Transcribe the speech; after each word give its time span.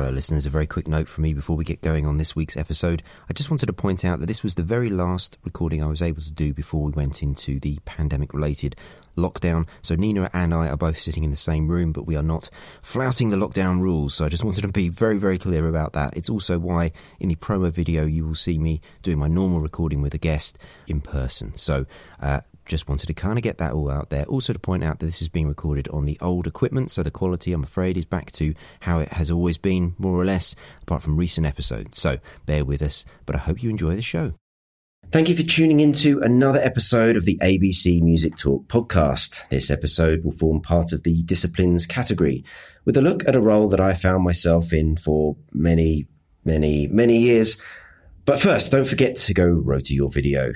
Hello, 0.00 0.10
listeners. 0.10 0.46
A 0.46 0.48
very 0.48 0.66
quick 0.66 0.88
note 0.88 1.08
from 1.08 1.24
me 1.24 1.34
before 1.34 1.56
we 1.56 1.62
get 1.62 1.82
going 1.82 2.06
on 2.06 2.16
this 2.16 2.34
week's 2.34 2.56
episode. 2.56 3.02
I 3.28 3.34
just 3.34 3.50
wanted 3.50 3.66
to 3.66 3.74
point 3.74 4.02
out 4.02 4.18
that 4.20 4.28
this 4.28 4.42
was 4.42 4.54
the 4.54 4.62
very 4.62 4.88
last 4.88 5.36
recording 5.44 5.82
I 5.82 5.88
was 5.88 6.00
able 6.00 6.22
to 6.22 6.32
do 6.32 6.54
before 6.54 6.84
we 6.84 6.92
went 6.92 7.22
into 7.22 7.60
the 7.60 7.78
pandemic 7.84 8.32
related 8.32 8.76
lockdown. 9.18 9.68
So 9.82 9.96
Nina 9.96 10.30
and 10.32 10.54
I 10.54 10.70
are 10.70 10.78
both 10.78 10.98
sitting 10.98 11.22
in 11.22 11.28
the 11.28 11.36
same 11.36 11.68
room, 11.68 11.92
but 11.92 12.06
we 12.06 12.16
are 12.16 12.22
not 12.22 12.48
flouting 12.80 13.28
the 13.28 13.36
lockdown 13.36 13.82
rules. 13.82 14.14
So 14.14 14.24
I 14.24 14.30
just 14.30 14.42
wanted 14.42 14.62
to 14.62 14.68
be 14.68 14.88
very, 14.88 15.18
very 15.18 15.36
clear 15.36 15.68
about 15.68 15.92
that. 15.92 16.16
It's 16.16 16.30
also 16.30 16.58
why 16.58 16.92
in 17.18 17.28
the 17.28 17.36
promo 17.36 17.70
video 17.70 18.06
you 18.06 18.26
will 18.26 18.34
see 18.34 18.58
me 18.58 18.80
doing 19.02 19.18
my 19.18 19.28
normal 19.28 19.60
recording 19.60 20.00
with 20.00 20.14
a 20.14 20.18
guest 20.18 20.56
in 20.86 21.02
person. 21.02 21.54
So, 21.56 21.84
uh, 22.20 22.40
just 22.70 22.88
wanted 22.88 23.06
to 23.08 23.14
kind 23.14 23.36
of 23.36 23.42
get 23.42 23.58
that 23.58 23.72
all 23.72 23.90
out 23.90 24.10
there. 24.10 24.24
Also, 24.26 24.52
to 24.52 24.58
point 24.58 24.84
out 24.84 25.00
that 25.00 25.06
this 25.06 25.20
is 25.20 25.28
being 25.28 25.48
recorded 25.48 25.88
on 25.88 26.06
the 26.06 26.16
old 26.20 26.46
equipment, 26.46 26.90
so 26.90 27.02
the 27.02 27.10
quality, 27.10 27.52
I'm 27.52 27.64
afraid, 27.64 27.98
is 27.98 28.04
back 28.04 28.30
to 28.32 28.54
how 28.80 29.00
it 29.00 29.08
has 29.10 29.30
always 29.30 29.58
been, 29.58 29.94
more 29.98 30.18
or 30.18 30.24
less, 30.24 30.54
apart 30.82 31.02
from 31.02 31.16
recent 31.16 31.46
episodes. 31.46 32.00
So, 32.00 32.18
bear 32.46 32.64
with 32.64 32.80
us, 32.80 33.04
but 33.26 33.34
I 33.34 33.40
hope 33.40 33.62
you 33.62 33.70
enjoy 33.70 33.96
the 33.96 34.02
show. 34.02 34.34
Thank 35.10 35.28
you 35.28 35.34
for 35.34 35.42
tuning 35.42 35.80
into 35.80 36.20
another 36.20 36.60
episode 36.60 37.16
of 37.16 37.24
the 37.24 37.36
ABC 37.38 38.00
Music 38.00 38.36
Talk 38.36 38.68
podcast. 38.68 39.48
This 39.48 39.68
episode 39.68 40.24
will 40.24 40.30
form 40.30 40.62
part 40.62 40.92
of 40.92 41.02
the 41.02 41.24
disciplines 41.24 41.86
category, 41.86 42.44
with 42.84 42.96
a 42.96 43.02
look 43.02 43.26
at 43.26 43.34
a 43.34 43.40
role 43.40 43.68
that 43.70 43.80
I 43.80 43.94
found 43.94 44.22
myself 44.22 44.72
in 44.72 44.96
for 44.96 45.36
many, 45.52 46.06
many, 46.44 46.86
many 46.86 47.18
years. 47.18 47.60
But 48.24 48.40
first, 48.40 48.70
don't 48.70 48.86
forget 48.86 49.16
to 49.16 49.34
go 49.34 49.46
rotor 49.46 49.92
your 49.92 50.10
video. 50.10 50.52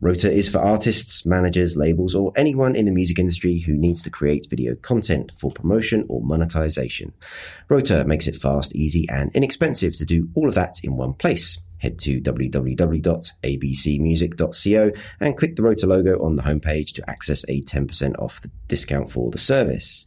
Rotor 0.00 0.28
is 0.28 0.48
for 0.48 0.58
artists, 0.58 1.24
managers, 1.24 1.76
labels, 1.76 2.12
or 2.14 2.32
anyone 2.36 2.76
in 2.76 2.84
the 2.84 2.92
music 2.92 3.18
industry 3.18 3.60
who 3.60 3.72
needs 3.72 4.02
to 4.02 4.10
create 4.10 4.46
video 4.50 4.74
content 4.74 5.32
for 5.38 5.50
promotion 5.50 6.04
or 6.08 6.20
monetization. 6.22 7.14
Rotor 7.70 8.04
makes 8.04 8.26
it 8.26 8.36
fast, 8.36 8.76
easy, 8.76 9.08
and 9.08 9.30
inexpensive 9.34 9.96
to 9.96 10.04
do 10.04 10.28
all 10.34 10.48
of 10.48 10.54
that 10.54 10.84
in 10.84 10.96
one 10.96 11.14
place. 11.14 11.60
Head 11.78 11.98
to 12.00 12.20
www.abcmusic.co 12.20 14.90
and 15.20 15.36
click 15.36 15.56
the 15.56 15.62
Rotor 15.62 15.86
logo 15.86 16.22
on 16.22 16.36
the 16.36 16.42
homepage 16.42 16.92
to 16.94 17.08
access 17.08 17.44
a 17.48 17.62
10% 17.62 18.18
off 18.18 18.42
discount 18.68 19.10
for 19.10 19.30
the 19.30 19.38
service. 19.38 20.04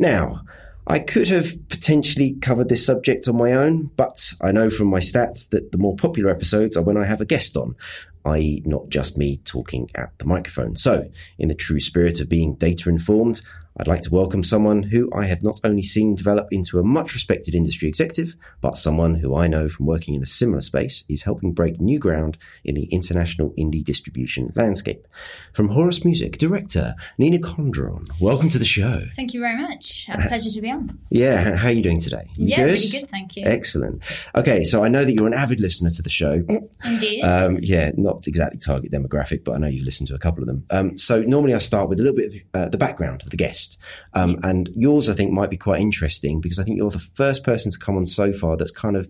Now, 0.00 0.42
I 0.90 1.00
could 1.00 1.28
have 1.28 1.68
potentially 1.68 2.32
covered 2.40 2.70
this 2.70 2.84
subject 2.84 3.28
on 3.28 3.36
my 3.36 3.52
own, 3.52 3.90
but 3.96 4.32
I 4.40 4.52
know 4.52 4.70
from 4.70 4.86
my 4.88 5.00
stats 5.00 5.50
that 5.50 5.70
the 5.70 5.76
more 5.76 5.94
popular 5.94 6.30
episodes 6.30 6.78
are 6.78 6.82
when 6.82 6.96
I 6.96 7.04
have 7.04 7.20
a 7.20 7.26
guest 7.26 7.58
on, 7.58 7.76
i.e., 8.24 8.62
not 8.64 8.88
just 8.88 9.18
me 9.18 9.36
talking 9.44 9.90
at 9.94 10.18
the 10.18 10.24
microphone. 10.24 10.76
So, 10.76 11.10
in 11.38 11.48
the 11.48 11.54
true 11.54 11.78
spirit 11.78 12.20
of 12.20 12.30
being 12.30 12.54
data 12.54 12.88
informed, 12.88 13.42
I'd 13.80 13.86
like 13.86 14.02
to 14.02 14.10
welcome 14.10 14.42
someone 14.42 14.82
who 14.82 15.08
I 15.14 15.26
have 15.26 15.44
not 15.44 15.60
only 15.62 15.82
seen 15.82 16.16
develop 16.16 16.48
into 16.50 16.80
a 16.80 16.82
much 16.82 17.14
respected 17.14 17.54
industry 17.54 17.86
executive, 17.86 18.34
but 18.60 18.76
someone 18.76 19.14
who 19.14 19.36
I 19.36 19.46
know 19.46 19.68
from 19.68 19.86
working 19.86 20.14
in 20.14 20.22
a 20.22 20.26
similar 20.26 20.60
space 20.60 21.04
is 21.08 21.22
helping 21.22 21.52
break 21.52 21.80
new 21.80 22.00
ground 22.00 22.38
in 22.64 22.74
the 22.74 22.86
international 22.86 23.50
indie 23.56 23.84
distribution 23.84 24.52
landscape. 24.56 25.06
From 25.52 25.68
Horus 25.68 26.04
Music, 26.04 26.38
director 26.38 26.96
Nina 27.18 27.38
Condron, 27.38 28.08
welcome 28.20 28.48
to 28.48 28.58
the 28.58 28.64
show. 28.64 29.04
Thank 29.14 29.32
you 29.32 29.38
very 29.38 29.56
much. 29.56 30.08
A 30.08 30.26
pleasure 30.26 30.50
to 30.50 30.60
be 30.60 30.72
on. 30.72 30.98
Yeah, 31.10 31.54
how 31.56 31.68
are 31.68 31.72
you 31.72 31.82
doing 31.82 32.00
today? 32.00 32.28
You 32.34 32.48
yeah, 32.48 32.56
good? 32.56 32.72
really 32.72 32.88
good, 32.88 33.08
thank 33.08 33.36
you. 33.36 33.44
Excellent. 33.46 34.02
Okay, 34.34 34.64
so 34.64 34.82
I 34.82 34.88
know 34.88 35.04
that 35.04 35.12
you're 35.12 35.28
an 35.28 35.34
avid 35.34 35.60
listener 35.60 35.90
to 35.90 36.02
the 36.02 36.10
show. 36.10 36.42
Indeed. 36.84 37.22
Um, 37.22 37.60
yeah, 37.62 37.92
not 37.96 38.26
exactly 38.26 38.58
target 38.58 38.90
demographic, 38.90 39.44
but 39.44 39.54
I 39.54 39.58
know 39.58 39.68
you've 39.68 39.86
listened 39.86 40.08
to 40.08 40.16
a 40.16 40.18
couple 40.18 40.42
of 40.42 40.48
them. 40.48 40.66
Um, 40.70 40.98
so 40.98 41.22
normally 41.22 41.54
I 41.54 41.58
start 41.58 41.88
with 41.88 42.00
a 42.00 42.02
little 42.02 42.16
bit 42.16 42.32
of 42.54 42.60
uh, 42.60 42.68
the 42.70 42.78
background 42.78 43.22
of 43.22 43.30
the 43.30 43.36
guest. 43.36 43.67
Um, 44.14 44.38
and 44.42 44.70
yours, 44.74 45.08
I 45.08 45.14
think, 45.14 45.32
might 45.32 45.50
be 45.50 45.56
quite 45.56 45.80
interesting 45.80 46.40
because 46.40 46.58
I 46.58 46.64
think 46.64 46.78
you're 46.78 46.90
the 46.90 46.98
first 46.98 47.44
person 47.44 47.70
to 47.72 47.78
come 47.78 47.96
on 47.96 48.06
so 48.06 48.32
far 48.32 48.56
that's 48.56 48.70
kind 48.70 48.96
of 48.96 49.08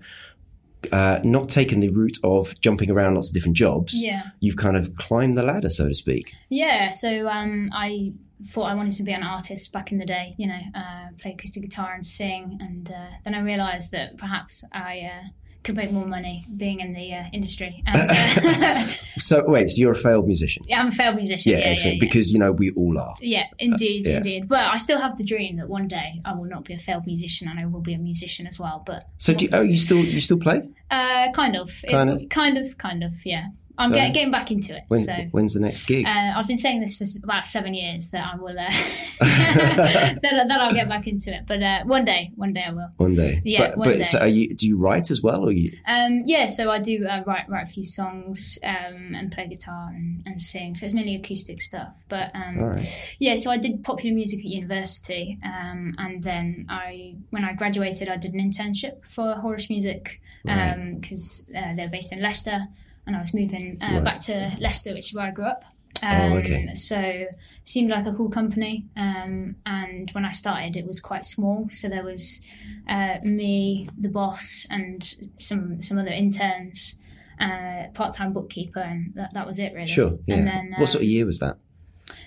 uh, 0.93 1.21
not 1.25 1.49
taken 1.49 1.81
the 1.81 1.89
route 1.89 2.19
of 2.23 2.59
jumping 2.61 2.91
around 2.91 3.15
lots 3.15 3.29
of 3.29 3.35
different 3.35 3.57
jobs. 3.57 3.95
Yeah. 3.95 4.23
You've 4.41 4.57
kind 4.57 4.77
of 4.77 4.97
climbed 4.97 5.37
the 5.37 5.43
ladder, 5.43 5.71
so 5.71 5.89
to 5.89 5.95
speak. 5.95 6.33
yeah, 6.49 6.91
so 6.91 7.29
um, 7.29 7.71
I 7.73 8.13
thought 8.47 8.71
I 8.71 8.75
wanted 8.75 8.95
to 8.95 9.03
be 9.03 9.13
an 9.13 9.25
artist 9.25 9.73
back 9.73 9.91
in 9.91 9.99
the 9.99 10.07
day, 10.07 10.35
you 10.39 10.47
know, 10.47 10.61
uh, 10.75 11.09
play 11.19 11.33
acoustic 11.33 11.65
guitar 11.65 11.95
and 11.95 12.07
sing. 12.07 12.59
And 12.61 12.91
uh, 12.91 13.07
then 13.25 13.35
I 13.35 13.41
realised 13.41 13.91
that 13.93 14.17
perhaps 14.17 14.65
I 14.73 15.11
uh, 15.13 15.29
could 15.65 15.77
make 15.77 15.91
more 15.91 16.07
money 16.07 16.45
being 16.57 16.81
in 16.81 16.93
the 16.95 17.13
uh, 17.15 17.25
industry. 17.33 17.83
And, 17.87 18.11
uh, 18.65 18.93
So, 19.19 19.45
wait, 19.47 19.69
so 19.69 19.75
you're 19.81 19.93
a 19.93 19.97
failed 19.97 20.27
musician? 20.27 20.65
yeah, 20.67 20.81
I'm 20.81 20.89
a 20.89 20.93
failed 20.93 21.17
musician. 21.17 21.53
Yeah, 21.53 21.59
Yeah, 21.59 21.65
excellent. 21.65 21.97
yeah, 21.97 22.01
Because, 22.01 22.31
you 22.31 22.39
know, 22.39 22.53
we 22.53 22.71
all 22.73 22.99
are. 22.99 23.15
yeah. 23.21 23.45
indeed, 23.59 24.07
yeah. 24.07 24.19
indeed. 24.19 24.49
But 24.49 24.61
I 24.71 24.77
still 24.79 25.01
have 25.01 25.19
the 25.19 25.25
dream 25.25 25.57
that 25.57 25.69
one 25.69 25.89
day 25.89 26.21
I 26.25 26.33
will 26.35 26.45
not 26.47 26.65
be 26.65 26.75
a 26.75 26.79
failed 26.79 27.07
musician 27.07 27.49
and 27.49 27.59
I 27.61 27.67
will 27.67 27.81
be 27.81 27.93
a 27.95 27.99
musician 27.99 28.47
as 28.47 28.59
well. 28.59 28.83
But 28.87 29.05
So, 29.19 29.35
do 29.35 29.45
you, 29.45 29.51
oh, 29.53 29.61
you 29.63 29.77
still 29.77 29.99
you 29.99 30.21
still 30.21 30.39
play? 30.39 30.63
uh, 30.91 31.33
kind 31.33 31.57
of, 31.57 31.71
It- 31.85 31.91
Kind 31.91 32.11
of? 32.11 32.29
kind 32.31 32.57
of, 32.59 32.79
kind 32.79 33.05
of, 33.05 33.13
yeah. 33.27 33.47
I'm 33.79 33.93
get, 33.93 34.13
getting 34.13 34.33
back 34.33 34.51
into 34.51 34.77
it. 34.77 34.83
When, 34.89 35.01
so 35.01 35.13
when's 35.31 35.55
the 35.55 35.61
next 35.61 35.87
gig? 35.87 36.05
Uh, 36.05 36.33
I've 36.37 36.49
been 36.49 36.59
saying 36.59 36.81
this 36.81 36.99
for 36.99 37.05
about 37.23 37.47
seven 37.47 37.75
years 37.75 38.11
that 38.11 38.27
I 38.27 38.37
will 38.37 38.59
uh, 38.59 38.71
that, 39.21 40.19
that 40.23 40.61
I'll 40.61 40.75
get 40.75 40.89
back 40.89 41.07
into 41.07 41.33
it, 41.33 41.45
but 41.47 41.63
uh, 41.63 41.85
one 41.85 42.05
day, 42.05 42.33
one 42.35 42.53
day 42.53 42.65
I 42.67 42.73
will. 42.73 42.91
one 42.97 43.15
day. 43.15 43.41
yeah, 43.45 43.69
but, 43.69 43.79
one 43.79 43.89
but 43.89 43.99
day. 43.99 44.03
So, 44.03 44.19
are 44.19 44.27
you? 44.27 44.55
Do 44.55 44.67
you 44.67 44.77
write 44.77 45.11
as 45.11 45.23
well, 45.23 45.45
or 45.45 45.53
you? 45.53 45.73
Um, 45.87 46.25
yeah, 46.27 46.47
so 46.47 46.71
I 46.71 46.81
do 46.81 47.07
uh, 47.07 47.23
write 47.25 47.49
write 47.49 47.69
a 47.69 47.71
few 47.71 47.85
songs 47.85 48.59
um, 48.65 49.15
and 49.15 49.31
play 49.31 49.47
guitar 49.47 49.91
and, 49.95 50.23
and 50.27 50.43
sing. 50.43 50.75
So 50.75 50.85
it's 50.85 50.95
mainly 50.95 51.15
acoustic 51.15 51.63
stuff. 51.63 51.95
But 52.09 52.35
um, 52.35 52.59
right. 52.59 53.15
yeah, 53.21 53.37
so 53.37 53.51
I 53.51 53.59
did 53.59 53.85
popular 53.85 54.15
music 54.15 54.41
at 54.41 54.45
university, 54.45 55.39
um, 55.45 55.95
and 55.99 56.23
then 56.23 56.65
I 56.69 57.15
when 57.31 57.45
I 57.45 57.53
graduated, 57.53 58.09
I 58.09 58.17
did 58.17 58.35
an 58.35 58.41
internship 58.41 59.05
for 59.07 59.35
Horus 59.35 59.71
Music 59.71 60.21
Right. 60.45 61.01
because 61.01 61.47
uh, 61.55 61.75
they're 61.75 61.89
based 61.89 62.13
in 62.13 62.23
Leicester, 62.23 62.67
and 63.09 63.17
I 63.17 63.21
was 63.21 63.35
moving 63.35 63.79
uh, 63.83 63.95
Right. 63.95 64.05
back 64.05 64.21
to 64.21 64.55
Leicester, 64.61 64.93
which 64.95 65.09
is 65.11 65.15
where 65.15 65.27
I 65.27 65.31
grew 65.33 65.47
up. 65.47 65.65
Oh, 66.03 66.07
Um, 66.07 66.33
okay. 66.35 66.75
So 66.75 67.25
seemed 67.65 67.91
like 67.91 68.07
a 68.07 68.13
cool 68.13 68.29
company, 68.29 68.87
um, 68.97 69.57
and 69.67 70.09
when 70.13 70.25
I 70.25 70.33
started, 70.33 70.77
it 70.77 70.87
was 70.87 71.01
quite 71.01 71.25
small. 71.25 71.69
So 71.71 71.89
there 71.89 72.05
was 72.05 72.41
uh, 72.89 73.17
me, 73.25 73.89
the 73.99 74.09
boss, 74.11 74.67
and 74.71 75.03
some 75.37 75.81
some 75.81 75.99
other 75.99 76.11
interns, 76.13 76.95
uh, 77.41 77.89
part 77.95 78.15
time 78.15 78.33
bookkeeper, 78.33 78.81
and 78.81 79.13
that, 79.15 79.33
that 79.35 79.47
was 79.47 79.59
it 79.59 79.73
really. 79.75 79.89
Sure. 79.89 80.19
Yeah. 80.27 80.37
And 80.37 80.47
then 80.47 80.75
what 80.79 80.87
sort 80.89 81.03
of 81.03 81.09
um, 81.09 81.13
year 81.15 81.27
was 81.27 81.39
that? 81.41 81.57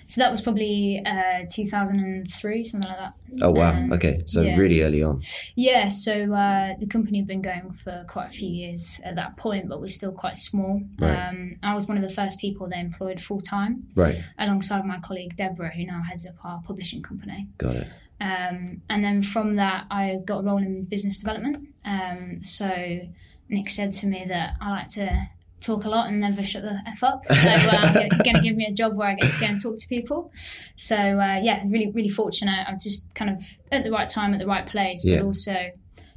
So 0.06 0.20
that 0.20 0.30
was 0.30 0.40
probably 0.40 1.02
uh, 1.04 1.44
2003, 1.50 2.64
something 2.64 2.88
like 2.88 2.98
that. 2.98 3.14
Oh 3.40 3.50
wow. 3.50 3.70
um, 3.70 3.92
okay. 3.92 4.22
So 4.26 4.42
yeah. 4.42 4.56
really 4.56 4.82
early 4.82 5.02
on. 5.02 5.20
Yeah, 5.54 5.88
so 5.88 6.32
uh, 6.32 6.74
the 6.78 6.86
company 6.86 7.18
had 7.18 7.26
been 7.26 7.42
going 7.42 7.72
for 7.72 8.04
quite 8.08 8.26
a 8.26 8.30
few 8.30 8.48
years 8.48 9.00
at 9.04 9.16
that 9.16 9.36
point, 9.36 9.68
but 9.68 9.80
was 9.80 9.94
still 9.94 10.12
quite 10.12 10.36
small. 10.36 10.78
Right. 10.98 11.28
Um, 11.28 11.56
I 11.62 11.74
was 11.74 11.86
one 11.86 11.96
of 11.96 12.02
the 12.02 12.14
first 12.14 12.38
people 12.38 12.68
they 12.68 12.80
employed 12.80 13.20
full 13.20 13.40
time, 13.40 13.88
Right. 13.94 14.22
alongside 14.38 14.84
my 14.84 14.98
colleague 14.98 15.36
Deborah, 15.36 15.70
who 15.74 15.84
now 15.86 16.02
heads 16.02 16.26
up 16.26 16.34
our 16.44 16.60
publishing 16.66 17.02
company. 17.02 17.48
Got 17.58 17.76
it. 17.76 17.88
Um, 18.20 18.82
and 18.88 19.04
then 19.04 19.22
from 19.22 19.56
that, 19.56 19.86
I 19.90 20.18
got 20.24 20.40
a 20.40 20.42
role 20.42 20.58
in 20.58 20.84
business 20.84 21.18
development. 21.18 21.68
Um, 21.84 22.42
so 22.42 23.00
Nick 23.48 23.68
said 23.68 23.92
to 23.94 24.06
me 24.06 24.24
that 24.28 24.54
I 24.60 24.70
like 24.70 24.88
to 24.92 25.28
talk 25.62 25.84
a 25.84 25.88
lot 25.88 26.08
and 26.08 26.20
never 26.20 26.42
shut 26.44 26.62
the 26.62 26.78
f 26.86 27.02
up. 27.02 27.24
So 27.26 27.34
uh, 27.34 27.92
going 28.24 28.36
to 28.36 28.40
give 28.42 28.56
me 28.56 28.66
a 28.66 28.72
job 28.72 28.96
where 28.96 29.08
I 29.08 29.14
get 29.14 29.32
to 29.32 29.40
go 29.40 29.46
and 29.46 29.62
talk 29.62 29.76
to 29.78 29.88
people. 29.88 30.32
So 30.76 30.96
uh, 30.96 31.38
yeah, 31.42 31.62
really 31.66 31.90
really 31.92 32.08
fortunate. 32.08 32.64
I'm 32.68 32.78
just 32.78 33.14
kind 33.14 33.30
of 33.30 33.44
at 33.70 33.84
the 33.84 33.90
right 33.90 34.08
time 34.08 34.34
at 34.34 34.40
the 34.40 34.46
right 34.46 34.66
place, 34.66 35.04
Yeah. 35.04 35.18
but 35.18 35.26
also. 35.26 35.56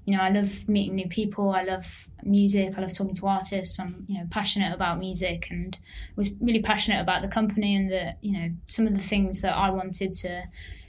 You 0.08 0.16
know, 0.16 0.22
I 0.22 0.30
love 0.30 0.70
meeting 0.70 0.94
new 0.94 1.08
people. 1.08 1.50
I 1.50 1.64
love 1.64 2.08
music. 2.22 2.78
I 2.78 2.82
love 2.82 2.94
talking 2.94 3.16
to 3.16 3.26
artists. 3.26 3.80
I'm, 3.80 4.06
you 4.08 4.20
know, 4.20 4.28
passionate 4.30 4.72
about 4.72 5.00
music 5.00 5.48
and 5.50 5.76
was 6.16 6.30
really 6.40 6.62
passionate 6.62 7.02
about 7.02 7.24
the 7.24 7.28
company 7.28 7.76
and 7.76 7.90
the, 7.90 8.14
you 8.22 8.34
know, 8.34 8.50
some 8.68 8.86
of 8.86 8.94
the 8.94 9.00
things 9.00 9.42
that 9.42 9.56
I 9.58 9.72
wanted 9.72 10.14
to 10.14 10.44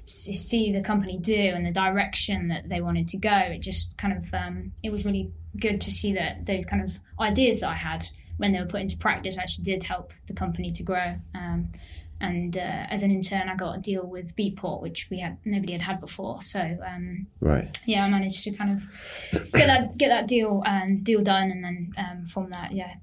see 0.04 0.70
the 0.70 0.82
company 0.82 1.18
do 1.18 1.34
and 1.34 1.64
the 1.64 1.70
direction 1.70 2.48
that 2.48 2.68
they 2.68 2.82
wanted 2.82 3.08
to 3.08 3.16
go. 3.16 3.36
It 3.36 3.60
just 3.62 3.96
kind 3.96 4.18
of 4.18 4.34
um, 4.34 4.72
it 4.82 4.90
was 4.90 5.06
really 5.06 5.32
good 5.58 5.80
to 5.80 5.90
see 5.90 6.12
that 6.12 6.44
those 6.44 6.66
kind 6.66 6.82
of 6.82 7.00
ideas 7.18 7.60
that 7.60 7.70
I 7.70 7.74
had 7.76 8.06
when 8.36 8.52
they 8.52 8.60
were 8.60 8.66
put 8.66 8.80
into 8.80 8.96
practice 8.96 9.38
actually 9.38 9.64
did 9.64 9.82
help 9.82 10.12
the 10.26 10.34
company 10.34 10.70
to 10.70 10.82
grow. 10.82 11.16
Um, 11.34 11.72
and 12.20 12.56
uh, 12.56 12.86
as 12.88 13.02
an 13.02 13.10
intern, 13.10 13.48
I 13.48 13.56
got 13.56 13.76
a 13.76 13.80
deal 13.80 14.06
with 14.06 14.34
Beatport, 14.36 14.80
which 14.80 15.08
we 15.10 15.18
had 15.18 15.36
nobody 15.44 15.72
had 15.74 15.82
had 15.82 16.00
before. 16.00 16.40
So 16.40 16.60
um, 16.60 17.26
Right. 17.40 17.76
yeah, 17.84 18.04
I 18.04 18.08
managed 18.08 18.42
to 18.44 18.52
kind 18.52 18.72
of 18.72 19.52
get 19.52 19.66
that 19.66 19.98
get 19.98 20.08
that 20.08 20.26
deal 20.26 20.62
um, 20.64 21.02
deal 21.02 21.22
done, 21.22 21.50
and 21.50 21.62
then 21.62 21.92
um, 21.98 22.26
from 22.26 22.50
that, 22.50 22.72
yeah, 22.72 22.94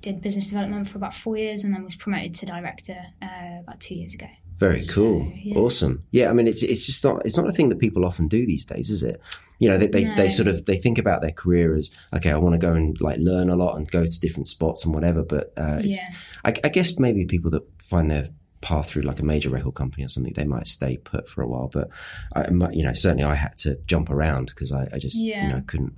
did 0.00 0.22
business 0.22 0.46
development 0.48 0.88
for 0.88 0.96
about 0.96 1.14
four 1.14 1.36
years, 1.36 1.64
and 1.64 1.74
then 1.74 1.84
was 1.84 1.96
promoted 1.96 2.34
to 2.36 2.46
director 2.46 2.98
uh, 3.20 3.60
about 3.60 3.78
two 3.80 3.94
years 3.94 4.14
ago. 4.14 4.28
Very 4.58 4.84
cool. 4.86 5.30
yeah. 5.34 5.58
Awesome. 5.58 6.02
Yeah, 6.12 6.30
I 6.30 6.32
mean 6.32 6.46
it's 6.48 6.62
it's 6.62 6.86
just 6.86 7.04
not 7.04 7.24
it's 7.26 7.36
not 7.36 7.48
a 7.48 7.52
thing 7.52 7.68
that 7.68 7.78
people 7.78 8.04
often 8.04 8.26
do 8.28 8.46
these 8.46 8.64
days, 8.64 8.88
is 8.90 9.02
it? 9.02 9.20
You 9.58 9.70
know, 9.70 9.78
they 9.78 9.86
they, 9.86 10.04
they 10.16 10.28
sort 10.28 10.48
of 10.48 10.64
they 10.66 10.78
think 10.78 10.98
about 10.98 11.20
their 11.20 11.30
career 11.32 11.74
as 11.76 11.90
okay, 12.14 12.30
I 12.30 12.36
want 12.36 12.54
to 12.54 12.58
go 12.58 12.72
and 12.72 12.96
like 13.00 13.18
learn 13.18 13.48
a 13.50 13.56
lot 13.56 13.76
and 13.76 13.90
go 13.90 14.04
to 14.04 14.20
different 14.20 14.48
spots 14.48 14.84
and 14.84 14.94
whatever. 14.94 15.22
But 15.22 15.52
uh, 15.56 15.78
it's, 15.80 15.88
Yeah. 15.96 16.10
I, 16.44 16.54
I 16.64 16.68
guess 16.68 16.98
maybe 16.98 17.24
people 17.26 17.50
that 17.52 17.62
find 17.82 18.10
their 18.10 18.28
path 18.62 18.88
through 18.88 19.02
like 19.02 19.20
a 19.20 19.24
major 19.24 19.50
record 19.50 19.74
company 19.74 20.04
or 20.04 20.08
something, 20.08 20.32
they 20.32 20.44
might 20.44 20.66
stay 20.66 20.96
put 20.96 21.28
for 21.28 21.42
a 21.42 21.46
while. 21.48 21.68
But 21.72 21.88
I, 22.34 22.48
you 22.72 22.82
know, 22.82 22.94
certainly 22.94 23.24
I 23.24 23.34
had 23.34 23.56
to 23.58 23.78
jump 23.86 24.10
around 24.10 24.46
because 24.48 24.72
I, 24.72 24.88
I, 24.92 24.98
just 24.98 25.16
Yeah. 25.16 25.46
you 25.46 25.52
know 25.52 25.62
couldn't 25.66 25.94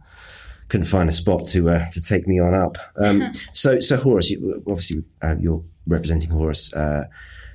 couldn't 0.69 0.87
find 0.87 1.09
a 1.09 1.13
spot 1.13 1.47
to 1.47 1.71
uh, 1.71 1.91
to 1.91 2.03
take 2.03 2.27
me 2.27 2.41
on 2.41 2.55
up. 2.55 2.77
Um, 2.97 3.33
so 3.53 3.79
so 3.81 3.97
Horus, 3.97 4.31
you, 4.31 4.63
obviously 4.67 5.05
uh, 5.23 5.37
you're 5.39 5.63
representing 5.87 6.31
Horus. 6.31 6.73
Uh, 6.73 7.05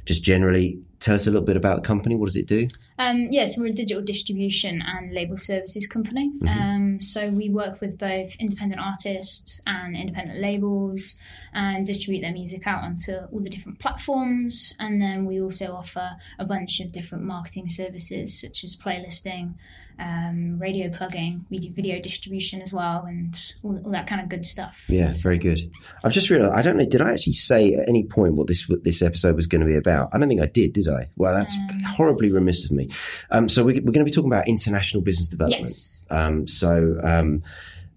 just 0.05 0.21
generally, 0.23 0.81
tell 1.03 1.15
us 1.15 1.27
a 1.27 1.31
little 1.31 1.45
bit 1.45 1.57
about 1.57 1.75
the 1.75 1.88
company. 1.88 2.15
What 2.15 2.27
does 2.27 2.38
it 2.38 2.47
do? 2.47 2.67
Um, 2.97 3.27
yes, 3.29 3.57
we're 3.57 3.67
a 3.67 3.71
digital 3.71 4.01
distribution 4.01 4.81
and 4.81 5.13
label 5.13 5.38
services 5.38 5.85
company. 5.85 6.31
Um, 6.47 7.01
so 7.01 7.29
we 7.29 7.50
work 7.50 7.81
with 7.81 7.97
both 7.97 8.35
independent 8.39 8.81
artists 8.81 9.59
and 9.65 9.97
independent 9.97 10.39
labels 10.39 11.15
and 11.53 11.85
distribute 11.85 12.21
their 12.21 12.31
music 12.31 12.65
out 12.65 12.83
onto 12.83 13.13
all 13.31 13.39
the 13.39 13.50
different 13.50 13.79
platforms. 13.79 14.73
And 14.79 15.01
then 15.01 15.25
we 15.25 15.41
also 15.41 15.73
offer 15.73 16.11
a 16.39 16.45
bunch 16.45 16.79
of 16.79 16.91
different 16.91 17.25
marketing 17.25 17.67
services 17.67 18.39
such 18.39 18.63
as 18.63 18.75
playlisting, 18.75 19.55
um, 20.00 20.57
radio 20.59 20.89
plugging, 20.89 21.45
we 21.50 21.59
do 21.59 21.69
video 21.71 22.00
distribution 22.00 22.61
as 22.61 22.73
well, 22.73 23.05
and 23.05 23.35
all, 23.63 23.79
all 23.85 23.91
that 23.91 24.07
kind 24.07 24.21
of 24.21 24.29
good 24.29 24.45
stuff. 24.45 24.83
Yeah, 24.88 25.11
very 25.13 25.38
good. 25.38 25.71
I've 26.03 26.11
just 26.11 26.29
realised. 26.29 26.53
I 26.53 26.61
don't 26.61 26.77
know. 26.77 26.85
Did 26.85 27.01
I 27.01 27.11
actually 27.11 27.33
say 27.33 27.73
at 27.75 27.88
any 27.88 28.03
point 28.03 28.33
what 28.33 28.47
this 28.47 28.67
what 28.67 28.83
this 28.83 29.01
episode 29.01 29.35
was 29.35 29.47
going 29.47 29.61
to 29.61 29.67
be 29.67 29.75
about? 29.75 30.09
I 30.13 30.17
don't 30.17 30.29
think 30.29 30.41
I 30.41 30.47
did. 30.47 30.73
Did 30.73 30.88
I? 30.88 30.93
Well, 31.16 31.34
that's 31.34 31.56
horribly 31.88 32.31
remiss 32.31 32.66
of 32.66 32.72
me. 32.72 32.90
Um, 33.31 33.50
so 33.50 33.63
we, 33.63 33.74
we're 33.74 33.92
going 33.92 33.94
to 33.94 34.04
be 34.06 34.12
talking 34.12 34.31
about 34.31 34.48
international 34.48 35.01
business 35.04 35.28
development. 35.28 35.66
Yes. 35.66 36.06
Um, 36.10 36.48
so 36.48 37.00
um, 37.04 37.44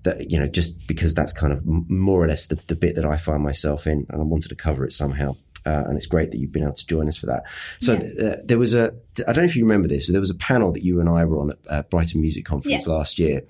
that 0.02 0.30
you 0.30 0.38
know, 0.38 0.46
just 0.46 0.86
because 0.86 1.14
that's 1.14 1.32
kind 1.32 1.52
of 1.52 1.64
more 1.66 2.22
or 2.22 2.28
less 2.28 2.46
the, 2.46 2.56
the 2.66 2.76
bit 2.76 2.94
that 2.96 3.04
I 3.04 3.16
find 3.16 3.42
myself 3.42 3.86
in, 3.86 4.06
and 4.10 4.20
I 4.20 4.24
wanted 4.24 4.48
to 4.48 4.54
cover 4.56 4.84
it 4.84 4.92
somehow. 4.92 5.36
Uh, 5.64 5.82
and 5.88 5.96
it's 5.96 6.06
great 6.06 6.30
that 6.30 6.38
you've 6.38 6.52
been 6.52 6.62
able 6.62 6.74
to 6.74 6.86
join 6.86 7.08
us 7.08 7.16
for 7.16 7.26
that. 7.26 7.42
So 7.80 7.94
uh, 7.94 8.36
there 8.44 8.56
was 8.58 8.72
a, 8.72 8.94
I 9.26 9.32
don't 9.32 9.38
know 9.38 9.50
if 9.50 9.56
you 9.56 9.64
remember 9.64 9.88
this, 9.88 10.06
but 10.06 10.12
there 10.12 10.20
was 10.20 10.30
a 10.30 10.34
panel 10.36 10.70
that 10.72 10.84
you 10.84 11.00
and 11.00 11.08
I 11.08 11.24
were 11.24 11.40
on 11.40 11.50
at 11.50 11.58
uh, 11.68 11.82
Brighton 11.82 12.20
Music 12.20 12.44
Conference 12.44 12.86
Yeah. 12.86 12.92
last 12.92 13.18
year, 13.18 13.42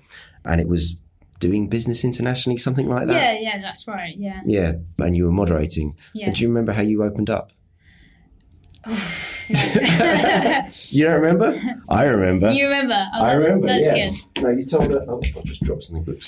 and 0.43 0.59
it 0.59 0.67
was 0.67 0.95
doing 1.39 1.67
business 1.69 2.03
internationally, 2.03 2.57
something 2.57 2.87
like 2.89 3.05
that. 3.05 3.13
Yeah, 3.13 3.39
yeah, 3.39 3.61
that's 3.61 3.87
right. 3.87 4.15
Yeah. 4.17 4.41
Yeah, 4.47 4.73
and 4.97 5.15
you 5.15 5.25
were 5.25 5.31
moderating. 5.31 5.95
Yeah. 6.13 6.25
And 6.27 6.35
do 6.35 6.41
you 6.41 6.47
remember 6.47 6.73
how 6.73 6.81
you 6.81 7.03
opened 7.03 7.29
up? 7.29 7.51
No. 8.87 8.97
You 10.89 11.05
don't 11.05 11.21
remember? 11.21 11.59
I 11.89 12.03
remember. 12.03 12.51
you 12.51 12.65
remember? 12.65 13.07
Oh, 13.13 13.23
I 13.23 13.33
remember. 13.33 13.67
That's 13.67 13.85
yeah. 13.85 14.09
good. 14.09 14.43
No, 14.43 14.49
you 14.49 14.65
told 14.65 14.89
her. 14.91 15.05
Oh, 15.07 15.21
I 15.23 15.41
just 15.45 15.63
dropped 15.63 15.85
something. 15.85 16.19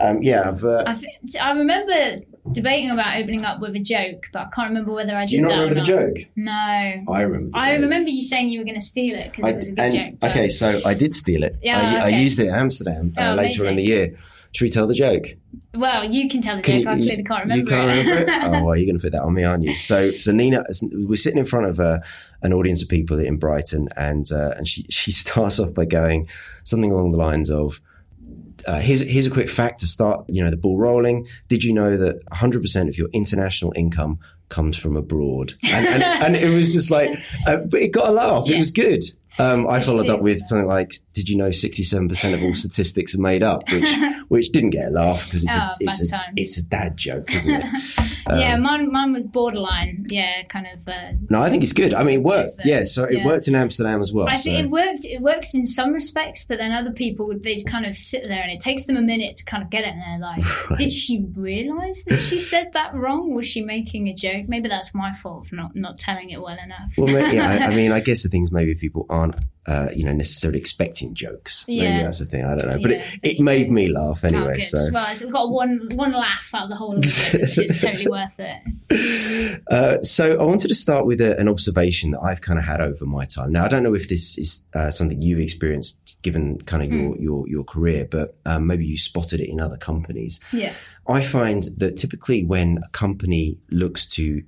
Um, 0.00 0.22
yeah, 0.22 0.48
I've. 0.48 0.64
Uh, 0.64 0.84
I, 0.86 0.94
th- 0.94 1.36
I 1.40 1.52
remember 1.52 2.16
debating 2.52 2.90
about 2.90 3.16
opening 3.16 3.44
up 3.44 3.60
with 3.60 3.74
a 3.74 3.80
joke, 3.80 4.26
but 4.32 4.46
I 4.46 4.48
can't 4.54 4.68
remember 4.68 4.92
whether 4.92 5.16
I 5.16 5.22
did 5.26 5.30
do 5.30 5.36
you 5.36 5.42
not 5.42 5.52
remember 5.52 5.74
the 5.74 5.82
joke? 5.82 6.16
No. 6.36 6.52
I 6.52 7.22
remember. 7.22 7.56
I 7.56 7.72
joke. 7.74 7.82
remember 7.82 8.10
you 8.10 8.22
saying 8.22 8.50
you 8.50 8.60
were 8.60 8.64
going 8.64 8.80
to 8.80 8.86
steal 8.86 9.18
it 9.18 9.32
because 9.32 9.46
it 9.50 9.56
was 9.56 9.68
a 9.68 9.72
good 9.72 9.78
and- 9.80 9.94
joke. 9.94 10.20
but- 10.20 10.30
Okay, 10.32 10.48
so 10.48 10.80
I 10.84 10.94
did 10.94 11.14
steal 11.14 11.42
it. 11.44 11.56
Yeah, 11.62 11.80
I, 11.80 12.06
I 12.06 12.08
used 12.08 12.38
it 12.38 12.46
in 12.48 12.54
Amsterdam 12.54 13.14
uh, 13.16 13.32
Oh, 13.32 13.34
later 13.34 13.66
in 13.66 13.76
the 13.76 13.82
year. 13.82 14.18
Should 14.56 14.64
we 14.64 14.70
tell 14.70 14.86
the 14.86 14.94
joke? 14.94 15.26
Well, 15.74 16.10
you 16.10 16.30
can 16.30 16.40
tell 16.40 16.56
the 16.56 16.62
Can 16.62 16.82
joke. 16.82 16.92
I 16.92 16.96
clearly 16.96 17.22
can't 17.24 17.42
remember 17.42 17.56
You 17.62 17.66
can't 17.66 17.94
it. 17.94 18.10
remember 18.10 18.32
it? 18.32 18.42
Oh, 18.44 18.64
well, 18.64 18.74
you're 18.74 18.86
going 18.86 18.96
to 18.96 19.02
put 19.02 19.12
that 19.12 19.20
on 19.20 19.34
me, 19.34 19.44
aren't 19.44 19.64
you? 19.64 19.74
So, 19.74 20.10
so 20.12 20.32
Nina, 20.32 20.64
we're 20.92 21.16
sitting 21.16 21.38
in 21.38 21.44
front 21.44 21.66
of 21.66 21.78
uh, 21.78 21.98
an 22.40 22.54
audience 22.54 22.80
of 22.82 22.88
people 22.88 23.18
in 23.18 23.36
Brighton, 23.36 23.90
and 23.98 24.32
uh, 24.32 24.54
and 24.56 24.66
she 24.66 24.86
she 24.88 25.12
starts 25.24 25.60
off 25.60 25.74
by 25.74 25.84
going 25.84 26.26
something 26.64 26.90
along 26.90 27.10
the 27.10 27.18
lines 27.18 27.50
of. 27.50 27.82
Uh, 28.66 28.80
here's 28.80 29.00
here's 29.00 29.26
a 29.26 29.30
quick 29.30 29.50
fact 29.50 29.80
to 29.80 29.86
start 29.86 30.24
you 30.26 30.42
know 30.42 30.48
the 30.50 30.56
ball 30.56 30.78
rolling. 30.78 31.28
Did 31.48 31.62
you 31.62 31.74
know 31.74 31.98
that 31.98 32.16
100 32.28 32.62
percent 32.62 32.88
of 32.88 32.96
your 32.96 33.08
international 33.12 33.74
income 33.76 34.18
comes 34.48 34.78
from 34.78 34.96
abroad? 34.96 35.52
And, 35.64 35.86
and, 35.86 36.02
and 36.02 36.34
it 36.36 36.54
was 36.54 36.72
just 36.72 36.90
like, 36.90 37.10
uh, 37.46 37.56
but 37.56 37.82
it 37.82 37.88
got 37.88 38.08
a 38.08 38.12
laugh. 38.12 38.48
It 38.48 38.56
was 38.56 38.70
good. 38.70 39.04
Um, 39.38 39.68
I 39.68 39.80
followed 39.80 40.08
up 40.08 40.20
with 40.22 40.40
something 40.40 40.66
like, 40.66 40.94
"Did 41.12 41.28
you 41.28 41.36
know 41.36 41.50
67 41.50 42.08
percent 42.08 42.34
of 42.34 42.42
all 42.44 42.54
statistics 42.62 43.14
are 43.14 43.20
made 43.20 43.42
up?" 43.42 43.70
Which 43.70 43.84
which 44.28 44.52
didn't 44.52 44.70
get 44.70 44.88
a 44.88 44.90
laugh 44.90 45.24
because 45.26 45.44
it's 45.44 45.52
Oh, 45.52 45.58
a 45.58 45.76
it's 45.80 46.12
a, 46.12 46.20
it's 46.36 46.58
a 46.58 46.64
dad 46.64 46.96
joke, 46.96 47.32
isn't 47.34 47.54
it? 47.62 47.64
Um, 48.28 48.40
yeah, 48.40 48.56
mine, 48.56 48.90
mine 48.90 49.12
was 49.12 49.24
borderline. 49.24 50.04
Yeah, 50.10 50.42
kind 50.48 50.66
of. 50.66 50.88
Uh, 50.88 51.12
No, 51.30 51.40
I 51.40 51.48
think 51.48 51.62
it's 51.62 51.72
good. 51.72 51.94
I 51.94 52.02
mean, 52.02 52.14
it 52.18 52.22
worked. 52.24 52.60
Yeah, 52.64 52.82
so 52.82 53.04
it 53.04 53.18
Yeah. 53.18 53.24
worked 53.24 53.46
in 53.46 53.54
Amsterdam 53.54 54.00
as 54.00 54.12
well. 54.12 54.26
I 54.28 54.34
so. 54.34 54.50
think 54.50 54.64
it 54.64 54.68
worked. 54.68 55.04
It 55.04 55.22
works 55.22 55.54
in 55.54 55.64
some 55.64 55.92
respects, 55.92 56.44
but 56.44 56.58
then 56.58 56.72
other 56.72 56.90
people 56.90 57.32
they 57.40 57.60
kind 57.62 57.86
of 57.86 57.94
sit 57.96 58.24
there 58.26 58.42
and 58.42 58.50
it 58.50 58.58
takes 58.58 58.86
them 58.86 58.96
a 58.96 59.00
minute 59.00 59.36
to 59.36 59.44
kind 59.44 59.62
of 59.62 59.70
get 59.70 59.84
it. 59.84 59.90
And 59.94 60.02
they're 60.02 60.18
like, 60.18 60.68
Right. 60.70 60.76
"Did 60.76 60.90
she 60.90 61.24
realise 61.36 62.02
that 62.06 62.18
she 62.20 62.40
said 62.40 62.72
that 62.72 62.94
wrong? 62.96 63.32
Was 63.32 63.46
she 63.46 63.62
making 63.62 64.08
a 64.08 64.12
joke? 64.14 64.48
Maybe 64.48 64.68
that's 64.68 64.92
my 64.92 65.12
fault 65.12 65.46
for 65.46 65.54
not 65.54 65.76
not 65.76 65.96
telling 65.96 66.30
it 66.30 66.42
well 66.42 66.58
enough." 66.58 66.94
Well, 66.98 67.08
yeah, 67.32 67.48
I, 67.48 67.66
I 67.72 67.76
mean, 67.76 67.92
I 67.92 68.00
guess 68.00 68.24
the 68.24 68.28
thing 68.28 68.42
is 68.42 68.50
maybe 68.50 68.74
people 68.74 69.06
aren't, 69.08 69.25
uh, 69.66 69.88
you 69.94 70.04
know, 70.04 70.12
necessarily 70.12 70.60
expecting 70.60 71.12
jokes. 71.14 71.64
Maybe 71.66 71.80
Yeah. 71.82 72.02
that's 72.04 72.20
the 72.20 72.24
thing. 72.26 72.44
I 72.44 72.54
don't 72.56 72.68
know, 72.70 72.78
but 72.80 72.90
Yeah, 72.92 73.02
it, 73.22 73.36
it 73.38 73.40
made 73.40 73.68
me 73.70 73.88
laugh 73.88 74.22
anyway. 74.24 74.60
so, 74.60 74.78
Well, 74.92 75.06
it's 75.10 75.22
got 75.24 75.50
one 75.50 75.88
one 75.94 76.12
laugh 76.12 76.50
out 76.54 76.64
of 76.64 76.70
the 76.70 76.76
whole 76.76 76.96
of 76.96 77.04
it. 77.04 77.58
It's, 77.58 77.80
totally 77.80 78.06
worth 78.06 78.38
it. 78.38 79.62
uh, 79.70 80.00
so 80.02 80.38
I 80.38 80.42
wanted 80.44 80.68
to 80.68 80.74
start 80.74 81.04
with 81.06 81.20
a, 81.20 81.36
an 81.38 81.48
observation 81.48 82.12
that 82.12 82.20
I've 82.20 82.40
kind 82.40 82.58
of 82.58 82.64
had 82.64 82.80
over 82.80 83.04
my 83.06 83.24
time. 83.24 83.50
Now, 83.52 83.64
I 83.64 83.68
don't 83.68 83.82
know 83.82 83.94
if 83.94 84.08
this 84.08 84.38
is 84.38 84.64
uh, 84.74 84.90
something 84.90 85.20
you've 85.20 85.40
experienced, 85.40 85.96
given 86.22 86.58
kind 86.58 86.82
of 86.82 86.88
Hmm. 86.90 87.00
your 87.00 87.16
your 87.18 87.48
your 87.48 87.64
career, 87.64 88.06
but 88.08 88.36
um, 88.46 88.66
maybe 88.68 88.86
you 88.86 88.96
spotted 88.96 89.40
it 89.40 89.48
in 89.50 89.60
other 89.60 89.76
companies. 89.76 90.38
Yeah. 90.52 90.72
I 91.08 91.22
find 91.24 91.64
that 91.78 91.96
typically 91.96 92.44
when 92.44 92.78
a 92.84 92.88
company 92.90 93.58
looks 93.70 94.06
to, 94.14 94.42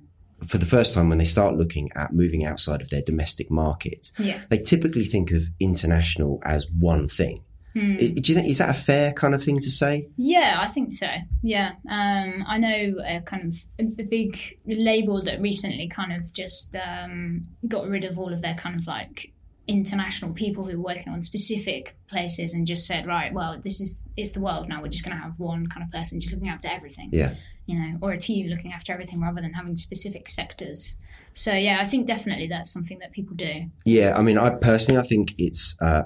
for 0.47 0.57
the 0.57 0.65
first 0.65 0.93
time, 0.93 1.09
when 1.09 1.17
they 1.17 1.25
start 1.25 1.55
looking 1.55 1.89
at 1.95 2.13
moving 2.13 2.45
outside 2.45 2.81
of 2.81 2.89
their 2.89 3.01
domestic 3.01 3.49
market, 3.51 4.11
Yeah. 4.17 4.41
they 4.49 4.57
typically 4.57 5.05
think 5.05 5.31
of 5.31 5.43
international 5.59 6.41
as 6.45 6.69
one 6.71 7.07
thing. 7.07 7.41
Hmm. 7.73 7.97
I- 7.99 8.07
Do 8.19 8.31
you 8.31 8.35
think 8.35 8.49
is 8.49 8.57
that 8.57 8.69
a 8.71 8.73
fair 8.73 9.13
kind 9.13 9.35
of 9.35 9.43
thing 9.43 9.57
to 9.57 9.69
say? 9.69 10.07
Yeah, 10.17 10.57
I 10.59 10.67
think 10.67 10.91
so. 10.91 11.07
Yeah, 11.43 11.73
um, 11.87 12.43
I 12.47 12.57
know 12.57 12.95
a 13.05 13.21
kind 13.21 13.45
of 13.53 13.55
a, 13.79 14.01
a 14.01 14.05
big 14.05 14.37
label 14.65 15.21
that 15.21 15.39
recently 15.39 15.87
kind 15.87 16.11
of 16.13 16.33
just 16.33 16.75
um, 16.75 17.43
got 17.67 17.87
rid 17.87 18.05
of 18.05 18.17
all 18.17 18.33
of 18.33 18.41
their 18.41 18.55
kind 18.55 18.75
of 18.79 18.87
like 18.87 19.33
international 19.69 20.33
people 20.33 20.65
who 20.65 20.77
were 20.77 20.83
working 20.93 21.13
on 21.13 21.21
specific 21.21 21.95
places 22.07 22.53
and 22.53 22.65
just 22.67 22.85
said, 22.87 23.05
right, 23.05 23.31
well, 23.33 23.57
this 23.61 23.79
is 23.79 24.03
it's 24.17 24.31
the 24.31 24.39
world 24.41 24.67
now. 24.67 24.81
We're 24.81 24.89
just 24.89 25.05
going 25.05 25.15
to 25.15 25.23
have 25.23 25.33
one 25.37 25.67
kind 25.67 25.83
of 25.85 25.91
person 25.91 26.19
just 26.19 26.33
looking 26.33 26.49
after 26.49 26.67
everything, 26.67 27.09
Yeah, 27.13 27.35
you 27.67 27.79
know, 27.79 27.97
or 28.01 28.11
a 28.11 28.17
team 28.17 28.47
looking 28.47 28.73
after 28.73 28.91
everything 28.91 29.21
rather 29.21 29.41
than 29.41 29.53
having 29.53 29.77
specific 29.77 30.27
sectors. 30.27 30.95
So 31.33 31.53
yeah, 31.53 31.77
I 31.79 31.87
think 31.87 32.07
definitely 32.07 32.47
that's 32.47 32.71
something 32.73 32.99
that 32.99 33.11
people 33.11 33.35
do. 33.35 33.69
yeah. 33.85 34.17
I 34.17 34.21
mean, 34.23 34.37
I 34.37 34.49
personally, 34.49 34.99
I 34.99 35.07
think 35.07 35.35
it's. 35.37 35.77
Uh, 35.79 36.03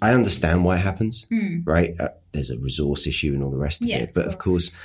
I 0.00 0.12
understand 0.14 0.64
why 0.64 0.76
it 0.78 0.80
happens, 0.80 1.26
Hmm. 1.28 1.60
right? 1.64 1.94
Uh, 2.00 2.08
there's 2.32 2.50
a 2.50 2.58
resource 2.58 3.06
issue 3.06 3.34
and 3.34 3.42
all 3.44 3.50
the 3.50 3.56
rest 3.58 3.82
of 3.82 3.86
Yeah, 3.88 3.98
it, 3.98 4.14
but 4.14 4.26
of 4.26 4.38
course. 4.38 4.70
course, 4.70 4.76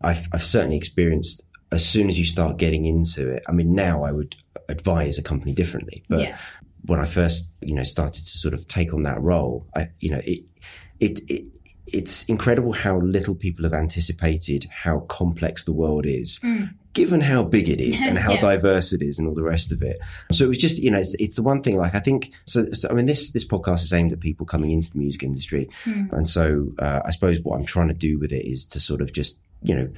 I've, 0.00 0.28
I've 0.32 0.44
certainly 0.46 0.76
experienced. 0.78 1.42
As 1.70 1.84
soon 1.86 2.08
as 2.08 2.18
you 2.18 2.24
start 2.24 2.56
getting 2.58 2.84
into 2.86 3.28
it, 3.30 3.42
I 3.48 3.52
mean, 3.52 3.74
now 3.74 4.04
I 4.04 4.12
would 4.12 4.34
advise 4.68 5.18
a 5.18 5.22
company 5.22 5.52
differently, 5.52 6.02
but 6.08 6.20
yeah, 6.20 6.38
when 6.86 7.00
I 7.00 7.06
first, 7.06 7.48
you 7.60 7.74
know, 7.74 7.82
started 7.82 8.26
to 8.26 8.38
sort 8.38 8.54
of 8.54 8.66
take 8.66 8.92
on 8.92 9.02
that 9.04 9.20
role, 9.20 9.66
I, 9.76 9.88
you 10.00 10.10
know, 10.10 10.20
it, 10.24 10.40
it, 11.00 11.20
it, 11.30 11.44
it's 11.86 12.24
incredible 12.24 12.72
how 12.72 12.98
little 13.00 13.34
people 13.34 13.64
have 13.64 13.74
anticipated 13.74 14.66
how 14.70 15.00
complex 15.00 15.64
the 15.64 15.72
world 15.72 16.06
is, 16.06 16.40
given 16.92 17.20
how 17.20 17.42
big 17.42 17.68
it 17.68 17.80
is 17.80 18.02
and 18.02 18.18
how 18.26 18.34
Yeah. 18.34 18.40
diverse 18.40 18.92
it 18.92 19.02
is 19.02 19.18
and 19.18 19.26
all 19.28 19.34
the 19.34 19.42
rest 19.42 19.72
of 19.72 19.82
it. 19.82 19.98
So 20.32 20.44
it 20.44 20.48
was 20.48 20.58
just, 20.58 20.78
you 20.78 20.90
know, 20.90 20.98
it's, 20.98 21.14
it's 21.14 21.36
the 21.36 21.42
one 21.42 21.62
thing. 21.62 21.76
Like 21.76 21.94
I 21.94 22.00
think, 22.00 22.32
so, 22.46 22.66
so 22.72 22.88
I 22.88 22.92
mean, 22.94 23.06
this 23.06 23.32
this 23.32 23.46
podcast 23.46 23.82
is 23.82 23.92
aimed 23.92 24.12
at 24.12 24.20
people 24.20 24.46
coming 24.46 24.70
into 24.70 24.90
the 24.92 24.98
music 24.98 25.22
industry, 25.22 25.68
and 26.12 26.26
so 26.26 26.68
uh, 26.78 27.00
I 27.04 27.10
suppose 27.10 27.40
what 27.40 27.56
I'm 27.58 27.66
trying 27.66 27.88
to 27.88 27.94
do 27.94 28.18
with 28.18 28.32
it 28.32 28.46
is 28.46 28.66
to 28.66 28.80
sort 28.80 29.00
of 29.00 29.12
just, 29.12 29.38
you 29.62 29.74
know 29.74 29.88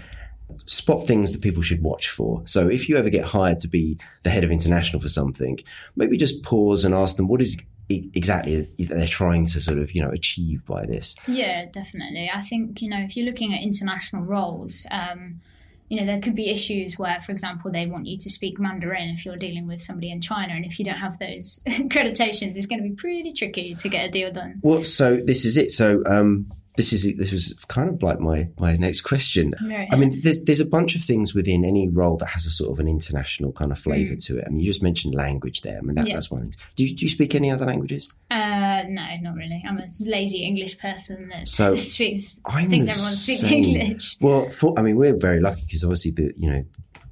spot 0.67 1.07
things 1.07 1.33
that 1.33 1.41
people 1.41 1.63
should 1.63 1.83
watch 1.83 2.09
for. 2.09 2.43
So 2.47 2.69
if 2.69 2.89
you 2.89 2.97
ever 2.97 3.11
get 3.11 3.25
hired 3.25 3.61
to 3.61 3.69
be 3.69 3.99
the 4.23 4.31
head 4.31 4.45
of 4.45 4.51
international 4.51 5.01
for 5.01 5.09
something, 5.09 5.59
maybe 5.97 6.17
just 6.17 6.43
pause 6.43 6.85
and 6.85 6.95
ask 6.95 7.17
them 7.17 7.29
what 7.29 7.41
is 7.41 7.57
exactly 7.89 8.69
that 8.79 8.89
they're 8.89 9.07
trying 9.07 9.45
to 9.45 9.61
sort 9.61 9.79
of 9.79 9.93
you 9.93 10.03
know 10.03 10.11
achieve 10.11 10.65
by 10.65 10.87
this. 10.87 11.17
Yeah, 11.27 11.67
definitely. 11.67 12.31
I 12.33 12.41
think, 12.41 12.81
you 12.81 12.89
know, 12.89 12.99
if 12.99 13.17
you're 13.17 13.27
looking 13.27 13.55
at 13.55 13.63
international 13.63 14.23
roles, 14.23 14.87
um, 14.91 15.41
you 15.89 16.01
know, 16.01 16.07
there 16.07 16.21
could 16.21 16.35
be 16.35 16.51
issues 16.51 16.99
where, 16.99 17.21
for 17.21 17.31
example, 17.31 17.71
they 17.71 17.87
want 17.87 18.07
you 18.07 18.17
to 18.19 18.31
speak 18.31 18.59
Mandarin 18.59 19.11
if 19.11 19.25
you're 19.27 19.37
dealing 19.37 19.67
with 19.67 19.83
somebody 19.83 20.11
in 20.11 20.21
China. 20.21 20.55
And 20.55 20.65
if 20.65 20.79
you 20.79 20.85
don't 20.85 20.97
have 20.97 21.19
those 21.19 21.61
accreditations, 21.67 22.57
it's 22.57 22.67
going 22.67 22.83
to 22.83 22.89
be 22.89 22.95
pretty 22.95 23.33
tricky 23.33 23.75
to 23.75 23.89
get 23.89 24.07
a 24.07 24.11
deal 24.11 24.33
done. 24.33 24.61
Well, 24.63 24.83
so 24.83 25.17
this 25.17 25.45
is 25.45 25.57
it. 25.57 25.71
So 25.73 26.03
um, 26.07 26.51
this 26.77 26.93
is 26.93 27.17
this 27.17 27.31
was 27.31 27.55
kind 27.69 27.89
of 27.89 28.03
like 28.03 28.19
my 28.19 28.49
my 28.59 28.77
next 28.77 29.03
question. 29.03 29.55
Right. 29.69 29.87
I 29.93 29.97
mean, 29.97 30.21
there's 30.23 30.43
there's 30.43 30.59
a 30.61 30.65
bunch 30.67 30.97
of 30.97 31.03
things 31.05 31.33
within 31.35 31.65
any 31.65 31.89
role 31.89 32.17
that 32.17 32.27
has 32.27 32.47
a 32.47 32.51
sort 32.51 32.73
of 32.73 32.81
an 32.81 32.89
international 32.89 33.53
kind 33.53 33.71
of 33.71 33.79
flavour 33.79 34.17
to 34.17 34.39
it. 34.39 34.45
I 34.47 34.51
mean, 34.51 34.61
you 34.61 34.67
just 34.67 34.83
mentioned 34.83 35.15
language 35.15 35.63
there. 35.63 35.79
I 35.79 35.81
mean, 35.83 35.95
that, 35.95 36.05
Mm. 36.07 36.09
Yeah. 36.09 36.15
that's 36.15 36.31
one 36.33 36.41
of 36.43 36.47
the 36.49 36.53
things. 36.53 36.63
Do 36.77 36.85
you, 36.85 36.97
do 36.97 37.05
you 37.05 37.09
speak 37.09 37.35
any 37.37 37.51
other 37.51 37.65
languages? 37.65 38.13
Uh, 38.31 38.83
no, 38.89 39.07
not 39.23 39.35
really. 39.37 39.63
I'm 39.67 39.79
a 39.79 39.87
lazy 40.01 40.39
English 40.39 40.79
person 40.79 41.29
that 41.29 41.47
So, 41.47 41.77
speaks, 41.95 42.41
I'm 42.45 42.69
thinks 42.69 42.89
everyone 42.89 43.13
speaks 43.13 43.43
same. 43.43 43.65
English. 43.65 44.17
Well, 44.21 44.49
for, 44.51 44.77
I 44.77 44.83
mean, 44.83 44.97
we're 44.97 45.17
very 45.17 45.41
lucky 45.41 45.63
because 45.67 45.85
obviously 45.85 46.11
the 46.11 46.33
you 46.37 46.51
know 46.51 46.65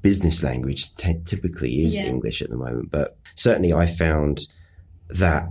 business 0.03 0.43
language 0.43 0.93
t- 0.97 1.21
typically 1.25 1.83
is 1.83 1.95
Yeah. 1.95 2.07
English 2.07 2.43
at 2.43 2.51
the 2.51 2.57
moment. 2.57 2.91
But 2.91 3.17
certainly, 3.37 3.73
I 3.73 3.87
found 3.87 4.41
that 5.11 5.49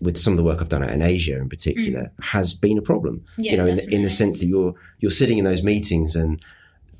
with 0.00 0.16
some 0.16 0.32
of 0.32 0.36
the 0.36 0.44
work 0.44 0.60
I've 0.60 0.68
done 0.68 0.84
out 0.84 0.90
in 0.90 1.02
Asia, 1.02 1.36
in 1.36 1.48
particular, 1.48 2.12
has 2.20 2.54
been 2.54 2.78
a 2.78 2.82
problem. 2.82 3.24
Mm. 3.38 3.44
Yeah, 3.44 3.50
you 3.50 3.56
know, 3.58 3.66
in 3.66 3.76
the, 3.76 3.94
in 3.94 4.02
the 4.02 4.10
sense 4.10 4.40
that 4.40 4.46
you're 4.46 4.74
you're 5.00 5.10
sitting 5.10 5.38
in 5.38 5.44
those 5.44 5.62
meetings 5.62 6.16
and 6.16 6.42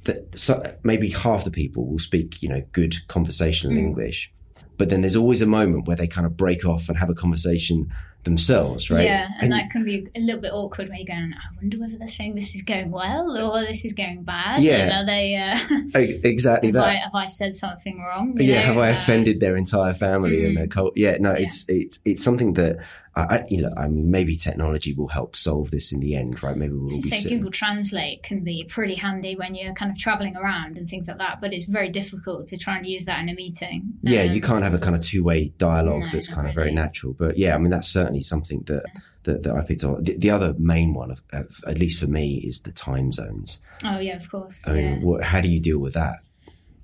that 0.05 0.37
so, 0.39 0.63
maybe 0.83 1.09
half 1.11 1.45
the 1.45 1.51
people 1.51 1.87
will 1.87 1.99
speak, 1.99 2.43
you 2.43 2.49
know, 2.49 2.63
good 2.73 3.07
conversational 3.09 3.75
Mm. 3.75 3.79
English, 3.79 4.33
but 4.77 4.89
then 4.89 5.01
there's 5.01 5.17
always 5.17 5.41
a 5.41 5.47
moment 5.47 5.87
where 5.87 5.97
they 5.97 6.07
kind 6.07 6.27
of 6.27 6.37
break 6.37 6.65
off 6.65 6.89
and 6.89 6.99
have 6.99 7.11
a 7.11 7.15
conversation 7.15 7.93
themselves, 8.25 8.91
right? 8.91 9.05
Yeah, 9.05 9.29
and, 9.41 9.53
that 9.53 9.71
can 9.71 9.85
be 9.85 10.09
a 10.15 10.21
little 10.21 10.41
bit 10.41 10.53
awkward 10.53 10.89
when 10.89 10.99
you're 10.99 11.07
going, 11.07 11.33
I 11.35 11.57
wonder 11.61 11.79
whether 11.79 11.97
they're 11.97 12.09
saying 12.09 12.35
this 12.35 12.55
is 12.55 12.63
going 12.63 12.91
well 12.91 13.37
or 13.37 13.61
this 13.65 13.85
is 13.85 13.93
going 13.93 14.23
bad. 14.23 14.63
Yeah. 14.63 14.77
And 14.77 14.93
are 14.93 15.07
they, 15.07 15.37
uh, 15.37 15.99
exactly 16.25 16.69
have, 16.69 16.75
that. 16.75 16.85
I, 16.85 16.95
have 16.95 17.15
I 17.15 17.27
said 17.27 17.55
something 17.55 18.01
wrong? 18.01 18.35
Yeah, 18.41 18.61
know? 18.61 18.67
have 18.67 18.79
I 18.79 18.93
Uh, 18.93 18.99
offended 18.99 19.41
their 19.41 19.57
entire 19.57 19.95
family 19.95 20.45
and 20.45 20.53
mm. 20.53 20.59
their 20.59 20.67
cult? 20.67 20.97
Yeah, 20.97 21.17
no, 21.19 21.33
it's 21.33 21.65
it's 21.69 21.99
it's 22.05 22.23
something 22.23 22.55
that 22.55 22.79
I, 23.17 23.23
I 23.23 23.45
you 23.49 23.63
know, 23.63 23.71
I 23.77 23.89
mean, 23.89 24.11
maybe 24.11 24.37
technology 24.37 24.93
will 24.93 25.09
help 25.09 25.37
solve 25.37 25.71
this 25.71 25.93
in 25.93 26.01
the 26.01 26.15
end, 26.15 26.43
right? 26.43 26.57
Maybe 26.57 26.73
we'll 26.73 26.93
all 26.93 27.01
be 27.01 27.03
say 27.03 27.21
sitting. 27.21 27.39
Google 27.39 27.53
Translate 27.53 28.23
can 28.23 28.43
be 28.43 28.65
pretty 28.65 28.95
handy 28.95 29.37
when 29.37 29.55
you're 29.55 29.75
kind 29.75 29.91
of 29.91 29.99
traveling 29.99 30.37
around 30.37 30.77
and 30.77 30.89
things 30.89 31.09
like 31.09 31.19
that, 31.19 31.41
but 31.41 31.53
it's 31.53 31.67
very 31.67 31.89
difficult 31.89 32.49
to 32.49 32.57
try 32.57 32.77
and 32.77 32.87
use 32.87 33.05
that 33.05 33.21
in 33.21 33.29
a 33.29 33.35
meeting. 33.35 33.95
Yeah, 34.03 34.23
Um, 34.23 34.33
you 34.33 34.41
can't 34.41 34.65
have 34.65 34.75
a 34.75 34.79
kind 34.79 34.95
of 34.95 35.03
two 35.03 35.23
way 35.23 35.53
dialogue 35.59 36.01
No, 36.01 36.09
that's 36.13 36.29
kind 36.29 36.49
of 36.49 36.55
very 36.55 36.73
natural. 36.73 37.13
But 37.13 37.39
yeah, 37.39 37.55
I 37.55 37.59
mean, 37.59 37.71
that's 37.71 37.89
certainly 37.89 38.23
something 38.23 38.63
that. 38.67 38.85
That, 39.25 39.43
that 39.45 39.55
I 39.55 39.63
picked 39.63 39.83
up. 39.85 40.05
The, 40.05 40.19
the 40.19 40.29
other 40.29 40.55
main 40.59 40.93
one, 40.93 41.11
of, 41.11 41.23
of, 41.33 41.47
at 41.67 41.79
least 41.79 41.99
for 41.99 42.07
me, 42.07 42.43
is 42.45 42.61
the 42.61 42.73
time 42.73 43.11
zones. 43.11 43.59
Oh 43.83 43.99
yeah, 43.99 44.17
of 44.17 44.31
course. 44.31 44.69
I 44.69 44.75
mean, 44.75 44.85
yeah. 44.85 44.99
what, 44.99 45.25
how 45.25 45.41
do 45.41 45.49
you 45.49 45.61
deal 45.61 45.79
with 45.79 45.95
that? 45.95 46.19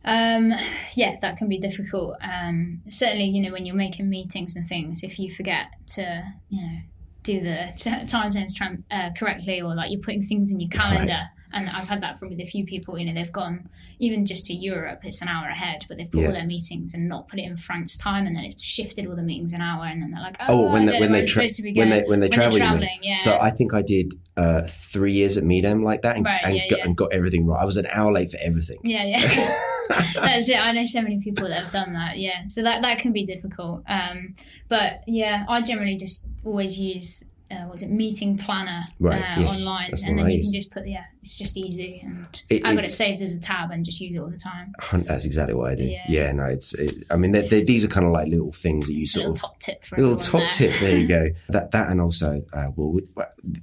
Um, 0.04 0.52
yeah, 0.94 1.16
that 1.20 1.36
can 1.36 1.48
be 1.48 1.58
difficult. 1.58 2.16
Um, 2.22 2.82
certainly, 2.88 3.24
you 3.24 3.42
know, 3.42 3.52
when 3.52 3.66
you're 3.66 3.76
making 3.76 4.08
meetings 4.08 4.56
and 4.56 4.66
things, 4.66 5.02
if 5.02 5.18
you 5.18 5.32
forget 5.34 5.66
to, 5.94 6.24
you 6.48 6.62
know, 6.62 6.78
do 7.22 7.40
the 7.40 7.72
t- 7.76 8.04
time 8.06 8.30
zones 8.30 8.58
tran- 8.58 8.84
uh, 8.90 9.10
correctly, 9.16 9.60
or 9.60 9.74
like 9.74 9.90
you're 9.90 10.00
putting 10.00 10.22
things 10.22 10.50
in 10.50 10.60
your 10.60 10.70
calendar. 10.70 11.28
And 11.52 11.68
I've 11.68 11.88
had 11.88 12.00
that 12.02 12.18
from 12.18 12.28
with 12.30 12.40
a 12.40 12.44
few 12.44 12.64
people. 12.64 12.98
You 12.98 13.06
know, 13.06 13.14
they've 13.14 13.32
gone 13.32 13.68
even 13.98 14.24
just 14.26 14.46
to 14.46 14.54
Europe, 14.54 15.00
it's 15.04 15.20
an 15.22 15.28
hour 15.28 15.48
ahead, 15.48 15.84
but 15.88 15.98
they've 15.98 16.10
put 16.10 16.20
Yeah. 16.20 16.26
all 16.28 16.32
their 16.32 16.46
meetings 16.46 16.94
and 16.94 17.08
not 17.08 17.28
put 17.28 17.38
it 17.38 17.42
in 17.44 17.56
Frank's 17.56 17.96
time, 17.96 18.26
and 18.26 18.36
then 18.36 18.44
it's 18.44 18.62
shifted 18.62 19.06
all 19.06 19.16
the 19.16 19.22
meetings 19.22 19.52
an 19.52 19.60
hour, 19.60 19.84
and 19.84 20.02
then 20.02 20.10
they're 20.10 20.22
like, 20.22 20.36
oh, 20.40 20.66
Oh, 20.66 20.72
when 20.72 20.86
don't 20.86 21.00
when 21.00 21.12
they 21.12 21.20
tra- 21.26 21.42
supposed 21.42 21.56
to 21.56 21.62
be 21.62 21.72
when 21.74 21.90
they 21.90 22.02
when 22.02 22.20
they 22.20 22.26
When 22.28 22.32
travel, 22.32 22.58
they're 22.58 22.66
traveling, 22.68 22.98
yeah. 23.02 23.16
So 23.18 23.38
I 23.40 23.50
think 23.50 23.74
I 23.74 23.82
did 23.82 24.14
uh, 24.36 24.62
three 24.68 25.12
years 25.12 25.36
at 25.36 25.44
Midem 25.44 25.82
like 25.84 26.02
that, 26.02 26.16
and, 26.16 26.24
Right, 26.24 26.40
and, 26.44 26.56
yeah, 26.56 26.68
got, 26.70 26.80
and 26.80 26.96
got 26.96 27.12
everything 27.12 27.46
right. 27.46 27.60
I 27.60 27.64
was 27.64 27.76
an 27.76 27.86
hour 27.92 28.12
late 28.12 28.30
for 28.30 28.38
everything. 28.40 28.78
Yeah, 28.84 29.04
yeah. 29.04 29.58
That's 30.14 30.48
it. 30.48 30.54
I 30.56 30.70
know 30.70 30.84
so 30.84 31.02
many 31.02 31.18
people 31.18 31.48
that 31.48 31.64
have 31.64 31.72
done 31.72 31.94
that. 31.94 32.16
Yeah, 32.16 32.46
so 32.46 32.62
that 32.62 32.80
that 32.82 33.00
can 33.00 33.12
be 33.12 33.24
difficult. 33.26 33.82
Um, 33.88 34.36
but 34.68 35.02
yeah, 35.08 35.44
I 35.48 35.62
generally 35.62 35.96
just 35.96 36.26
always 36.44 36.78
use 36.78 37.24
uh, 37.50 37.66
was 37.70 37.82
it 37.82 37.90
meeting 37.90 38.36
planner 38.38 38.84
Right, 38.98 39.20
uh, 39.20 39.40
yes, 39.40 39.60
online, 39.60 39.90
that's 39.90 40.02
and 40.04 40.18
then 40.18 40.30
you 40.30 40.42
can 40.42 40.52
just 40.52 40.70
put 40.70 40.86
yeah, 40.86 41.04
it's 41.20 41.36
just 41.38 41.56
easy, 41.56 42.00
and 42.04 42.26
It- 42.48 42.64
I've 42.64 42.76
got 42.76 42.84
it 42.84 42.90
saved 42.92 43.20
as 43.22 43.34
a 43.34 43.40
tab 43.40 43.70
and 43.70 43.84
just 43.84 44.00
use 44.00 44.14
it 44.14 44.18
all 44.20 44.30
the 44.30 44.36
time. 44.38 44.72
That's 45.06 45.24
exactly 45.24 45.54
what 45.54 45.70
I 45.72 45.74
do. 45.74 45.84
Yeah, 45.84 46.04
Yeah. 46.08 46.32
no, 46.32 46.44
it's. 46.44 46.74
It, 46.74 47.04
I 47.10 47.16
mean, 47.16 47.32
they're, 47.32 47.42
they're, 47.48 47.64
these 47.64 47.84
are 47.84 47.88
kind 47.88 48.06
of 48.06 48.12
like 48.12 48.28
little 48.28 48.52
things 48.52 48.86
that 48.86 48.94
you 48.94 49.02
A 49.02 49.06
sort 49.06 49.20
little 49.22 49.32
of 49.34 49.40
top 49.40 49.58
tip 49.60 49.84
for 49.84 49.96
A 49.96 50.00
little 50.00 50.16
top 50.16 50.40
there. 50.40 50.48
tip. 50.48 50.74
There 50.80 50.96
you 50.96 51.06
go. 51.08 51.26
That 51.48 51.72
that 51.72 51.88
and 51.90 52.00
also, 52.00 52.44
uh, 52.52 52.68
well, 52.76 52.92
we, 52.92 53.02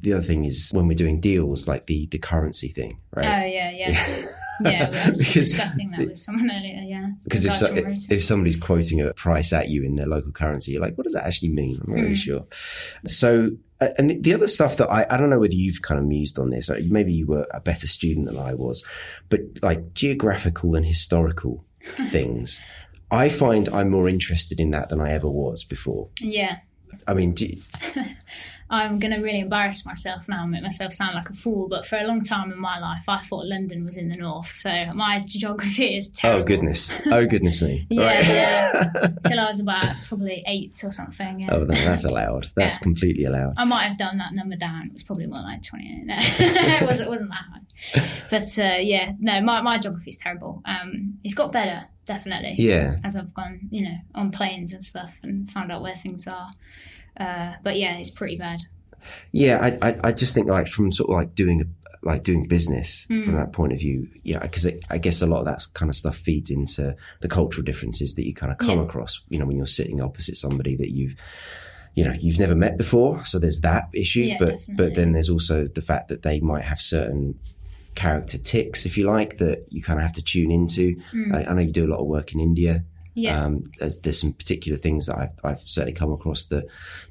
the 0.01 0.13
other 0.13 0.23
thing 0.23 0.43
is 0.45 0.69
when 0.71 0.87
we're 0.87 0.93
doing 0.95 1.19
deals, 1.21 1.67
like 1.67 1.85
the 1.87 2.07
the 2.07 2.17
currency 2.19 2.69
thing, 2.69 2.99
right? 3.15 3.25
Oh 3.25 3.29
right? 3.29 3.53
yeah, 3.53 3.71
yeah, 3.71 4.25
yeah. 4.63 4.89
we 4.89 5.07
was 5.09 5.17
Because- 5.27 5.33
discussing 5.49 5.91
that 5.91 5.99
with 6.07 6.17
someone 6.17 6.49
earlier. 6.51 6.81
Yeah, 6.85 7.09
Because 7.23 7.45
if, 7.45 7.55
so, 7.55 7.73
if 7.73 8.11
if 8.11 8.23
somebody's 8.23 8.55
quoting 8.55 9.01
a 9.01 9.13
price 9.13 9.53
at 9.53 9.69
you 9.69 9.83
in 9.83 9.95
their 9.95 10.07
local 10.07 10.31
currency, 10.31 10.71
you're 10.71 10.81
like, 10.81 10.97
what 10.97 11.03
does 11.05 11.13
that 11.13 11.25
actually 11.25 11.49
mean? 11.49 11.79
I'm 11.83 11.93
not 11.93 12.01
really 12.01 12.15
Mm. 12.15 12.17
sure. 12.17 12.45
So, 13.05 13.51
uh, 13.81 13.89
and 13.97 14.09
the- 14.09 14.19
the 14.19 14.33
other 14.33 14.47
stuff 14.47 14.77
that 14.77 14.89
I, 14.89 15.05
I 15.09 15.17
don't 15.17 15.29
know 15.29 15.39
whether 15.39 15.53
you've 15.53 15.81
kind 15.81 15.99
of 15.99 16.05
mused 16.05 16.39
on 16.39 16.49
this, 16.49 16.69
maybe 16.89 17.13
you 17.13 17.25
were 17.27 17.47
a 17.51 17.59
better 17.59 17.87
student 17.87 18.25
than 18.25 18.37
I 18.37 18.53
was, 18.53 18.83
but 19.29 19.41
like 19.61 19.93
geographical 19.93 20.75
and 20.75 20.85
historical 20.85 21.65
things, 22.09 22.59
I 23.11 23.29
find 23.29 23.69
I'm 23.69 23.89
more 23.89 24.09
interested 24.09 24.59
in 24.59 24.71
that 24.71 24.89
than 24.89 24.99
I 24.99 25.11
ever 25.13 25.29
was 25.29 25.63
before. 25.63 26.09
yeah. 26.19 26.57
I 27.05 27.13
mean, 27.13 27.33
do, 27.33 27.47
I'm 28.69 28.99
going 28.99 29.13
to 29.13 29.21
really 29.21 29.39
embarrass 29.39 29.85
myself 29.85 30.27
now 30.27 30.43
and 30.43 30.51
make 30.51 30.61
myself 30.61 30.93
sound 30.93 31.15
like 31.15 31.29
a 31.29 31.33
fool, 31.33 31.67
but 31.69 31.85
for 31.87 31.97
a 31.97 32.03
long 32.03 32.21
time 32.21 32.51
in 32.51 32.59
my 32.59 32.79
life, 32.79 33.05
I 33.07 33.19
thought 33.19 33.45
London 33.45 33.85
was 33.85 33.95
in 33.95 34.09
the 34.09 34.17
north. 34.17 34.51
So 34.51 34.69
my 34.93 35.23
geography 35.25 35.95
is 35.95 36.09
terrible. 36.09 36.41
oh 36.41 36.45
goodness, 36.45 36.99
oh 37.05 37.25
goodness 37.25 37.61
me, 37.61 37.87
Yeah, 37.89 38.03
Right. 38.05 38.25
yeah. 38.25 38.83
Till 39.27 39.39
I 39.39 39.45
was 39.49 39.59
about 39.61 39.95
probably 40.07 40.43
eight 40.47 40.81
or 40.83 40.91
something. 40.91 41.39
Yeah. 41.41 41.53
Oh, 41.53 41.65
that's 41.65 42.03
allowed. 42.03 42.47
That's 42.55 42.75
Yeah. 42.75 42.79
completely 42.83 43.23
allowed. 43.23 43.53
I 43.57 43.63
might 43.63 43.87
have 43.87 43.97
done 43.97 44.17
that 44.17 44.33
number 44.33 44.55
down. 44.57 44.87
It 44.87 44.93
was 44.93 45.03
probably 45.03 45.27
more 45.27 45.41
like 45.41 45.61
28. 45.63 46.05
No, 46.05 46.15
it, 46.19 46.85
wasn't, 46.85 47.07
it 47.07 47.09
wasn't 47.09 47.29
that 47.29 47.45
high. 47.51 48.07
But 48.29 48.59
uh, 48.59 48.79
yeah, 48.81 49.11
no, 49.19 49.39
my, 49.41 49.61
my 49.61 49.77
geography 49.79 50.09
is 50.09 50.17
terrible. 50.17 50.61
Um, 50.65 51.19
it's 51.23 51.33
got 51.35 51.51
better, 51.51 51.85
definitely, 52.05 52.55
Yeah, 52.57 52.97
as 53.03 53.15
I've 53.15 53.33
gone, 53.33 53.61
you 53.71 53.83
know, 53.83 53.95
on 54.15 54.31
planes 54.31 54.73
and 54.73 54.83
stuff 54.83 55.19
and 55.23 55.49
found 55.49 55.71
out 55.71 55.81
where 55.81 55.95
things 55.95 56.27
are. 56.27 56.49
Uh, 57.19 57.53
but 57.63 57.77
yeah, 57.77 57.97
it's 57.97 58.09
pretty 58.11 58.37
bad. 58.37 58.61
yeah. 59.31 59.57
I, 59.81 59.89
I, 59.89 59.99
I 60.05 60.11
just 60.11 60.33
think 60.33 60.47
like 60.47 60.67
from 60.67 60.91
sort 60.91 61.09
of 61.09 61.15
like 61.15 61.35
doing 61.35 61.61
a, 61.61 61.65
like 62.05 62.23
doing 62.23 62.47
business 62.47 63.05
Mm. 63.09 63.25
from 63.25 63.35
that 63.35 63.51
point 63.53 63.73
of 63.73 63.79
view, 63.79 64.07
yeah, 64.23 64.39
because 64.39 64.67
I 64.89 64.97
guess 64.97 65.21
a 65.21 65.25
lot 65.27 65.39
of 65.39 65.45
that 65.45 65.65
kind 65.73 65.89
of 65.89 65.95
stuff 65.95 66.17
feeds 66.17 66.49
into 66.51 66.95
the 67.21 67.27
cultural 67.27 67.63
differences 67.65 68.15
that 68.15 68.25
you 68.25 68.33
kind 68.33 68.51
of 68.51 68.57
come 68.59 68.77
Yeah. 68.79 68.85
across. 68.85 69.19
You 69.29 69.39
know, 69.39 69.45
when 69.45 69.57
you're 69.57 69.65
sitting 69.67 70.01
opposite 70.01 70.37
somebody 70.37 70.75
that 70.75 70.91
you've 70.91 71.15
you 71.95 72.03
know 72.03 72.13
you've 72.19 72.37
never 72.37 72.53
met 72.53 72.77
before 72.77 73.25
so 73.25 73.39
there's 73.39 73.61
that 73.61 73.89
issue 73.91 74.21
Yeah, 74.21 74.35
but 74.37 74.49
definitely. 74.49 74.75
but 74.75 74.93
then 74.95 75.13
there's 75.13 75.29
also 75.31 75.67
the 75.67 75.81
fact 75.81 76.09
that 76.09 76.21
they 76.21 76.39
might 76.39 76.63
have 76.63 76.79
certain 76.79 77.39
character 77.95 78.37
tics 78.37 78.85
if 78.85 78.99
you 78.99 79.07
like 79.07 79.39
that 79.39 79.65
you 79.69 79.81
kind 79.81 79.97
of 79.97 80.03
have 80.03 80.13
to 80.13 80.21
tune 80.21 80.51
into 80.51 80.95
Mm. 81.11 81.33
I, 81.33 81.49
I 81.49 81.53
know 81.55 81.61
you 81.61 81.71
do 81.71 81.85
a 81.87 81.91
lot 81.91 81.99
of 81.99 82.05
work 82.05 82.33
in 82.33 82.39
india 82.39 82.83
Yeah. 83.17 83.43
um, 83.43 83.63
there's, 83.79 83.97
there's 83.97 84.21
some 84.21 84.33
particular 84.33 84.77
things 84.77 85.07
that 85.07 85.17
I've, 85.17 85.31
I've 85.43 85.61
certainly 85.61 85.93
come 85.93 86.11
across 86.11 86.45
that 86.45 86.65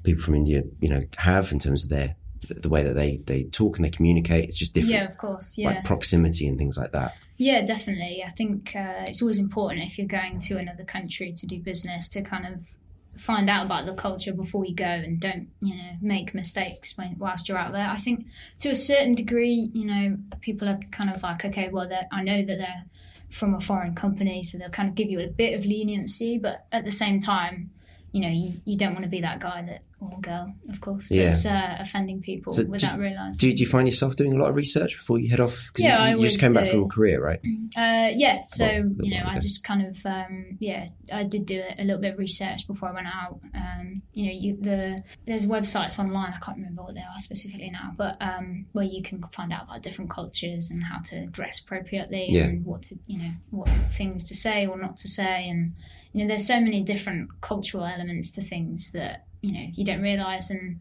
people 0.05 0.23
from 0.23 0.37
India, 0.37 0.63
you 0.79 0.89
know, 0.89 1.03
have 1.17 1.51
in 1.51 1.59
terms 1.59 1.83
of 1.83 1.91
their 1.91 2.15
the, 2.47 2.55
the 2.55 2.69
way 2.69 2.85
that 2.85 2.95
they, 2.95 3.17
they 3.27 3.43
talk 3.45 3.77
and 3.77 3.85
they 3.85 3.91
communicate. 3.91 4.45
It's 4.45 4.57
just 4.57 4.73
different, 4.73 4.95
yeah, 4.95 5.05
of 5.05 5.19
course. 5.19 5.59
Yeah. 5.59 5.71
like 5.71 5.85
proximity 5.85 6.47
and 6.47 6.57
things 6.57 6.79
like 6.79 6.93
that. 6.93 7.17
Yeah, 7.39 7.67
definitely. 7.67 8.23
I 8.25 8.31
think 8.31 8.75
uh, 8.77 9.05
it's 9.09 9.21
always 9.21 9.41
important 9.41 9.85
if 9.85 9.99
you're 9.99 10.07
going 10.07 10.39
to 10.41 10.59
another 10.59 10.85
country 10.85 11.33
to 11.33 11.47
do 11.47 11.61
business 11.61 12.09
to 12.11 12.23
kind 12.23 12.47
of 12.47 13.21
find 13.21 13.51
out 13.51 13.67
about 13.67 13.87
the 13.87 13.95
culture 13.95 14.33
before 14.33 14.65
you 14.65 14.77
go 14.77 14.85
and 14.85 15.19
don't, 15.19 15.49
you 15.61 15.75
know, 15.75 15.91
make 16.01 16.35
mistakes 16.35 16.97
when, 16.97 17.17
whilst 17.19 17.49
you're 17.49 17.59
out 17.59 17.73
there. 17.73 17.89
I 17.89 17.97
think 17.97 18.27
to 18.61 18.69
a 18.69 18.77
certain 18.77 19.15
degree, 19.15 19.71
you 19.73 19.87
know, 19.87 20.17
people 20.41 20.69
are 20.69 20.79
kind 20.93 21.11
of 21.11 21.23
like, 21.23 21.45
okay, 21.45 21.69
well, 21.69 21.91
I 22.13 22.23
know 22.23 22.45
that 22.45 22.59
they're 22.59 22.85
from 23.31 23.55
a 23.55 23.61
foreign 23.61 23.95
company, 23.95 24.43
so 24.43 24.59
they'll 24.59 24.69
kind 24.71 24.89
of 24.89 24.95
give 24.95 25.11
you 25.11 25.21
a 25.21 25.27
bit 25.29 25.59
of 25.59 25.65
leniency, 25.65 26.39
but 26.39 26.67
at 26.73 26.85
the 26.85 26.93
same 26.93 27.21
time, 27.21 27.71
you 28.13 28.21
know, 28.23 28.29
you, 28.31 28.55
you 28.65 28.77
don't 28.77 28.93
want 28.93 29.05
to 29.05 29.11
be 29.11 29.21
that 29.21 29.41
guy 29.41 29.63
that, 29.63 29.83
or 30.01 30.19
girl, 30.21 30.53
of 30.69 30.81
course, 30.81 31.11
Yeah. 31.11 31.25
that's 31.25 31.47
uh, 31.47 31.77
offending 31.81 32.21
people 32.21 32.53
So 32.53 32.65
do- 32.65 32.71
without 32.71 32.99
realising. 32.99 33.39
Do, 33.39 33.49
you- 33.49 33.57
do 33.57 33.63
you 33.63 33.69
find 33.69 33.89
yourself 33.89 34.15
doing 34.17 34.33
a 34.35 34.37
lot 34.37 34.51
of 34.51 34.55
research 34.57 34.97
before 34.97 35.19
you 35.19 35.29
head 35.31 35.41
off? 35.41 35.55
'Cause 35.73 35.85
Yeah, 35.85 35.99
you, 35.99 36.17
I 36.19 36.21
you 36.21 36.29
just 36.29 36.39
came 36.41 36.53
back 36.53 36.71
from 36.71 36.85
a 36.85 36.89
Korea, 36.89 37.19
right? 37.21 37.41
Uh, 37.77 38.11
yeah, 38.15 38.43
so 38.45 38.65
Well, 38.67 38.93
you 39.07 39.11
know, 39.19 39.25
I 39.27 39.31
ago. 39.33 39.41
just 39.41 39.65
kind 39.65 39.87
of 39.87 40.05
um, 40.07 40.57
yeah, 40.61 40.89
I 41.13 41.25
did 41.25 41.47
do 41.47 41.63
a 41.79 41.83
little 41.85 42.01
bit 42.01 42.13
of 42.13 42.19
research 42.19 42.67
before 42.67 42.91
I 42.91 42.93
went 42.93 43.07
out. 43.07 43.41
Um, 43.55 44.03
you 44.13 44.27
know, 44.27 44.33
you, 44.39 44.57
the 44.61 45.03
there's 45.27 45.47
websites 45.47 45.99
online. 45.99 46.33
I 46.35 46.39
can't 46.45 46.59
remember 46.59 46.83
what 46.83 46.95
they 46.95 47.01
are 47.01 47.19
specifically 47.19 47.71
now, 47.71 47.93
but 47.97 48.17
um, 48.21 48.67
where 48.73 48.85
you 48.85 49.03
can 49.03 49.23
find 49.33 49.53
out 49.53 49.65
about 49.65 49.83
different 49.83 50.11
cultures 50.11 50.71
and 50.71 50.83
how 50.83 51.01
to 51.07 51.27
dress 51.27 51.61
appropriately 51.61 52.27
Yeah. 52.31 52.45
and 52.45 52.65
what 52.65 52.83
to 52.85 52.99
you 53.07 53.19
know 53.19 53.33
what 53.51 53.69
things 53.93 54.25
to 54.25 54.35
say 54.35 54.67
or 54.67 54.79
not 54.79 54.97
to 54.99 55.09
say, 55.09 55.49
and 55.49 55.73
you 56.13 56.23
know, 56.23 56.29
there's 56.29 56.47
so 56.47 56.61
many 56.61 56.83
different 56.83 57.29
cultural 57.41 57.85
elements 57.85 58.31
to 58.33 58.43
things 58.43 58.91
that 58.93 59.27
you 59.43 59.53
know 59.53 59.67
you 59.75 59.85
don't 59.85 60.03
realize 60.03 60.51
and. 60.51 60.81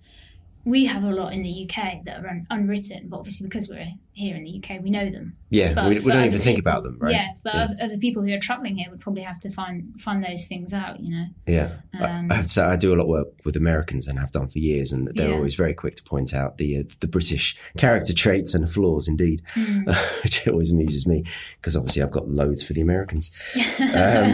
We 0.66 0.86
have 0.86 1.04
a 1.04 1.12
lot 1.12 1.32
in 1.34 1.44
the 1.44 1.70
UK 1.70 2.04
that 2.06 2.24
are 2.24 2.28
un- 2.28 2.48
unwritten, 2.50 3.08
but 3.10 3.18
obviously 3.20 3.46
because 3.48 3.70
we're 3.70 3.88
here 4.14 4.36
in 4.36 4.44
the 4.44 4.58
UK, 4.64 4.82
we 4.82 4.90
know 4.90 5.10
them. 5.12 5.36
Yeah, 5.50 5.74
But 5.74 5.90
we, 5.90 6.00
we 6.00 6.12
don't 6.12 6.26
even 6.26 6.40
think 6.42 6.58
about 6.58 6.84
them, 6.84 6.98
right? 7.00 7.12
Yeah, 7.14 7.28
but 7.44 7.54
Yeah. 7.54 7.64
Other, 7.66 7.76
other 7.84 7.98
people 7.98 8.24
who 8.24 8.34
are 8.34 8.40
traveling 8.40 8.78
here 8.78 8.90
would 8.90 9.00
probably 9.00 9.22
have 9.22 9.40
to 9.42 9.52
find 9.52 9.94
find 10.02 10.24
those 10.24 10.46
things 10.48 10.74
out. 10.74 11.00
You 11.00 11.16
know. 11.16 11.26
Yeah, 11.46 11.70
Um, 12.00 12.32
I, 12.32 12.34
I 12.34 12.38
have 12.38 12.46
to 12.46 12.52
say 12.52 12.62
I 12.64 12.76
do 12.78 12.94
a 12.94 12.96
lot 12.96 13.04
of 13.04 13.10
work 13.10 13.28
with 13.46 13.56
Americans 13.56 14.08
and 14.08 14.18
have 14.20 14.32
done 14.32 14.48
for 14.48 14.58
years, 14.60 14.92
and 14.92 15.08
they're 15.14 15.30
Yeah. 15.30 15.36
always 15.36 15.54
very 15.56 15.74
quick 15.74 15.96
to 15.98 16.04
point 16.04 16.34
out 16.34 16.58
the 16.58 16.80
uh, 16.80 16.84
the 17.00 17.08
British 17.08 17.56
character 17.78 18.14
traits 18.14 18.54
and 18.56 18.70
flaws, 18.70 19.08
indeed, 19.08 19.44
Mm. 19.54 19.96
which 20.24 20.48
always 20.48 20.72
amuses 20.72 21.06
me 21.06 21.24
because 21.60 21.76
obviously 21.76 22.02
I've 22.02 22.12
got 22.12 22.28
loads 22.28 22.64
for 22.64 22.74
the 22.74 22.82
Americans. 22.82 23.30
Um, 23.96 24.26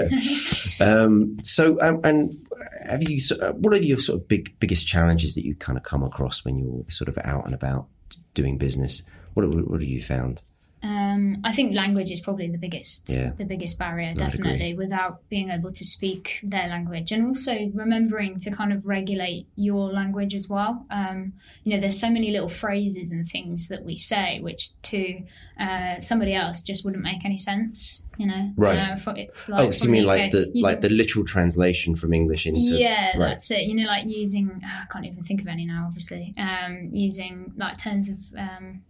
um, 0.80 1.36
so, 1.42 1.80
um, 1.80 2.00
and 2.04 2.32
have 2.90 3.08
you? 3.08 3.20
uh, 3.40 3.52
What 3.52 3.72
are 3.74 3.78
your 3.78 4.00
sort 4.00 4.20
of 4.20 4.28
big 4.28 4.58
biggest 4.60 4.86
challenges 4.86 5.34
that 5.34 5.44
you 5.44 5.54
kind 5.54 5.78
of 5.78 5.84
come 5.84 6.02
across 6.02 6.44
when 6.44 6.58
you're 6.58 6.84
sort 6.90 7.08
of 7.08 7.18
out 7.24 7.44
and 7.46 7.54
about 7.54 7.86
doing 8.34 8.58
business? 8.58 9.02
What 9.34 9.48
what, 9.48 9.70
what 9.70 9.80
have 9.80 9.88
you 9.88 10.02
found? 10.02 10.42
Um, 10.82 11.42
I 11.44 11.52
think 11.52 11.74
language 11.74 12.10
is 12.10 12.20
probably 12.20 12.48
the 12.48 12.56
biggest, 12.56 13.08
Yeah. 13.10 13.30
the 13.36 13.44
biggest 13.44 13.78
barrier, 13.78 14.14
definitely, 14.14 14.74
without 14.74 15.28
being 15.28 15.50
able 15.50 15.70
to 15.72 15.84
speak 15.84 16.40
their 16.42 16.68
language, 16.68 17.12
and 17.12 17.26
also 17.26 17.70
remembering 17.74 18.38
to 18.40 18.50
kind 18.50 18.72
of 18.72 18.86
regulate 18.86 19.46
your 19.56 19.92
language 19.92 20.34
as 20.34 20.48
well. 20.48 20.86
Um, 20.90 21.34
you 21.64 21.74
know, 21.74 21.80
there's 21.80 22.00
so 22.00 22.10
many 22.10 22.30
little 22.30 22.48
phrases 22.48 23.12
and 23.12 23.28
things 23.28 23.68
that 23.68 23.84
we 23.84 23.96
say, 23.96 24.40
which 24.40 24.70
to 24.82 25.18
uh, 25.58 26.00
somebody 26.00 26.34
else 26.34 26.62
just 26.62 26.84
wouldn't 26.84 27.02
make 27.04 27.24
any 27.26 27.36
sense. 27.36 28.02
You 28.16 28.26
know, 28.26 28.52
Right. 28.56 28.78
Uh, 28.78 28.96
for, 28.96 29.14
it's 29.16 29.48
like 29.48 29.68
oh, 29.68 29.70
so 29.70 29.86
you 29.86 29.90
mean 29.90 30.04
like 30.04 30.30
the 30.30 30.40
using- 30.48 30.62
like 30.62 30.82
the 30.82 30.90
literal 30.90 31.24
translation 31.24 31.96
from 31.96 32.12
English 32.12 32.46
into 32.46 32.60
yeah, 32.60 33.16
right. 33.16 33.18
that's 33.18 33.50
it. 33.50 33.62
You 33.62 33.74
know, 33.76 33.84
like 33.86 34.04
using 34.06 34.60
I 34.62 34.84
can't 34.92 35.06
even 35.06 35.22
think 35.24 35.40
of 35.40 35.46
any 35.46 35.64
now. 35.64 35.84
Obviously, 35.86 36.34
um, 36.36 36.90
using 36.92 37.52
like 37.56 37.78
terms 37.78 38.10
of 38.10 38.18
um, 38.38 38.82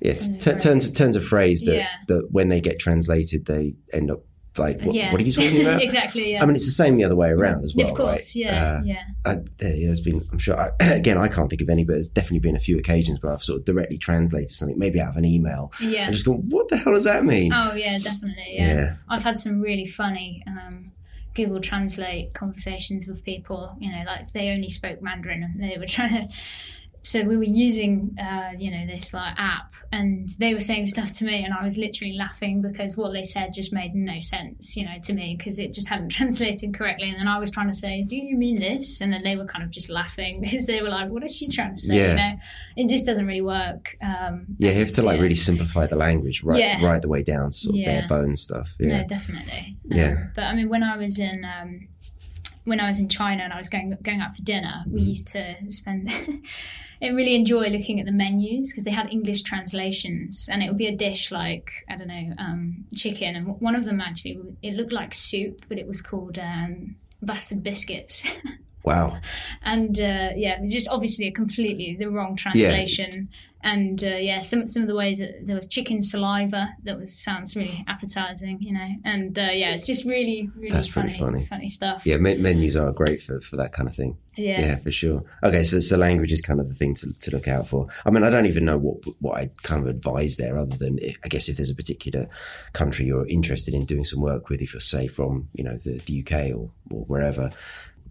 Yes, 0.00 0.26
t- 0.28 0.38
phrase. 0.38 0.62
turns 0.62 0.90
turns 0.92 1.16
of 1.16 1.24
phrase 1.26 1.62
that, 1.62 1.76
Yeah. 1.76 1.88
that 2.08 2.28
when 2.32 2.48
they 2.48 2.60
get 2.60 2.78
translated, 2.78 3.46
they 3.46 3.74
end 3.92 4.10
up 4.10 4.20
like, 4.58 4.80
what, 4.82 4.96
yeah. 4.96 5.12
what 5.12 5.20
are 5.20 5.24
you 5.24 5.32
talking 5.32 5.60
about? 5.66 5.80
exactly. 5.80 6.32
Yeah. 6.32 6.42
I 6.42 6.46
mean, 6.46 6.56
it's 6.56 6.64
the 6.64 6.72
same 6.72 6.96
the 6.96 7.04
other 7.04 7.14
way 7.14 7.28
around 7.28 7.64
as 7.64 7.74
well, 7.74 7.88
of 7.88 7.94
course, 7.96 8.10
right? 8.10 8.34
yeah, 8.36 8.72
Uh, 8.78 8.82
yeah, 8.84 9.02
I, 9.24 9.34
there, 9.58 9.70
there's 9.70 10.00
been, 10.00 10.26
I'm 10.32 10.38
sure, 10.38 10.58
I, 10.58 10.70
again, 10.80 11.16
I 11.18 11.28
can't 11.28 11.48
think 11.48 11.62
of 11.62 11.68
any, 11.70 11.84
but 11.84 11.92
there's 11.92 12.08
definitely 12.10 12.40
been 12.40 12.56
a 12.56 12.60
few 12.60 12.76
occasions 12.76 13.22
where 13.22 13.32
I've 13.32 13.44
sort 13.44 13.60
of 13.60 13.64
directly 13.64 13.96
translated 13.96 14.50
something, 14.50 14.76
maybe 14.76 15.00
out 15.00 15.10
of 15.10 15.16
an 15.16 15.24
email, 15.24 15.72
yeah. 15.80 16.06
and 16.06 16.12
just 16.12 16.26
gone, 16.26 16.48
what 16.50 16.66
the 16.68 16.76
hell 16.78 16.92
does 16.94 17.04
that 17.04 17.24
mean? 17.24 17.52
Oh 17.54 17.74
yeah, 17.74 17.98
definitely. 17.98 18.44
Yeah. 18.48 18.74
Yeah. 18.74 18.96
I've 19.08 19.22
had 19.22 19.38
some 19.38 19.60
really 19.60 19.86
funny 19.86 20.42
um, 20.48 20.90
Google 21.34 21.60
Translate 21.60 22.34
conversations 22.34 23.06
with 23.06 23.22
people. 23.24 23.76
You 23.78 23.92
know, 23.92 24.02
like 24.04 24.32
they 24.32 24.50
only 24.50 24.68
spoke 24.68 25.00
Mandarin 25.00 25.44
and 25.44 25.62
they 25.62 25.78
were 25.78 25.86
trying 25.86 26.28
to. 26.28 26.34
So 27.02 27.24
we 27.24 27.36
were 27.36 27.44
using, 27.44 28.14
uh, 28.20 28.50
you 28.58 28.70
know, 28.70 28.86
this 28.86 29.14
like 29.14 29.34
app, 29.38 29.74
and 29.90 30.28
they 30.38 30.52
were 30.52 30.60
saying 30.60 30.86
stuff 30.86 31.12
to 31.12 31.24
me, 31.24 31.44
and 31.44 31.54
I 31.54 31.64
was 31.64 31.76
literally 31.78 32.12
laughing 32.14 32.60
because 32.60 32.96
what 32.96 33.12
they 33.12 33.22
said 33.22 33.52
just 33.54 33.72
made 33.72 33.94
no 33.94 34.20
sense, 34.20 34.76
you 34.76 34.84
know, 34.84 34.96
to 35.04 35.12
me 35.14 35.34
because 35.36 35.58
it 35.58 35.72
just 35.74 35.88
hadn't 35.88 36.08
translated 36.18 36.74
correctly. 36.74 37.08
And 37.10 37.18
then 37.18 37.28
I 37.28 37.38
was 37.38 37.50
trying 37.50 37.68
to 37.68 37.74
say, 37.74 38.02
"Do 38.02 38.16
you 38.16 38.36
mean 38.36 38.56
this?" 38.60 39.00
And 39.00 39.12
then 39.12 39.22
they 39.24 39.36
were 39.36 39.46
kind 39.46 39.64
of 39.64 39.70
just 39.70 39.88
laughing 39.88 40.40
because 40.42 40.66
they 40.66 40.82
were 40.82 40.90
like, 40.90 41.10
"What 41.10 41.24
is 41.24 41.34
she 41.34 41.48
trying 41.48 41.74
to 41.74 41.80
say?" 41.80 41.96
Yeah. 41.96 42.10
You 42.10 42.16
know, 42.16 42.32
it 42.76 42.88
just 42.88 43.06
doesn't 43.06 43.26
really 43.26 43.40
work. 43.42 43.96
Um, 44.02 44.46
yeah, 44.58 44.72
you 44.72 44.80
have 44.80 44.92
to 44.92 45.02
like 45.02 45.16
yeah. 45.16 45.22
really 45.22 45.34
simplify 45.36 45.86
the 45.86 45.96
language 45.96 46.42
right, 46.42 46.60
Yeah. 46.60 46.84
right 46.84 47.00
the 47.00 47.08
way 47.08 47.22
down 47.22 47.52
sort 47.52 47.74
of 47.74 47.80
Yeah. 47.80 48.00
bare 48.06 48.08
bones 48.08 48.42
stuff. 48.42 48.68
Yeah. 48.78 49.00
No, 49.02 49.06
definitely. 49.06 49.76
Yeah. 49.84 50.10
Um, 50.10 50.32
but 50.34 50.44
I 50.44 50.54
mean, 50.54 50.68
when 50.68 50.82
I 50.82 50.96
was 50.96 51.18
in 51.18 51.44
um, 51.44 51.88
when 52.70 52.80
I 52.80 52.88
was 52.88 52.98
in 52.98 53.08
China 53.08 53.42
and 53.42 53.52
I 53.52 53.58
was 53.58 53.68
going 53.68 53.88
going 54.02 54.20
out 54.20 54.34
for 54.36 54.42
dinner, 54.42 54.84
we 54.86 55.00
Mm-hmm. 55.00 55.08
used 55.14 55.28
to 55.28 55.42
spend 55.70 56.08
and 57.02 57.16
really 57.16 57.34
enjoy 57.34 57.66
looking 57.68 58.00
at 58.00 58.06
the 58.06 58.12
menus 58.12 58.70
because 58.70 58.84
they 58.84 58.90
had 59.00 59.12
English 59.12 59.42
translations, 59.42 60.48
and 60.50 60.62
it 60.62 60.68
would 60.68 60.78
be 60.78 60.86
a 60.86 60.96
dish 60.96 61.30
like 61.32 61.68
I 61.90 61.96
don't 61.96 62.08
know 62.08 62.26
um, 62.38 62.84
chicken, 62.94 63.36
and 63.36 63.60
one 63.60 63.74
of 63.74 63.84
them 63.84 64.00
actually 64.00 64.38
it 64.62 64.74
looked 64.74 64.92
like 64.92 65.12
soup, 65.12 65.66
but 65.68 65.78
it 65.78 65.86
was 65.86 66.00
called 66.00 66.38
um, 66.38 66.96
bastard 67.20 67.62
biscuits. 67.62 68.24
Wow. 68.82 69.20
and 69.62 69.94
uh, 70.00 70.30
yeah, 70.36 70.56
it 70.56 70.62
was 70.62 70.72
just 70.72 70.88
obviously 70.88 71.26
a 71.28 71.32
completely 71.32 71.96
the 71.98 72.08
wrong 72.10 72.34
translation. 72.34 73.28
And 73.62 74.02
uh, 74.02 74.06
yeah, 74.16 74.40
some 74.40 74.66
some 74.66 74.82
of 74.82 74.88
the 74.88 74.94
ways 74.96 75.18
that 75.18 75.46
there 75.46 75.54
was 75.54 75.66
chicken 75.66 76.00
saliva 76.02 76.70
that 76.84 76.96
was 76.98 77.16
sounds 77.22 77.54
really 77.54 77.84
appetizing, 77.86 78.58
you 78.60 78.72
know. 78.72 78.88
And 79.04 79.38
uh, 79.38 79.50
yeah, 79.52 79.72
it's 79.74 79.84
just 79.86 80.04
really 80.06 80.48
really 80.56 80.70
That's 80.70 80.88
pretty 80.88 81.18
funny, 81.18 81.44
funny. 81.44 81.68
stuff. 81.68 82.06
Yeah, 82.06 82.16
me- 82.16 82.36
menus 82.38 82.74
are 82.76 82.90
great 82.92 83.20
for, 83.22 83.40
for 83.42 83.56
that 83.56 83.72
kind 83.72 83.86
of 83.88 83.94
thing. 83.94 84.16
yeah, 84.36 84.60
Yeah, 84.60 84.76
for 84.78 84.90
sure. 84.90 85.24
Okay, 85.42 85.62
so 85.62 85.78
so 85.80 85.98
language 85.98 86.32
is 86.32 86.40
kind 86.40 86.58
of 86.58 86.68
the 86.70 86.74
thing 86.74 86.94
to, 86.94 87.12
to 87.12 87.30
look 87.32 87.48
out 87.48 87.68
for. 87.68 87.86
I 88.06 88.10
mean, 88.10 88.22
I 88.24 88.30
don't 88.30 88.46
even 88.46 88.64
know 88.64 88.78
what 88.78 88.96
what 89.20 89.36
I 89.38 89.50
kind 89.62 89.82
of 89.82 89.88
advise 89.88 90.38
there, 90.38 90.56
other 90.56 90.76
than 90.78 90.98
if, 91.02 91.18
I 91.22 91.28
guess 91.28 91.48
if 91.48 91.56
there's 91.58 91.70
a 91.70 91.74
particular 91.74 92.28
country 92.72 93.04
you're 93.04 93.26
interested 93.26 93.74
in 93.74 93.84
doing 93.84 94.04
some 94.04 94.22
work 94.22 94.48
with, 94.48 94.62
if 94.62 94.72
you're 94.72 94.80
say 94.80 95.06
from 95.06 95.48
you 95.54 95.64
know 95.64 95.76
the, 95.84 95.98
the 96.06 96.20
UK 96.24 96.56
or, 96.56 96.70
or 96.90 97.04
wherever, 97.06 97.50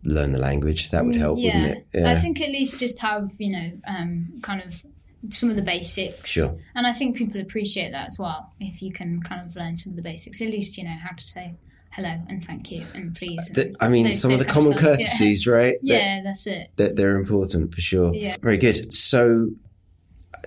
learn 0.03 0.31
the 0.31 0.39
language. 0.39 0.91
That 0.91 1.05
would 1.05 1.15
help, 1.15 1.37
Mm, 1.39 1.41
yeah. 1.43 1.61
wouldn't 1.61 1.85
it? 1.93 2.05
I 2.05 2.15
think 2.19 2.39
at 2.39 2.49
least 2.49 2.79
just 2.79 2.99
have 2.99 3.29
you 3.37 3.49
know 3.51 3.71
um, 3.87 4.39
kind 4.43 4.61
of 4.61 4.85
some 5.29 5.49
of 5.49 5.55
the 5.55 5.61
basics. 5.61 6.29
Sure. 6.29 6.57
And 6.75 6.87
I 6.87 6.93
think 6.93 7.17
people 7.17 7.41
appreciate 7.41 7.91
that 7.91 8.07
as 8.07 8.17
well 8.17 8.53
if 8.59 8.81
you 8.81 8.91
can 8.93 9.21
kind 9.21 9.45
of 9.45 9.55
learn 9.55 9.75
some 9.75 9.91
of 9.91 9.95
the 9.97 10.01
basics. 10.01 10.41
At 10.41 10.49
least 10.49 10.77
you 10.77 10.83
know 10.85 10.95
how 11.01 11.13
to 11.15 11.23
say 11.23 11.55
hello 11.91 12.15
and 12.29 12.43
thank 12.45 12.71
you 12.71 12.85
and 12.93 13.15
please. 13.15 13.49
The- 13.53 13.75
I 13.79 13.89
mean, 13.89 14.05
those- 14.05 14.19
some 14.21 14.31
of 14.31 14.39
the 14.39 14.45
common 14.45 14.71
stuff. 14.73 14.81
Yeah. 14.81 14.95
courtesies, 14.95 15.47
right? 15.47 15.75
They're- 15.81 15.97
Yeah, 15.99 16.21
that's 16.23 16.47
it. 16.47 16.69
they're, 16.77 16.93
they're 16.93 17.15
important 17.17 17.73
for 17.73 17.81
sure. 17.81 18.13
Yeah. 18.13 18.37
Very 18.41 18.57
good. 18.57 18.93
So 18.93 19.49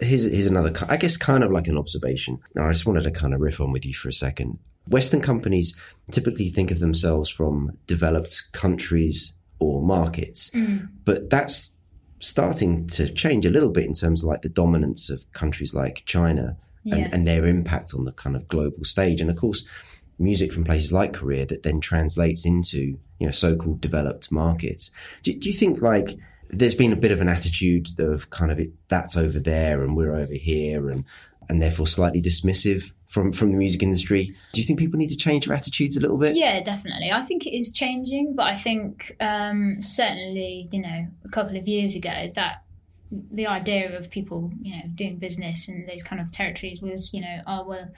here's 0.01 0.23
here's 0.25 0.47
another, 0.47 0.73
I 0.89 0.97
guess, 0.97 1.17
kind 1.17 1.45
of 1.45 1.51
like 1.53 1.69
an 1.69 1.77
observation. 1.77 2.39
Now, 2.55 2.69
I 2.69 2.73
just 2.73 2.87
wanted 2.87 3.05
to 3.05 3.11
kind 3.11 3.35
of 3.35 3.41
riff 3.41 3.61
on 3.61 3.73
with 3.73 3.85
you 3.85 3.95
for 3.95 4.09
a 4.09 4.13
second. 4.13 4.59
Western 4.89 5.21
companies 5.21 5.77
typically 6.11 6.49
think 6.51 6.71
of 6.71 6.79
themselves 6.81 7.29
from 7.29 7.77
developed 7.87 8.43
countries 8.53 9.33
or 9.59 9.81
markets, 9.83 10.51
Mm. 10.55 10.89
but 11.05 11.31
that's 11.31 11.72
starting 12.23 12.87
to 12.87 13.13
change 13.13 13.45
a 13.45 13.51
little 13.51 13.69
bit 13.69 13.85
in 13.85 13.95
terms 13.95 14.23
of 14.23 14.29
like 14.29 14.43
the 14.43 14.49
dominance 14.49 15.11
of 15.11 15.31
countries 15.33 15.75
like 15.75 16.05
China 16.07 16.57
and, 16.85 17.13
and 17.13 17.29
their 17.29 17.47
impact 17.47 17.95
on 17.95 18.05
the 18.05 18.13
kind 18.13 18.37
of 18.37 18.49
global 18.49 18.85
stage. 18.85 19.21
And 19.21 19.29
of 19.29 19.37
course, 19.37 19.67
music 20.19 20.53
from 20.53 20.65
places 20.65 20.93
like 20.93 21.13
Korea 21.13 21.45
that 21.47 21.65
then 21.65 21.81
translates 21.81 22.47
into 22.47 22.99
you 23.19 23.27
know 23.27 23.31
so-called 23.31 23.81
developed 23.81 24.31
markets. 24.31 24.91
Do, 25.23 25.35
do 25.35 25.49
you 25.49 25.55
think 25.55 25.83
like 25.83 26.17
there's 26.49 26.75
been 26.75 26.93
a 26.93 26.97
bit 26.97 27.11
of 27.11 27.21
an 27.21 27.29
attitude 27.29 27.89
of 27.99 28.31
kind 28.31 28.53
of 28.53 28.61
it 28.61 28.71
that's 28.89 29.17
over 29.17 29.41
there 29.41 29.83
and 29.83 29.97
we're 29.97 30.15
over 30.15 30.35
here 30.35 30.91
and 30.91 31.05
and 31.49 31.61
therefore 31.61 31.87
slightly 31.87 32.23
dismissive 32.23 32.93
from 33.13 33.31
from 33.31 33.53
the 33.53 33.59
music 33.59 33.83
industry? 33.83 34.35
Do 34.53 34.61
you 34.61 34.67
think 34.67 34.79
people 34.79 34.99
need 34.99 35.11
to 35.11 35.17
change 35.17 35.47
their 35.47 35.55
attitudes 35.55 35.97
a 35.99 36.01
little 36.01 36.17
bit? 36.17 36.35
Yeah, 36.35 36.61
definitely. 36.63 37.13
I 37.13 37.21
think 37.21 37.47
it 37.47 37.55
is 37.55 37.71
changing, 37.71 38.35
but 38.35 38.47
I 38.47 38.57
think 38.57 39.15
um, 39.21 39.83
certainly, 39.83 40.69
you 40.73 40.81
know, 40.81 41.07
a 41.25 41.29
couple 41.29 41.57
of 41.57 41.69
years 41.69 41.95
ago, 41.95 42.31
that 42.35 42.65
the 43.31 43.47
idea 43.47 43.99
of 43.99 44.09
people, 44.11 44.51
you 44.63 44.75
know, 44.75 44.83
doing 44.95 45.19
business 45.19 45.69
in 45.69 45.85
those 45.87 46.03
kind 46.03 46.23
of 46.23 46.33
territories 46.33 46.81
was, 46.81 47.13
you 47.13 47.21
know, 47.21 47.43
oh 47.47 47.65
well, 47.65 47.89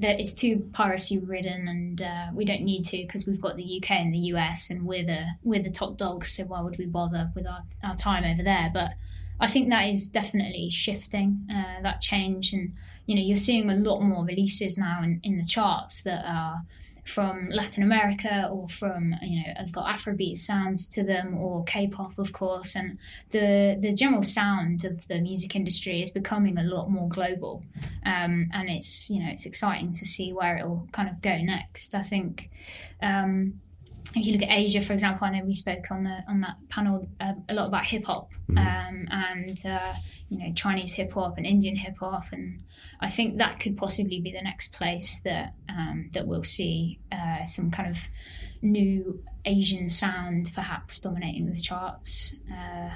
that 0.00 0.18
it's 0.18 0.32
too 0.32 0.68
piracy 0.72 1.18
ridden, 1.18 1.68
and 1.68 2.02
uh, 2.02 2.26
we 2.34 2.44
don't 2.44 2.62
need 2.62 2.84
to 2.86 2.96
because 2.96 3.24
we've 3.24 3.40
got 3.40 3.56
the 3.56 3.80
UK 3.80 3.92
and 3.92 4.12
the 4.12 4.34
US, 4.34 4.70
and 4.70 4.84
we're 4.84 5.06
the 5.06 5.26
we're 5.44 5.62
the 5.62 5.70
top 5.70 5.96
dogs, 5.96 6.32
so 6.32 6.42
why 6.42 6.60
would 6.60 6.76
we 6.76 6.86
bother 6.86 7.30
with 7.36 7.46
our, 7.46 7.62
our 7.84 7.94
time 7.94 8.24
over 8.24 8.42
there? 8.42 8.68
But 8.74 8.94
I 9.40 9.48
think 9.48 9.70
that 9.70 9.88
is 9.88 10.08
definitely 10.08 10.70
shifting 10.70 11.46
uh, 11.50 11.82
that 11.82 12.00
change, 12.00 12.52
and 12.52 12.74
you 13.06 13.14
know, 13.14 13.22
you're 13.22 13.36
seeing 13.36 13.70
a 13.70 13.76
lot 13.76 14.00
more 14.00 14.24
releases 14.24 14.78
now 14.78 15.02
in, 15.02 15.20
in 15.22 15.38
the 15.38 15.44
charts 15.44 16.02
that 16.02 16.24
are 16.26 16.62
from 17.06 17.48
Latin 17.50 17.84
America 17.84 18.48
or 18.50 18.68
from 18.68 19.14
you 19.22 19.40
know 19.40 19.52
I've 19.60 19.70
got 19.70 19.86
Afrobeat 19.86 20.36
sounds 20.36 20.88
to 20.88 21.04
them 21.04 21.38
or 21.38 21.64
K-pop 21.64 22.18
of 22.18 22.32
course. 22.32 22.74
And 22.74 22.98
the 23.30 23.76
the 23.80 23.92
general 23.92 24.22
sound 24.22 24.84
of 24.84 25.06
the 25.06 25.20
music 25.20 25.54
industry 25.54 26.02
is 26.02 26.10
becoming 26.10 26.58
a 26.58 26.64
lot 26.64 26.90
more 26.90 27.08
global. 27.08 27.62
Um, 28.04 28.50
and 28.52 28.68
it's 28.68 29.08
you 29.08 29.22
know 29.22 29.30
it's 29.30 29.46
exciting 29.46 29.92
to 29.92 30.04
see 30.04 30.32
where 30.32 30.56
it 30.56 30.66
will 30.66 30.88
kind 30.92 31.08
of 31.08 31.22
go 31.22 31.38
next. 31.38 31.94
I 31.94 32.02
think 32.02 32.50
um, 33.00 33.60
if 34.14 34.26
you 34.26 34.32
look 34.32 34.42
at 34.42 34.50
Asia 34.50 34.80
for 34.80 34.92
example 34.92 35.26
I 35.26 35.30
know 35.30 35.44
we 35.44 35.54
spoke 35.54 35.90
on 35.90 36.02
the 36.02 36.18
on 36.28 36.40
that 36.40 36.56
panel 36.68 37.08
uh, 37.20 37.34
a 37.48 37.54
lot 37.54 37.66
about 37.66 37.84
hip 37.84 38.04
hop 38.04 38.30
um, 38.56 39.08
and 39.10 39.60
uh, 39.66 39.92
you 40.28 40.38
know 40.38 40.52
Chinese 40.54 40.92
hip 40.92 41.12
hop 41.12 41.36
and 41.36 41.46
Indian 41.46 41.76
hip 41.76 41.96
hop 41.98 42.26
and 42.32 42.62
I 43.00 43.10
think 43.10 43.38
that 43.38 43.60
could 43.60 43.76
possibly 43.76 44.20
be 44.20 44.32
the 44.32 44.42
next 44.42 44.72
place 44.72 45.20
that 45.24 45.54
um, 45.68 46.10
that 46.12 46.26
we'll 46.26 46.44
see 46.44 46.98
uh, 47.12 47.44
some 47.44 47.70
kind 47.70 47.90
of 47.90 47.98
new 48.62 49.22
Asian 49.44 49.88
sound, 49.88 50.50
perhaps 50.54 51.00
dominating 51.00 51.46
the 51.46 51.60
charts. 51.60 52.34
Uh, 52.50 52.90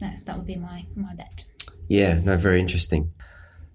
that, 0.00 0.24
that 0.26 0.36
would 0.36 0.46
be 0.46 0.56
my 0.56 0.84
my 0.94 1.14
bet. 1.14 1.44
Yeah, 1.88 2.20
no, 2.20 2.36
very 2.36 2.60
interesting. 2.60 3.12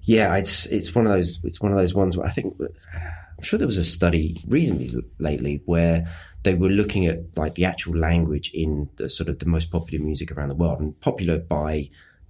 Yeah, 0.03 0.35
it's 0.35 0.65
it's 0.67 0.93
one 0.93 1.07
of 1.07 1.13
those 1.13 1.39
it's 1.43 1.59
one 1.59 1.71
of 1.71 1.77
those 1.77 1.93
ones 1.93 2.15
where 2.15 2.27
I 2.27 2.29
think 2.29 2.55
I'm 2.59 3.43
sure 3.43 3.57
there 3.57 3.67
was 3.67 3.77
a 3.77 3.83
study 3.83 4.37
reasonably 4.47 4.93
lately 5.19 5.61
where 5.65 6.07
they 6.43 6.53
were 6.53 6.69
looking 6.69 7.06
at 7.06 7.19
like 7.38 7.56
the 7.56 7.65
actual 7.65 7.95
language 7.97 8.51
in 8.53 8.89
the 8.97 9.10
sort 9.10 9.29
of 9.29 9.39
the 9.39 9.45
most 9.45 9.71
popular 9.71 10.03
music 10.03 10.32
around 10.32 10.49
the 10.49 10.56
world 10.56 10.79
and 10.79 10.99
popular 11.01 11.38
by 11.38 11.89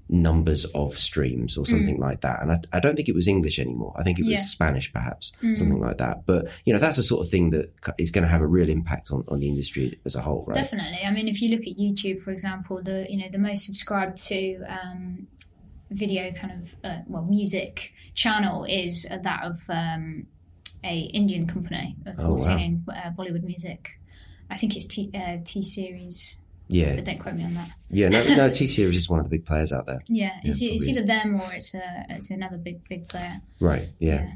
numbers 0.09 0.65
of 0.75 0.97
streams 0.97 1.57
or 1.57 1.65
something 1.65 1.97
like 1.97 2.21
that. 2.21 2.41
And 2.43 2.51
I, 2.51 2.59
I 2.73 2.79
don't 2.79 2.95
think 2.95 3.07
it 3.07 3.15
was 3.15 3.27
English 3.27 3.57
anymore. 3.57 3.93
I 3.97 4.03
think 4.03 4.19
it 4.19 4.23
was 4.23 4.33
Yeah. 4.33 4.41
Spanish, 4.41 4.91
perhaps 4.91 5.31
something 5.55 5.79
like 5.79 5.97
that. 5.97 6.25
But 6.25 6.47
you 6.65 6.73
know, 6.73 6.79
that's 6.79 6.97
the 6.97 7.03
sort 7.03 7.25
of 7.25 7.31
thing 7.31 7.49
that 7.51 7.73
is 7.97 8.11
going 8.11 8.23
to 8.23 8.29
have 8.29 8.41
a 8.41 8.45
real 8.47 8.69
impact 8.69 9.11
on, 9.11 9.23
on 9.29 9.39
the 9.39 9.47
industry 9.47 9.99
as 10.05 10.15
a 10.15 10.21
whole, 10.21 10.43
right? 10.45 10.55
Definitely. 10.55 10.99
I 11.05 11.11
mean, 11.11 11.27
if 11.27 11.41
you 11.41 11.49
look 11.49 11.61
at 11.61 11.77
YouTube, 11.77 12.21
for 12.21 12.31
example, 12.31 12.81
the 12.83 13.07
you 13.09 13.17
know 13.17 13.29
the 13.31 13.39
most 13.39 13.65
subscribed 13.65 14.17
to 14.27 14.63
um, 14.67 15.25
video 15.89 16.31
kind 16.33 16.51
of 16.61 16.75
uh, 16.83 16.97
well 17.07 17.23
music 17.23 17.91
channel 18.13 18.65
is 18.65 19.07
that 19.09 19.43
of 19.43 19.61
um, 19.69 20.27
a 20.83 20.99
Indian 21.13 21.47
company 21.47 21.95
of 22.05 22.19
Oh, 22.19 22.25
course 22.27 22.41
wow. 22.41 22.47
singing 22.57 22.83
uh, 22.89 23.09
Bollywood 23.17 23.43
music. 23.43 23.89
I 24.49 24.57
think 24.57 24.75
it's 24.75 24.85
T 24.85 25.09
uh, 25.15 25.37
T 25.43 25.63
series, 25.63 26.37
Yeah, 26.67 26.95
but 26.95 27.05
don't 27.05 27.19
quote 27.19 27.35
me 27.35 27.43
on 27.45 27.53
that. 27.53 27.69
yeah. 27.89 28.09
No, 28.09 28.23
no. 28.35 28.49
T 28.57 28.67
Series 28.67 28.97
is 28.97 29.09
one 29.09 29.19
of 29.19 29.25
the 29.25 29.29
big 29.29 29.45
players 29.45 29.71
out 29.73 29.85
there. 29.85 30.03
Yeah, 30.07 30.31
it's, 30.43 30.61
Yeah, 30.61 30.71
it's 30.73 30.83
probably 30.85 30.99
either 30.99 31.07
them 31.07 31.41
or 31.41 31.53
it's 31.53 31.73
a, 31.73 32.05
it's 32.09 32.29
another 32.29 32.57
big 32.57 32.87
big 32.87 33.07
player. 33.07 33.41
Right. 33.59 33.87
Yeah. 33.99 34.33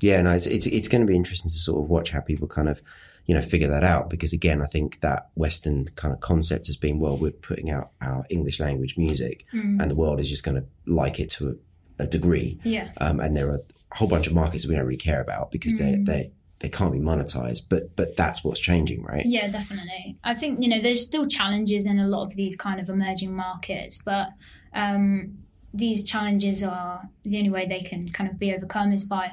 Yeah, 0.00 0.20
no, 0.22 0.32
it's, 0.32 0.46
it's 0.46 0.66
it's 0.66 0.88
going 0.88 1.00
to 1.00 1.06
be 1.06 1.16
interesting 1.16 1.50
to 1.50 1.56
sort 1.58 1.82
of 1.82 1.88
watch 1.88 2.10
how 2.10 2.20
people 2.20 2.46
kind 2.48 2.68
of 2.68 2.82
you 3.24 3.34
know 3.34 3.42
figure 3.42 3.68
that 3.68 3.82
out 3.82 4.08
because 4.10 4.32
again, 4.32 4.60
I 4.62 4.66
think 4.66 5.00
that 5.00 5.30
Western 5.34 5.86
kind 5.96 6.12
of 6.14 6.20
concept 6.20 6.66
has 6.66 6.76
been 6.76 6.98
well, 7.00 7.16
we're 7.16 7.30
putting 7.32 7.70
out 7.70 7.90
our 8.00 8.24
English 8.30 8.60
language 8.60 8.96
music, 8.98 9.46
Mm. 9.54 9.80
and 9.80 9.90
the 9.90 9.94
world 9.96 10.20
is 10.20 10.28
just 10.28 10.44
going 10.44 10.60
to 10.60 10.66
like 10.84 11.18
it 11.18 11.30
to 11.30 11.58
a, 11.98 12.04
a 12.04 12.06
degree, 12.06 12.58
Yeah. 12.62 12.90
um, 12.98 13.18
and 13.20 13.34
there 13.36 13.48
are 13.50 13.56
a 13.56 13.96
whole 13.96 14.06
bunch 14.06 14.26
of 14.26 14.34
markets 14.34 14.66
we 14.66 14.74
don't 14.76 14.84
really 14.84 14.96
care 14.98 15.20
about 15.22 15.50
because 15.50 15.74
Mm. 15.74 15.78
they 16.06 16.12
they 16.12 16.30
can't 16.60 16.92
be 16.92 16.98
monetized, 16.98 17.62
but 17.68 17.94
but 17.96 18.16
that's 18.16 18.42
what's 18.42 18.60
changing, 18.60 19.02
right? 19.02 19.24
Yeah, 19.26 19.48
definitely. 19.48 20.16
I 20.24 20.34
think 20.34 20.62
you 20.62 20.68
know 20.68 20.80
there's 20.80 21.04
still 21.04 21.26
challenges 21.26 21.86
in 21.86 21.98
a 21.98 22.08
lot 22.08 22.24
of 22.24 22.34
these 22.34 22.56
kind 22.56 22.80
of 22.80 22.88
emerging 22.88 23.34
markets, 23.34 24.00
but 24.02 24.28
um, 24.72 25.38
these 25.74 26.02
challenges 26.02 26.62
are 26.62 27.02
the 27.24 27.38
only 27.38 27.50
way 27.50 27.66
they 27.66 27.82
can 27.82 28.08
kind 28.08 28.30
of 28.30 28.38
be 28.38 28.54
overcome 28.54 28.92
is 28.92 29.04
by 29.04 29.32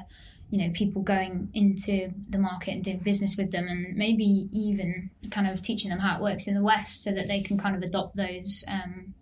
you 0.50 0.58
know 0.58 0.70
people 0.74 1.02
going 1.02 1.48
into 1.54 2.12
the 2.28 2.38
market 2.38 2.72
and 2.72 2.84
doing 2.84 2.98
business 2.98 3.36
with 3.36 3.50
them, 3.50 3.68
and 3.68 3.96
maybe 3.96 4.48
even 4.52 5.10
kind 5.30 5.48
of 5.48 5.62
teaching 5.62 5.90
them 5.90 6.00
how 6.00 6.16
it 6.16 6.22
works 6.22 6.46
in 6.46 6.54
the 6.54 6.62
West, 6.62 7.02
so 7.02 7.10
that 7.10 7.26
they 7.26 7.40
can 7.40 7.58
kind 7.58 7.74
of 7.74 7.82
adopt 7.82 8.16
those 8.16 8.64
um, 8.68 9.14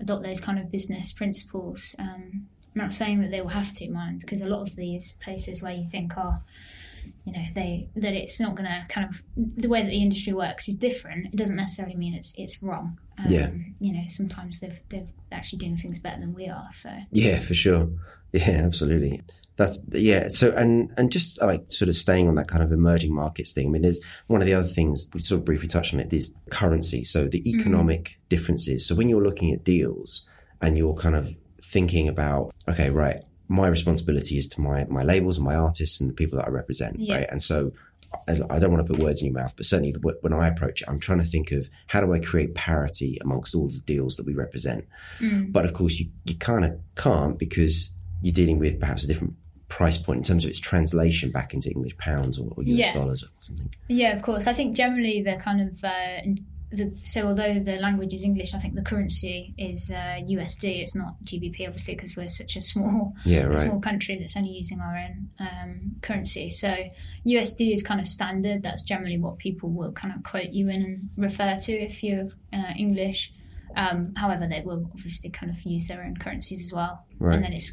adopt 0.00 0.22
those 0.22 0.40
kind 0.40 0.58
of 0.58 0.70
business 0.70 1.12
principles. 1.12 1.96
Um, 1.98 2.46
I'm 2.74 2.84
not 2.84 2.92
saying 2.92 3.22
that 3.22 3.30
they 3.30 3.40
will 3.40 3.48
have 3.48 3.72
to, 3.74 3.90
mind, 3.90 4.20
because 4.20 4.42
a 4.42 4.46
lot 4.46 4.68
of 4.68 4.76
these 4.76 5.12
places 5.14 5.62
where 5.62 5.72
you 5.72 5.84
think 5.84 6.16
are 6.16 6.42
you 7.24 7.32
know 7.32 7.44
they 7.54 7.88
that 7.96 8.14
it's 8.14 8.40
not 8.40 8.54
going 8.54 8.68
to 8.68 8.84
kind 8.88 9.08
of 9.08 9.22
the 9.36 9.68
way 9.68 9.82
that 9.82 9.88
the 9.88 10.02
industry 10.02 10.32
works 10.32 10.68
is 10.68 10.74
different 10.74 11.26
it 11.26 11.36
doesn't 11.36 11.56
necessarily 11.56 11.94
mean 11.96 12.14
it's 12.14 12.32
it's 12.36 12.62
wrong 12.62 12.98
um, 13.18 13.26
Yeah. 13.28 13.50
you 13.80 13.92
know 13.92 14.04
sometimes 14.08 14.60
they've 14.60 14.80
they're 14.88 15.06
actually 15.32 15.58
doing 15.58 15.76
things 15.76 15.98
better 15.98 16.20
than 16.20 16.34
we 16.34 16.48
are 16.48 16.68
so 16.72 16.90
Yeah, 17.10 17.38
for 17.40 17.54
sure. 17.54 17.88
Yeah, 18.32 18.62
absolutely. 18.64 19.22
That's 19.56 19.78
yeah. 19.90 20.28
So 20.28 20.52
and 20.52 20.92
and 20.96 21.10
just 21.10 21.40
uh, 21.42 21.46
like 21.46 21.64
sort 21.72 21.88
of 21.88 21.96
staying 21.96 22.28
on 22.28 22.36
that 22.36 22.46
kind 22.46 22.62
of 22.62 22.70
emerging 22.72 23.12
markets 23.12 23.52
thing. 23.52 23.66
I 23.66 23.70
mean, 23.70 23.82
there's 23.82 23.98
one 24.28 24.40
of 24.40 24.46
the 24.46 24.54
other 24.54 24.68
things 24.68 25.08
we 25.12 25.20
sort 25.20 25.40
of 25.40 25.44
briefly 25.44 25.66
touched 25.66 25.92
on 25.94 26.00
it 26.00 26.12
is 26.12 26.32
currency. 26.50 27.02
So 27.04 27.26
the 27.26 27.42
economic 27.50 28.18
differences. 28.28 28.86
So 28.86 28.94
when 28.94 29.08
you're 29.08 29.22
looking 29.24 29.52
at 29.52 29.64
deals 29.64 30.22
and 30.62 30.78
you're 30.78 30.94
kind 30.94 31.16
of 31.16 31.34
thinking 31.62 32.06
about 32.06 32.54
okay, 32.68 32.88
right, 32.90 33.22
my 33.48 33.66
responsibility 33.68 34.36
is 34.38 34.46
to 34.48 34.60
my 34.60 34.84
my 34.84 35.02
labels 35.02 35.38
and 35.38 35.44
my 35.46 35.54
artists 35.56 36.00
and 36.00 36.08
the 36.10 36.14
people 36.14 36.38
that 36.38 36.46
I 36.46 36.50
represent, 36.50 36.98
Yeah. 37.00 37.16
right? 37.16 37.28
And 37.30 37.42
so. 37.42 37.72
I 38.26 38.58
don't 38.58 38.72
want 38.72 38.86
to 38.86 38.90
put 38.90 39.02
words 39.02 39.20
in 39.20 39.26
your 39.26 39.34
mouth, 39.34 39.52
but 39.54 39.66
certainly 39.66 39.92
the- 39.92 40.00
when 40.22 40.32
I 40.32 40.48
approach 40.48 40.80
it, 40.80 40.88
I'm 40.88 40.98
trying 40.98 41.18
to 41.18 41.26
think 41.26 41.52
of 41.52 41.68
how 41.88 42.00
do 42.00 42.14
I 42.14 42.18
create 42.20 42.54
parity 42.54 43.18
amongst 43.20 43.54
all 43.54 43.68
the 43.68 43.80
deals 43.80 44.16
that 44.16 44.24
we 44.24 44.32
represent. 44.32 44.86
mm, 45.20 45.52
But 45.52 45.66
of 45.66 45.74
course, 45.74 45.98
you, 46.00 46.06
you 46.24 46.34
kind 46.36 46.64
of 46.64 46.72
can't 46.96 47.38
because 47.38 47.92
you're 48.22 48.32
dealing 48.32 48.58
with 48.58 48.80
perhaps 48.80 49.04
a 49.04 49.06
different 49.06 49.34
price 49.68 49.98
point 49.98 50.16
in 50.16 50.22
terms 50.24 50.44
of 50.44 50.48
its 50.48 50.58
translation 50.58 51.30
back 51.30 51.52
into 51.52 51.70
English 51.70 51.98
pounds 51.98 52.38
or, 52.38 52.50
or 52.56 52.62
US 52.62 52.78
Yeah. 52.78 52.94
dollars 52.94 53.22
or 53.24 53.28
something. 53.40 53.68
yeah 53.88 54.16
of 54.16 54.22
course 54.22 54.46
i 54.46 54.54
think 54.54 54.74
generally 54.74 55.20
the 55.20 55.36
kind 55.36 55.60
of 55.68 55.84
uh, 55.84 56.20
the, 56.70 56.94
so 57.02 57.26
although 57.28 57.58
the 57.58 57.76
language 57.76 58.12
is 58.12 58.22
english 58.24 58.52
i 58.52 58.58
think 58.58 58.74
the 58.74 58.82
currency 58.82 59.54
is 59.56 59.90
uh, 59.90 60.20
usd 60.28 60.64
it's 60.64 60.94
not 60.94 61.14
gbp 61.24 61.66
obviously 61.66 61.94
because 61.94 62.14
we're 62.14 62.28
such 62.28 62.56
a 62.56 62.60
small 62.60 63.14
Yeah, 63.24 63.50
a 63.50 63.56
small 63.56 63.80
country 63.80 64.18
that's 64.18 64.36
only 64.36 64.50
using 64.50 64.80
our 64.80 64.96
own 64.96 65.28
um, 65.38 65.96
currency. 66.02 66.50
So 66.50 66.74
USD 67.26 67.72
is 67.72 67.82
kind 67.82 68.00
of 68.00 68.06
standard. 68.06 68.62
That's 68.62 68.82
generally 68.82 69.18
what 69.18 69.38
people 69.38 69.70
will 69.70 69.92
kind 69.92 70.14
of 70.14 70.22
quote 70.22 70.50
you 70.50 70.68
in 70.68 70.82
and 70.82 71.10
refer 71.16 71.56
to 71.56 71.72
if 71.72 72.02
you're 72.02 72.28
uh, 72.52 72.72
English. 72.76 73.32
Um, 73.76 74.14
however, 74.16 74.46
they 74.48 74.62
will 74.64 74.88
obviously 74.94 75.30
kind 75.30 75.50
of 75.52 75.60
use 75.62 75.86
their 75.86 76.02
own 76.02 76.16
currencies 76.16 76.62
as 76.62 76.72
well, 76.72 77.04
Right. 77.18 77.34
and 77.34 77.44
then 77.44 77.52
it's 77.52 77.72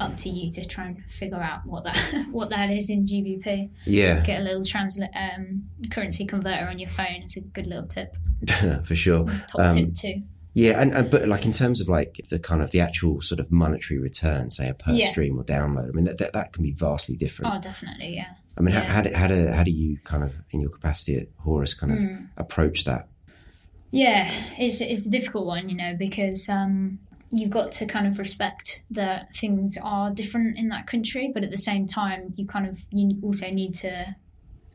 up 0.00 0.16
to 0.18 0.28
you 0.28 0.48
to 0.50 0.64
try 0.64 0.86
and 0.86 1.04
figure 1.04 1.40
out 1.40 1.64
what 1.66 1.84
that 1.84 1.96
what 2.30 2.50
that 2.50 2.70
is 2.70 2.90
in 2.90 3.04
GBP. 3.04 3.70
Yeah, 3.86 4.20
Get 4.20 4.40
a 4.40 4.44
little 4.44 4.62
transla- 4.62 5.14
um, 5.14 5.64
currency 5.90 6.26
converter 6.26 6.66
on 6.66 6.78
your 6.78 6.88
phone. 6.90 7.22
It's 7.22 7.36
a 7.36 7.40
good 7.40 7.66
little 7.66 7.86
tip. 7.86 8.16
for 8.84 8.96
sure. 8.96 9.30
It's 9.30 9.40
top 9.50 9.60
Um, 9.60 9.76
tip 9.76 9.94
too. 9.94 10.22
Yeah, 10.56 10.80
and, 10.80 10.92
and 10.94 11.10
but 11.10 11.26
like 11.26 11.44
in 11.46 11.50
terms 11.52 11.80
of 11.80 11.88
like 11.88 12.20
the 12.30 12.38
kind 12.38 12.62
of 12.62 12.70
the 12.70 12.80
actual 12.80 13.20
sort 13.22 13.40
of 13.40 13.50
monetary 13.50 13.98
return, 13.98 14.50
say 14.50 14.68
a 14.68 14.74
per 14.74 14.92
Yeah. 14.92 15.10
stream 15.10 15.36
or 15.38 15.42
download. 15.44 15.88
I 15.88 15.90
mean, 15.92 16.04
that, 16.04 16.18
that 16.18 16.32
that 16.32 16.52
can 16.52 16.62
be 16.62 16.70
vastly 16.70 17.16
different. 17.16 17.52
Oh, 17.54 17.60
definitely, 17.60 18.14
yeah. 18.14 18.34
I 18.56 18.60
mean, 18.60 18.72
yeah. 18.72 18.82
how, 18.82 18.94
how, 18.94 19.02
do, 19.02 19.12
how 19.14 19.26
do 19.26 19.46
how 19.48 19.62
do 19.64 19.72
you 19.72 19.98
kind 20.04 20.22
of 20.22 20.32
in 20.50 20.60
your 20.60 20.70
capacity 20.70 21.16
at 21.18 21.28
Horus 21.38 21.74
kind 21.74 21.92
of 21.92 21.98
Mm. 21.98 22.28
approach 22.36 22.84
that? 22.84 23.08
Yeah, 23.90 24.28
it's 24.58 24.80
it's 24.80 25.06
a 25.06 25.10
difficult 25.10 25.46
one, 25.46 25.68
you 25.68 25.76
know, 25.76 25.94
because 25.98 26.48
um, 26.48 26.98
you've 27.34 27.50
got 27.50 27.72
to 27.72 27.86
kind 27.86 28.06
of 28.06 28.18
respect 28.18 28.84
that 28.90 29.34
things 29.34 29.76
are 29.82 30.10
different 30.10 30.56
in 30.56 30.68
that 30.68 30.86
country, 30.86 31.30
but 31.34 31.42
at 31.42 31.50
the 31.50 31.58
same 31.58 31.86
time, 31.86 32.32
you 32.36 32.46
kind 32.46 32.66
of 32.66 32.80
you 32.90 33.18
also 33.22 33.50
need 33.50 33.74
to 33.74 34.14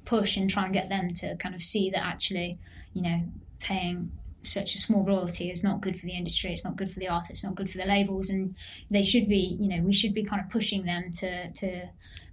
push 0.05 0.35
and 0.35 0.49
try 0.49 0.65
and 0.65 0.73
get 0.73 0.89
them 0.89 1.13
to 1.13 1.35
kind 1.37 1.55
of 1.55 1.61
see 1.61 1.89
that 1.91 2.03
actually, 2.03 2.55
you 2.93 3.01
know, 3.01 3.21
paying 3.59 4.11
such 4.41 4.75
a 4.75 4.77
small 4.77 5.03
royalty 5.03 5.49
is 5.49 5.63
not 5.63 5.81
good 5.81 5.99
for 5.99 6.05
the 6.05 6.17
industry. 6.17 6.51
It's 6.51 6.63
not 6.63 6.75
good 6.75 6.91
for 6.91 6.99
the 6.99 7.07
artists. 7.07 7.31
It's 7.31 7.43
not 7.43 7.55
good 7.55 7.69
for 7.69 7.77
the 7.77 7.85
labels, 7.85 8.29
and 8.29 8.55
they 8.91 9.03
should 9.03 9.29
be, 9.29 9.57
you 9.59 9.69
know, 9.69 9.81
we 9.81 9.93
should 9.93 10.13
be 10.13 10.23
kind 10.23 10.41
of 10.41 10.49
pushing 10.49 10.83
them 10.83 11.11
to 11.19 11.51
to 11.51 11.89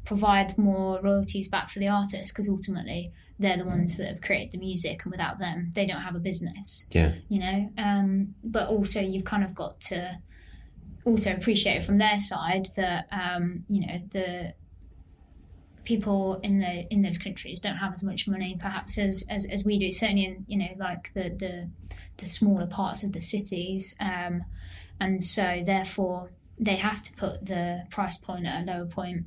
provide 0.06 0.56
more 0.56 1.00
royalties 1.02 1.48
back 1.48 1.68
for 1.68 1.80
the 1.80 1.88
artists 1.88 2.30
because 2.30 2.48
ultimately 2.48 3.12
they're 3.38 3.58
the 3.58 3.66
ones 3.66 3.98
that 3.98 4.08
have 4.08 4.20
created 4.22 4.52
the 4.52 4.58
music, 4.58 5.02
and 5.04 5.10
without 5.10 5.38
them, 5.38 5.70
they 5.74 5.84
don't 5.84 6.00
have 6.00 6.14
a 6.14 6.20
business. 6.20 6.86
Yeah, 6.90 7.12
you 7.28 7.38
know? 7.40 7.70
Um, 7.76 8.34
but 8.42 8.68
also 8.68 9.00
you've 9.00 9.26
kind 9.26 9.44
of 9.44 9.54
got 9.54 9.78
to 9.82 10.18
also 11.04 11.32
appreciate 11.32 11.82
from 11.84 11.98
their 11.98 12.18
side 12.18 12.68
that 12.76 13.06
um, 13.12 13.64
you 13.68 13.86
know 13.86 14.00
the 14.10 14.54
people 15.84 16.40
in 16.42 16.58
the 16.58 16.86
in 16.92 17.02
those 17.02 17.18
countries 17.18 17.60
don't 17.60 17.76
have 17.76 17.92
as 17.92 18.02
much 18.02 18.26
money 18.26 18.56
perhaps 18.58 18.98
as 18.98 19.22
as, 19.30 19.44
as 19.44 19.64
we 19.64 19.78
do 19.78 19.92
certainly 19.92 20.24
in 20.24 20.44
you 20.48 20.58
know 20.58 20.74
like 20.78 21.12
the 21.14 21.28
the, 21.28 21.70
the 22.16 22.26
smaller 22.26 22.66
parts 22.66 23.02
of 23.02 23.12
the 23.12 23.20
cities. 23.20 23.94
Um, 24.00 24.44
and 24.98 25.22
so 25.22 25.62
therefore 25.64 26.28
they 26.58 26.76
have 26.76 27.02
to 27.02 27.12
put 27.12 27.44
the 27.44 27.84
price 27.90 28.16
point 28.16 28.46
at 28.46 28.62
a 28.62 28.64
lower 28.64 28.86
point 28.86 29.26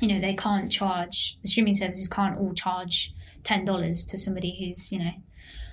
you 0.00 0.08
know 0.08 0.20
they 0.20 0.34
can't 0.34 0.70
charge 0.70 1.38
the 1.42 1.48
streaming 1.48 1.74
services 1.74 2.08
can't 2.08 2.38
all 2.38 2.52
charge 2.54 3.12
ten 3.44 3.64
dollars 3.64 4.04
to 4.06 4.18
somebody 4.18 4.56
who's 4.58 4.90
you 4.92 4.98
know 4.98 5.10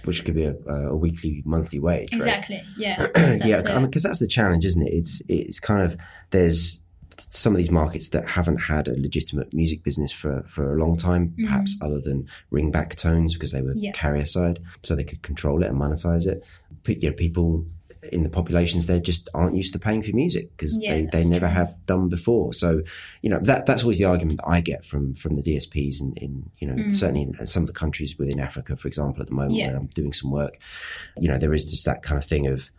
which 0.06 0.24
could 0.24 0.36
be 0.36 0.46
a, 0.46 0.56
a 0.70 0.96
weekly, 0.96 1.42
monthly 1.46 1.80
wage. 1.80 2.10
right? 2.14 2.20
exactly 2.22 2.64
yeah 2.78 3.08
yeah, 3.16 3.36
That's 3.38 3.66
I 3.66 3.74
mean, 3.76 3.88
because 3.88 4.04
that's 4.04 4.20
the 4.20 4.28
challenge, 4.28 4.64
isn't 4.64 4.82
it? 4.88 4.94
It's 4.94 5.22
it's 5.28 5.60
kind 5.60 5.82
of 5.82 5.98
there's 6.30 6.82
some 7.30 7.52
of 7.54 7.58
these 7.58 7.72
markets 7.72 8.10
that 8.10 8.30
haven't 8.30 8.58
had 8.60 8.88
a 8.88 8.94
legitimate 8.98 9.54
music 9.54 9.84
business 9.84 10.12
for 10.14 10.46
for 10.48 10.76
a 10.78 10.80
long 10.80 10.96
time, 10.96 11.34
perhaps 11.44 11.78
other 11.82 12.00
than 12.00 12.28
ringback 12.54 12.96
tones 12.96 13.34
because 13.34 13.52
they 13.52 13.62
were 13.62 13.72
Mm-hmm. 13.72 13.80
Yeah. 13.86 13.92
carrier 13.92 14.26
side, 14.26 14.60
so 14.84 14.96
they 14.96 15.04
could 15.04 15.24
control 15.24 15.62
it 15.62 15.68
and 15.68 15.78
monetize 15.78 16.26
it. 16.26 16.42
But 16.84 17.02
you 17.04 17.10
know, 17.10 17.16
people 17.16 17.66
in 18.12 18.24
the 18.24 18.30
populations 18.30 18.88
there 18.88 19.00
just 19.00 19.30
aren't 19.34 19.56
used 19.56 19.74
to 19.74 19.80
paying 19.80 20.02
for 20.04 20.12
music 20.16 20.50
because 20.56 20.80
Yeah, 20.82 20.94
they, 20.96 21.06
they 21.06 21.24
never 21.26 21.48
true. 21.48 21.56
have 21.56 21.76
done 21.86 22.10
before. 22.10 22.54
So 22.54 22.82
you 23.22 23.30
know 23.30 23.40
that 23.44 23.66
that's 23.66 23.84
always 23.84 23.98
the 23.98 24.06
argument 24.06 24.40
that 24.42 24.48
I 24.50 24.62
get 24.62 24.86
from 24.86 25.16
from 25.16 25.36
the 25.36 25.42
DSPs 25.44 26.00
in, 26.02 26.14
in 26.18 26.50
you 26.60 26.68
know 26.68 26.76
Mm. 26.76 26.94
certainly 26.94 27.24
in 27.24 27.48
some 27.48 27.64
of 27.64 27.68
the 27.68 27.74
countries 27.74 28.18
within 28.18 28.40
Africa, 28.40 28.76
for 28.78 28.88
example, 28.88 29.22
at 29.22 29.28
the 29.30 29.34
moment 29.34 29.56
Yeah. 29.56 29.68
where 29.68 29.78
I'm 29.78 29.88
doing 29.88 30.14
some 30.14 30.32
work. 30.32 30.58
You 31.20 31.28
know, 31.28 31.38
there 31.38 31.54
is 31.54 31.66
just 31.66 31.86
that 31.86 32.04
kind 32.04 32.18
of 32.22 32.28
thing 32.28 32.48
of 32.48 32.70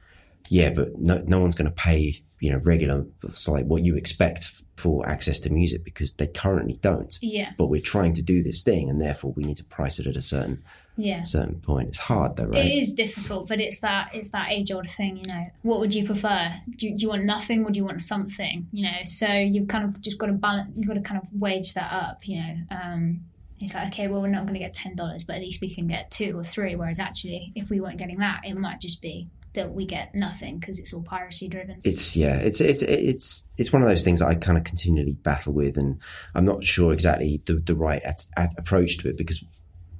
yeah, 0.50 0.70
but 0.70 0.98
no, 0.98 1.22
no 1.26 1.40
one's 1.40 1.54
going 1.54 1.70
to 1.70 1.74
pay, 1.76 2.16
you 2.40 2.50
know, 2.50 2.58
regular, 2.58 3.04
so 3.34 3.52
like 3.52 3.66
what 3.66 3.84
you 3.84 3.96
expect 3.96 4.50
for 4.78 5.06
access 5.08 5.40
to 5.40 5.50
music 5.50 5.84
because 5.84 6.12
they 6.14 6.26
currently 6.26 6.78
don't. 6.80 7.18
yeah 7.20 7.50
But 7.58 7.66
we're 7.66 7.80
trying 7.80 8.14
to 8.14 8.22
do 8.22 8.42
this 8.42 8.62
thing, 8.62 8.88
and 8.88 9.00
therefore 9.00 9.32
we 9.36 9.44
need 9.44 9.56
to 9.58 9.64
price 9.64 9.98
it 9.98 10.06
at 10.06 10.16
a 10.16 10.22
certain 10.22 10.62
yeah 10.96 11.22
certain 11.22 11.60
point. 11.60 11.90
It's 11.90 11.98
hard 11.98 12.36
though, 12.36 12.44
right? 12.44 12.64
It 12.64 12.78
is 12.78 12.92
difficult, 12.92 13.48
but 13.48 13.60
it's 13.60 13.80
that 13.80 14.10
it's 14.14 14.30
that 14.30 14.50
age 14.50 14.70
old 14.70 14.88
thing, 14.88 15.16
you 15.16 15.24
know. 15.32 15.46
What 15.62 15.80
would 15.80 15.94
you 15.94 16.06
prefer? 16.06 16.52
Do 16.76 16.86
you, 16.86 16.96
do 16.96 17.02
you 17.02 17.08
want 17.08 17.24
nothing, 17.24 17.64
or 17.64 17.70
do 17.70 17.78
you 17.78 17.84
want 17.84 18.02
something? 18.02 18.68
You 18.72 18.84
know. 18.84 18.98
So 19.04 19.26
you've 19.26 19.68
kind 19.68 19.84
of 19.84 20.00
just 20.00 20.18
got 20.18 20.26
to 20.26 20.32
balance. 20.32 20.76
You've 20.76 20.88
got 20.88 20.94
to 20.94 21.00
kind 21.00 21.20
of 21.20 21.28
wage 21.32 21.74
that 21.74 21.92
up. 21.92 22.26
You 22.26 22.40
know. 22.42 22.56
Um, 22.70 23.20
it's 23.60 23.74
like 23.74 23.88
okay, 23.88 24.06
well, 24.06 24.22
we're 24.22 24.28
not 24.28 24.42
going 24.42 24.54
to 24.54 24.60
get 24.60 24.74
ten 24.74 24.94
dollars, 24.94 25.24
but 25.24 25.36
at 25.36 25.42
least 25.42 25.60
we 25.60 25.74
can 25.74 25.88
get 25.88 26.10
two 26.10 26.38
or 26.38 26.44
three. 26.44 26.76
Whereas 26.76 27.00
actually, 27.00 27.52
if 27.56 27.70
we 27.70 27.80
weren't 27.80 27.98
getting 27.98 28.18
that, 28.18 28.42
it 28.44 28.54
might 28.56 28.80
just 28.80 29.02
be 29.02 29.28
that 29.58 29.74
we 29.74 29.84
get 29.84 30.14
nothing 30.14 30.58
because 30.58 30.78
it's 30.78 30.92
all 30.94 31.02
piracy 31.02 31.48
driven. 31.48 31.80
It's 31.82 32.14
yeah, 32.16 32.36
it's 32.36 32.60
it's 32.60 32.82
it's 32.82 33.44
it's 33.56 33.72
one 33.72 33.82
of 33.82 33.88
those 33.88 34.04
things 34.04 34.20
that 34.20 34.28
I 34.28 34.36
kind 34.36 34.56
of 34.56 34.64
continually 34.64 35.12
battle 35.12 35.52
with, 35.52 35.76
and 35.76 36.00
I'm 36.34 36.44
not 36.44 36.64
sure 36.64 36.92
exactly 36.92 37.42
the 37.44 37.54
the 37.54 37.74
right 37.74 38.02
at, 38.02 38.24
at 38.36 38.56
approach 38.56 38.98
to 38.98 39.08
it 39.08 39.18
because 39.18 39.42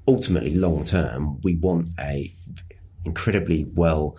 ultimately, 0.07 0.55
long 0.55 0.85
term, 0.85 1.41
we 1.43 1.57
want 1.57 1.91
a 1.99 2.35
incredibly 3.05 3.67
well 3.75 4.17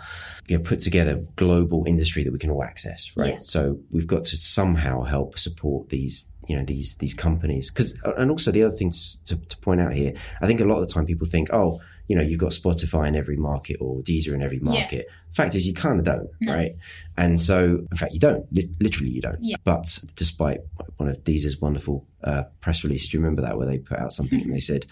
you 0.47 0.58
know, 0.58 0.63
put 0.63 0.82
together 0.82 1.23
global 1.36 1.86
industry 1.86 2.23
that 2.23 2.34
we 2.34 2.39
can 2.39 2.49
all 2.49 2.63
access, 2.63 3.12
right? 3.15 3.36
Yeah. 3.36 3.39
So 3.39 3.80
we've 3.91 4.08
got 4.08 4.25
to 4.25 4.38
somehow 4.38 5.04
help 5.04 5.39
support 5.39 5.89
these 5.89 6.28
you 6.49 6.58
know 6.58 6.65
these 6.65 6.95
these 6.97 7.13
companies 7.13 7.69
because 7.69 7.95
and 8.17 8.32
also 8.32 8.52
the 8.52 8.63
other 8.63 8.75
thing 8.75 8.91
to, 8.91 9.23
to, 9.25 9.36
to 9.38 9.58
point 9.60 9.80
out 9.80 9.93
here, 9.93 10.13
I 10.41 10.47
think 10.47 10.60
a 10.60 10.65
lot 10.65 10.82
of 10.82 10.88
the 10.88 10.93
time 10.93 11.06
people 11.06 11.28
think, 11.28 11.54
oh, 11.54 11.80
you 12.10 12.15
know, 12.17 12.22
you've 12.22 12.39
got 12.39 12.52
Spotify 12.52 13.08
in 13.08 13.15
every 13.15 13.38
market 13.38 13.78
or 13.80 14.02
Deezer 14.02 14.34
in 14.34 14.41
every 14.41 14.60
market. 14.60 15.08
Fact 15.34 15.54
is, 15.56 15.65
you 15.67 15.74
kind 15.76 16.00
of 16.00 16.06
don't, 16.06 16.28
No. 16.41 16.54
right? 16.54 16.76
And 17.15 17.39
so, 17.39 17.86
in 17.91 17.98
fact, 17.98 18.13
you 18.13 18.19
don't. 18.19 18.52
Li- 18.52 18.69
literally, 18.82 19.12
you 19.12 19.22
don't. 19.22 19.38
Yeah. 19.41 19.58
But 19.63 20.00
despite 20.15 20.60
one 20.98 21.08
of 21.08 21.24
Deezer's 21.24 21.62
wonderful 21.62 22.06
uh, 22.24 22.43
press 22.62 22.84
releases, 22.84 23.10
do 23.10 23.17
you 23.17 23.24
remember 23.24 23.43
that 23.43 23.58
where 23.58 23.67
they 23.67 23.78
put 23.78 24.00
out 24.00 24.12
something 24.12 24.41
and 24.41 24.52
they 24.54 24.60
said 24.60 24.88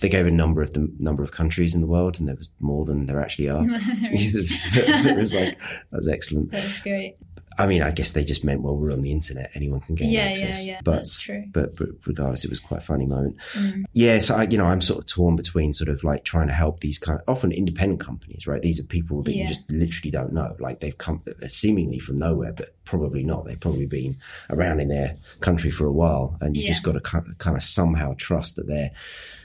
they 0.00 0.08
gave 0.08 0.26
a 0.28 0.30
number 0.30 0.62
of 0.62 0.72
the 0.72 0.88
number 1.00 1.24
of 1.24 1.32
countries 1.32 1.74
in 1.74 1.80
the 1.80 1.88
world, 1.88 2.20
and 2.20 2.28
there 2.28 2.36
was 2.36 2.50
more 2.60 2.84
than 2.84 3.06
there 3.06 3.20
actually 3.20 3.48
are. 3.50 3.64
There 4.00 4.14
is. 4.14 4.46
it 4.74 5.16
was 5.18 5.34
like 5.34 5.58
that 5.90 5.96
was 5.98 6.08
excellent. 6.08 6.52
That's 6.52 6.80
great. 6.80 7.16
I 7.58 7.66
mean, 7.66 7.82
I 7.82 7.90
guess 7.90 8.12
they 8.12 8.24
just 8.24 8.44
meant 8.44 8.62
well, 8.62 8.76
we're 8.76 8.92
on 8.92 9.00
the 9.00 9.10
internet, 9.12 9.50
anyone 9.54 9.80
can 9.80 9.94
get 9.94 10.08
Yeah, 10.08 10.20
access. 10.22 10.64
yeah, 10.64 10.72
yeah, 10.74 10.80
But, 10.84 10.92
that's 10.96 11.20
true. 11.20 11.44
But, 11.52 11.76
but 11.76 11.88
regardless, 12.06 12.44
it 12.44 12.50
was 12.50 12.60
quite 12.60 12.78
a 12.78 12.84
funny 12.84 13.06
moment. 13.06 13.36
Mm. 13.54 13.84
Yeah, 13.92 14.18
so 14.20 14.36
I, 14.36 14.44
you 14.44 14.56
know, 14.56 14.64
I'm 14.66 14.80
sort 14.80 15.00
of 15.00 15.06
torn 15.06 15.36
between 15.36 15.72
sort 15.72 15.88
of 15.90 16.02
like 16.04 16.24
trying 16.24 16.46
to 16.46 16.52
help 16.54 16.80
these 16.80 16.98
kind 16.98 17.18
of 17.18 17.24
often 17.28 17.52
independent 17.52 18.00
companies, 18.00 18.46
right? 18.46 18.62
These 18.62 18.80
are 18.80 18.84
people 18.84 19.22
that 19.24 19.34
you 19.34 19.46
just 19.48 19.68
literally 19.70 20.10
don't 20.10 20.32
know. 20.32 20.56
Like 20.58 20.80
they've 20.80 20.96
come 20.96 21.22
seemingly 21.48 21.98
from 21.98 22.18
nowhere, 22.18 22.52
but 22.52 22.74
probably 22.84 23.22
not. 23.24 23.44
They've 23.44 23.60
probably 23.60 23.86
been 23.86 24.16
around 24.48 24.80
in 24.80 24.88
their 24.88 25.16
country 25.40 25.70
for 25.70 25.86
a 25.86 25.92
while, 25.92 26.36
and 26.40 26.56
you 26.56 26.62
Yeah. 26.62 26.68
just 26.68 26.82
got 26.82 26.92
to 26.92 27.00
kind 27.00 27.56
of 27.56 27.62
somehow 27.62 28.14
trust 28.16 28.56
that 28.56 28.66
they're 28.68 28.90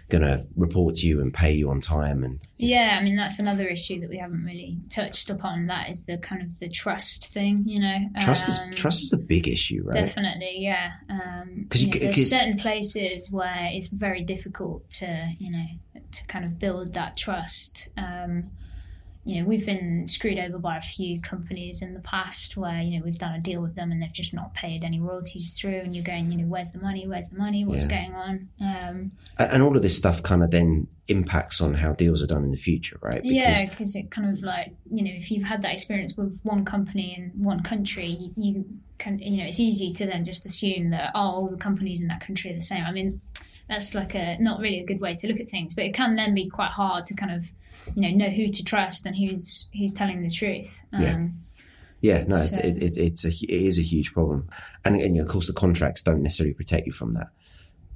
going 0.10 0.22
to 0.22 0.46
report 0.56 0.96
to 0.96 1.08
you 1.08 1.20
and 1.20 1.34
pay 1.34 1.52
you 1.52 1.70
on 1.72 1.80
time. 1.82 2.24
And 2.24 2.40
Yeah, 2.58 2.98
I 3.00 3.04
mean 3.04 3.16
that's 3.16 3.40
another 3.40 3.68
issue 3.68 4.00
that 4.02 4.10
we 4.10 4.18
haven't 4.18 4.44
really 4.44 4.78
touched 4.90 5.30
upon. 5.30 5.66
That 5.68 5.90
is 5.90 6.04
the 6.04 6.18
kind 6.20 6.42
of 6.44 6.60
the 6.60 6.70
trust 6.70 7.28
thing, 7.30 7.64
you 7.66 7.80
know. 7.80 7.98
trust 8.22 8.48
is 8.48 8.60
Um, 8.60 8.72
trust 8.74 9.02
is 9.04 9.14
a 9.14 9.18
big 9.18 9.48
issue, 9.48 9.82
right? 9.84 10.06
Definitely, 10.06 10.58
yeah. 10.60 10.92
Um, 11.10 11.66
'Cause 11.70 11.82
you 11.82 11.88
know, 11.92 11.98
there's 12.00 12.30
certain 12.30 12.58
places 12.58 13.32
where 13.32 13.70
it's 13.72 13.88
very 13.88 14.24
difficult 14.24 14.88
to, 14.92 15.30
you 15.40 15.52
know, 15.52 15.66
to 16.12 16.26
kind 16.28 16.46
of 16.46 16.60
build 16.60 16.94
that 16.94 17.18
trust. 17.18 17.90
Um, 17.98 18.52
you 19.26 19.42
know, 19.42 19.48
we've 19.48 19.66
been 19.66 20.08
screwed 20.08 20.38
over 20.38 20.60
by 20.60 20.78
a 20.78 20.82
few 20.82 21.20
companies 21.20 21.82
in 21.82 21.96
the 21.96 22.00
past 22.00 22.56
where 22.56 22.80
you 22.82 22.98
know 22.98 23.04
we've 23.04 23.18
done 23.18 23.34
a 23.34 23.40
deal 23.40 23.60
with 23.60 23.74
them 23.76 23.92
and 23.92 24.02
they've 24.02 24.14
just 24.14 24.34
not 24.36 24.54
paid 24.54 24.84
any 24.84 25.00
royalties 25.00 25.58
through, 25.60 25.80
and 25.80 25.96
you're 25.96 26.04
going, 26.06 26.32
you 26.32 26.38
know, 26.38 26.46
where's 26.46 26.72
the 26.72 26.80
money? 26.80 27.08
Where's 27.08 27.30
the 27.30 27.38
money? 27.38 27.66
What's 27.66 27.86
Yeah. 27.86 27.90
going 27.90 28.16
on? 28.16 28.50
Um, 28.62 29.12
And, 29.40 29.52
and 29.52 29.64
all 29.64 29.76
of 29.76 29.82
this 29.82 29.98
stuff 29.98 30.22
kind 30.22 30.44
of 30.44 30.52
then 30.52 30.88
impacts 31.08 31.60
on 31.60 31.74
how 31.74 31.94
deals 31.94 32.22
are 32.22 32.28
done 32.28 32.44
in 32.44 32.52
the 32.52 32.58
future, 32.58 32.98
right? 33.02 33.22
Because 33.22 33.34
yeah, 33.34 33.66
because 33.70 33.96
it 33.96 34.12
kind 34.12 34.32
of 34.32 34.44
like 34.44 34.74
you 34.92 35.04
know 35.04 35.12
if 35.12 35.32
you've 35.32 35.44
had 35.44 35.64
that 35.64 35.74
experience 35.74 36.16
with 36.16 36.40
one 36.44 36.64
company 36.64 37.16
in 37.18 37.32
one 37.44 37.64
country, 37.64 38.06
you, 38.08 38.32
you 38.36 38.66
can 39.00 39.18
you 39.20 39.38
know 39.38 39.46
it's 39.46 39.60
easy 39.60 39.92
to 39.94 40.06
then 40.06 40.24
just 40.24 40.46
assume 40.46 40.92
that 40.92 41.12
oh 41.16 41.20
all 41.20 41.48
the 41.48 41.58
companies 41.58 42.02
in 42.02 42.08
that 42.10 42.22
country 42.22 42.52
are 42.52 42.56
the 42.56 42.62
same. 42.62 42.84
I 42.86 42.92
mean 42.92 43.22
that's 43.68 43.96
like 43.96 44.14
a 44.14 44.38
not 44.40 44.60
really 44.60 44.80
a 44.80 44.86
good 44.86 45.02
way 45.02 45.16
to 45.16 45.28
look 45.28 45.40
at 45.40 45.50
things, 45.50 45.74
but 45.74 45.84
it 45.86 45.96
can 45.96 46.16
then 46.16 46.36
be 46.36 46.48
quite 46.48 46.70
hard 46.70 47.08
to 47.08 47.16
kind 47.16 47.32
of 47.32 47.52
you 47.94 48.02
know 48.02 48.10
know 48.26 48.30
who 48.30 48.48
to 48.48 48.64
trust 48.64 49.06
and 49.06 49.16
who's 49.16 49.68
who's 49.78 49.94
telling 49.94 50.24
the 50.24 50.30
truth. 50.30 50.82
Um, 50.94 51.02
Yeah. 51.02 51.28
Yeah, 52.02 52.24
no, 52.28 52.36
it's, 52.36 52.54
So- 52.56 52.62
it, 52.62 52.78
it, 52.84 52.98
it's 52.98 53.26
a 53.26 53.30
it 53.30 53.50
is 53.50 53.80
a 53.80 53.82
huge 53.82 54.14
problem, 54.14 54.48
and, 54.84 54.96
and 55.02 55.18
of 55.20 55.28
course 55.28 55.48
the 55.48 55.54
contracts 55.54 56.04
don't 56.04 56.22
necessarily 56.22 56.54
protect 56.54 56.86
you 56.86 56.94
from 56.94 57.14
that, 57.14 57.28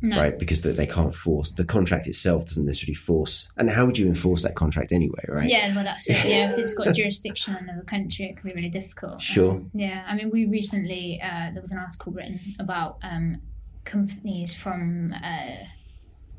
No. 0.02 0.18
right? 0.18 0.40
Because 0.40 0.62
they, 0.64 0.72
they 0.72 0.88
can't 0.88 1.14
force 1.14 1.52
the 1.52 1.66
contract 1.66 2.08
itself 2.08 2.46
doesn't 2.46 2.66
necessarily 2.66 2.96
force. 2.96 3.52
And 3.58 3.70
how 3.70 3.86
would 3.86 4.00
you 4.00 4.08
enforce 4.08 4.42
that 4.44 4.56
contract 4.56 4.92
anyway, 4.94 5.24
right? 5.28 5.48
Yeah, 5.48 5.76
well, 5.76 5.84
that's 5.84 6.10
it. 6.10 6.16
Yeah, 6.26 6.52
if 6.52 6.58
it's 6.58 6.74
got 6.74 6.96
jurisdiction 6.96 7.56
in 7.58 7.66
another 7.66 7.84
country, 7.86 8.26
it 8.30 8.38
can 8.38 8.50
be 8.50 8.56
really 8.56 8.70
difficult. 8.70 9.22
Sure. 9.22 9.52
Um, 9.52 9.70
yeah, 9.76 10.04
I 10.08 10.16
mean, 10.16 10.32
we 10.32 10.46
recently 10.46 11.22
uh, 11.22 11.52
there 11.52 11.62
was 11.62 11.72
an 11.72 11.78
article 11.78 12.12
written 12.12 12.40
about 12.58 12.98
um, 13.04 13.40
companies 13.84 14.56
from 14.56 15.14
uh, 15.24 15.52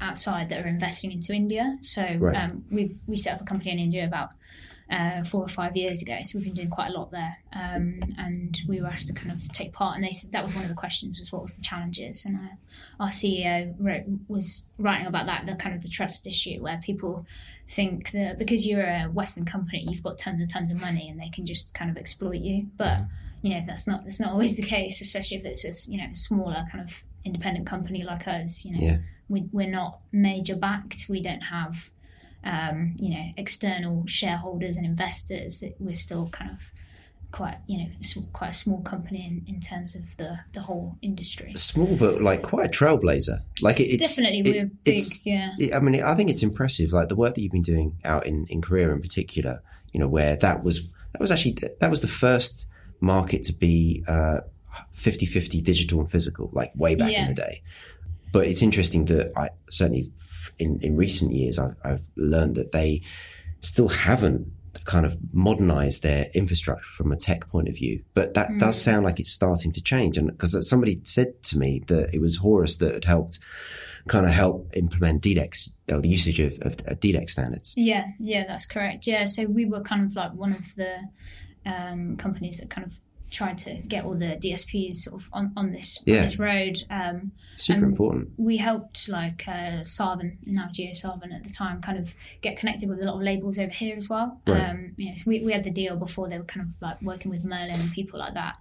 outside 0.01 0.49
that 0.49 0.65
are 0.65 0.69
investing 0.69 1.13
into 1.13 1.33
India. 1.33 1.79
So 1.83 2.03
Right. 2.19 2.37
um, 2.37 2.65
we 2.71 2.97
we 3.07 3.17
set 3.17 3.35
up 3.35 3.41
a 3.43 3.45
company 3.45 3.73
in 3.73 3.79
India 3.79 4.05
about. 4.05 4.31
Uh, 4.93 5.23
four 5.23 5.41
or 5.45 5.47
five 5.47 5.77
years 5.77 6.03
ago, 6.03 6.19
so 6.25 6.37
we've 6.37 6.47
been 6.47 6.53
doing 6.53 6.69
quite 6.69 6.89
a 6.89 6.93
lot 6.93 7.13
there, 7.13 7.37
um, 7.53 8.01
and 8.19 8.61
we 8.67 8.81
were 8.81 8.89
asked 8.89 9.07
to 9.07 9.13
kind 9.13 9.31
of 9.31 9.41
take 9.53 9.73
part. 9.73 9.95
And 9.95 10.03
they 10.05 10.11
said 10.11 10.33
that 10.33 10.43
was 10.43 10.53
one 10.53 10.65
of 10.65 10.69
the 10.69 10.75
questions: 10.75 11.21
was 11.21 11.31
what 11.31 11.43
was 11.43 11.55
the 11.55 11.63
challenges? 11.63 12.25
And 12.27 12.35
uh, 12.35 12.55
our 12.99 13.11
CEO 13.11 13.73
wrote, 13.79 14.03
was 14.27 14.63
writing 14.79 15.07
about 15.07 15.27
that, 15.27 15.47
the 15.47 15.55
kind 15.55 15.77
of 15.77 15.83
the 15.85 15.89
trust 15.89 16.27
issue, 16.27 16.61
where 16.61 16.81
people 16.83 17.25
think 17.69 18.11
that 18.11 18.37
because 18.37 18.67
you're 18.67 18.83
a 18.85 19.05
Western 19.05 19.45
company, 19.45 19.87
you've 19.89 20.03
got 20.03 20.19
tons 20.19 20.41
and 20.41 20.51
tons 20.51 20.73
of 20.73 20.81
money, 20.81 21.09
and 21.09 21.21
they 21.21 21.29
can 21.29 21.47
just 21.47 21.73
kind 21.73 21.89
of 21.89 21.97
exploit 21.97 22.41
you. 22.41 22.67
But 22.77 22.99
you 23.43 23.55
know 23.55 23.63
that's 23.65 23.87
not 23.87 24.03
that's 24.03 24.19
not 24.19 24.33
always 24.33 24.57
the 24.57 24.65
case, 24.65 25.01
especially 25.01 25.37
if 25.37 25.45
it's 25.45 25.65
a 25.65 25.91
you 25.93 25.99
know 25.99 26.09
a 26.11 26.17
smaller 26.17 26.65
kind 26.73 26.83
of 26.83 27.01
independent 27.25 27.65
company 27.69 28.03
like 28.03 28.27
us. 28.27 28.65
You 28.65 28.73
know, 28.75 28.81
Yeah. 28.85 28.99
We, 29.31 29.49
we're 29.53 29.71
not 29.71 30.01
major 30.13 30.57
backed. 30.57 31.07
We 31.09 31.23
don't 31.23 31.41
have 31.41 31.89
um, 32.45 32.97
you 32.99 33.11
know 33.11 33.31
external 33.39 34.07
shareholders 34.07 34.77
and 34.77 34.85
investors. 34.85 35.65
We're 35.79 35.95
still 35.95 36.29
kind 36.31 36.51
of 36.51 36.59
quite 37.33 37.59
you 37.69 37.79
know 37.79 37.89
quite 38.33 38.51
a 38.51 38.53
small 38.53 38.83
company 38.83 39.25
in, 39.25 39.55
in 39.55 39.61
terms 39.61 39.95
of 39.95 40.17
the 40.17 40.41
the 40.53 40.61
whole 40.63 40.97
industry. 41.01 41.53
Small, 41.55 41.97
but 41.97 42.21
like 42.21 42.43
quite 42.43 42.67
a 42.67 42.69
trailblazer. 42.69 43.41
Like 43.63 43.79
it, 43.81 43.85
it's 43.85 44.03
Definitely, 44.03 44.41
it- 44.41 44.57
we're 44.57 44.71
big. 44.85 45.05
Yeah. 45.25 45.53
it- 45.59 45.75
I 45.75 45.79
mean, 45.81 46.03
I 46.03 46.15
think 46.15 46.29
it's 46.29 46.43
impressive. 46.43 46.93
Like 46.93 47.09
the 47.09 47.17
work 47.17 47.35
that 47.37 47.41
you've 47.41 47.53
been 47.53 47.63
doing 47.63 47.97
out 48.05 48.27
in, 48.27 48.47
in 48.49 48.61
Korea, 48.61 48.91
in 48.93 49.01
particular. 49.01 49.63
You 49.93 49.99
know, 50.01 50.09
where 50.09 50.37
that 50.37 50.63
was 50.63 50.89
that 51.13 51.21
was 51.21 51.31
actually 51.31 51.57
that 51.81 51.91
was 51.91 52.01
the 52.01 52.09
first 52.09 52.67
market 53.01 53.43
to 53.45 53.53
be 53.53 54.05
uh, 54.07 54.41
50-50 54.97 55.63
digital 55.65 56.01
and 56.01 56.11
physical, 56.11 56.51
like 56.53 56.71
way 56.77 56.95
back 56.95 57.13
in 57.13 57.29
the 57.29 57.35
day. 57.35 57.63
But 58.33 58.47
it's 58.47 58.63
interesting 58.63 59.07
that 59.07 59.33
I 59.37 59.51
certainly 59.71 60.13
in 60.59 60.81
in 60.81 60.97
recent 60.97 61.33
years 61.33 61.59
I've, 61.59 61.77
I've 61.85 62.03
learned 62.17 62.57
that 62.57 62.73
they 62.73 63.03
still 63.61 63.89
haven't 63.89 64.53
kind 64.85 65.05
of 65.05 65.17
modernized 65.33 66.03
their 66.03 66.31
infrastructure 66.35 66.91
from 66.97 67.13
a 67.13 67.17
tech 67.17 67.49
point 67.49 67.69
of 67.69 67.75
view. 67.75 68.03
But 68.15 68.35
that 68.35 68.59
does 68.59 68.81
sound 68.81 69.05
like 69.05 69.21
it's 69.21 69.31
starting 69.31 69.73
to 69.73 69.83
change. 69.83 70.17
And 70.17 70.29
because 70.29 70.69
somebody 70.69 71.01
said 71.05 71.43
to 71.45 71.59
me 71.59 71.83
that 71.89 72.15
it 72.15 72.21
was 72.21 72.37
Horus 72.37 72.77
that 72.79 72.95
had 72.95 73.05
helped 73.05 73.39
kind 74.09 74.27
of 74.27 74.33
help 74.33 74.71
implement 74.75 75.23
DDEX, 75.23 75.71
or 75.91 76.01
the 76.01 76.09
usage 76.09 76.41
of, 76.41 76.55
of, 76.63 76.73
of 76.87 77.01
DDEX 77.01 77.31
standards. 77.31 77.75
Yeah, 77.77 78.07
yeah, 78.19 78.45
that's 78.47 78.67
correct. 78.67 79.07
Yeah, 79.07 79.27
so 79.27 79.45
we 79.45 79.67
were 79.67 79.83
kind 79.83 80.05
of 80.05 80.17
like 80.17 80.33
one 80.33 80.53
of 80.53 80.75
the 80.75 80.97
um, 81.67 82.17
companies 82.17 82.59
that 82.59 82.71
kind 82.71 82.87
of 82.87 82.95
tried 83.31 83.59
to 83.59 83.75
get 83.87 84.05
all 84.05 84.15
the 84.15 84.37
DSPs 84.43 84.97
sort 84.97 85.21
of 85.23 85.29
on, 85.33 85.53
on 85.57 85.73
this 85.73 86.03
Yeah. 86.05 86.17
on 86.17 86.23
this 86.23 86.39
road. 86.39 86.83
Um, 86.91 87.33
Super 87.57 87.85
important. 87.85 88.31
we 88.37 88.57
helped 88.57 89.09
like 89.09 89.45
uh, 89.47 89.83
Saavn, 89.83 90.37
now 90.47 90.69
JioSaavn 90.73 91.33
at 91.35 91.45
the 91.45 91.51
time, 91.53 91.81
kind 91.81 91.99
of 91.99 92.15
get 92.43 92.57
connected 92.57 92.89
with 92.89 93.05
a 93.05 93.07
lot 93.07 93.17
of 93.17 93.23
labels 93.23 93.59
over 93.59 93.71
here 93.71 93.97
as 93.97 94.09
well. 94.09 94.41
Right. 94.47 94.69
Um, 94.71 94.93
you 94.97 95.11
know, 95.11 95.17
so 95.17 95.25
we, 95.27 95.43
we 95.45 95.53
had 95.53 95.65
the 95.65 95.71
deal 95.71 95.97
before 95.97 96.29
they 96.29 96.39
were 96.39 96.45
kind 96.45 96.67
of 96.67 96.73
like 96.83 97.01
working 97.03 97.31
with 97.31 97.45
Merlin 97.45 97.81
and 97.81 97.93
people 97.93 98.19
like 98.19 98.35
that. 98.35 98.57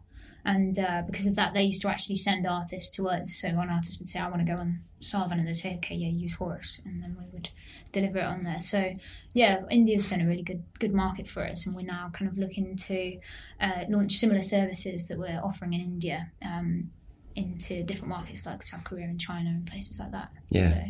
And 0.45 0.79
uh, 0.79 1.03
because 1.05 1.25
of 1.25 1.35
that, 1.35 1.53
they 1.53 1.63
used 1.63 1.81
to 1.81 1.89
actually 1.89 2.15
send 2.15 2.47
artists 2.47 2.89
to 2.95 3.09
us. 3.09 3.35
So 3.35 3.49
one 3.49 3.69
artist 3.69 3.99
would 3.99 4.07
say, 4.07 4.19
"I 4.21 4.29
want 4.29 4.45
to 4.45 4.51
go 4.51 4.57
on 4.57 4.79
Saavn," 5.01 5.33
and 5.33 5.45
they'd 5.45 5.53
say, 5.53 5.75
"Okay, 5.75 5.95
yeah, 5.95 6.07
use 6.07 6.33
Horus," 6.35 6.79
and 6.85 7.03
then 7.03 7.17
we 7.19 7.25
would 7.33 7.49
deliver 7.91 8.19
it 8.19 8.25
on 8.25 8.43
there. 8.43 8.59
So 8.59 8.93
yeah, 9.33 9.61
India's 9.69 10.05
been 10.05 10.21
a 10.21 10.27
really 10.27 10.43
good 10.43 10.63
good 10.79 10.93
market 10.93 11.27
for 11.27 11.45
us, 11.45 11.65
and 11.65 11.75
we're 11.75 11.85
now 11.85 12.09
kind 12.13 12.29
of 12.29 12.37
looking 12.37 12.75
to 12.75 13.17
uh, 13.61 13.85
launch 13.89 14.17
similar 14.17 14.41
services 14.41 15.07
that 15.07 15.17
we're 15.17 15.39
offering 15.43 15.73
in 15.73 15.81
India 15.81 16.31
um, 16.43 16.89
into 17.35 17.83
different 17.83 18.09
markets 18.09 18.45
like 18.45 18.61
South 18.63 18.83
Korea 18.83 19.05
and 19.05 19.19
China 19.19 19.49
and 19.49 19.65
places 19.65 19.99
like 19.99 20.11
that. 20.11 20.31
Yeah. 20.49 20.69
So 20.69 20.83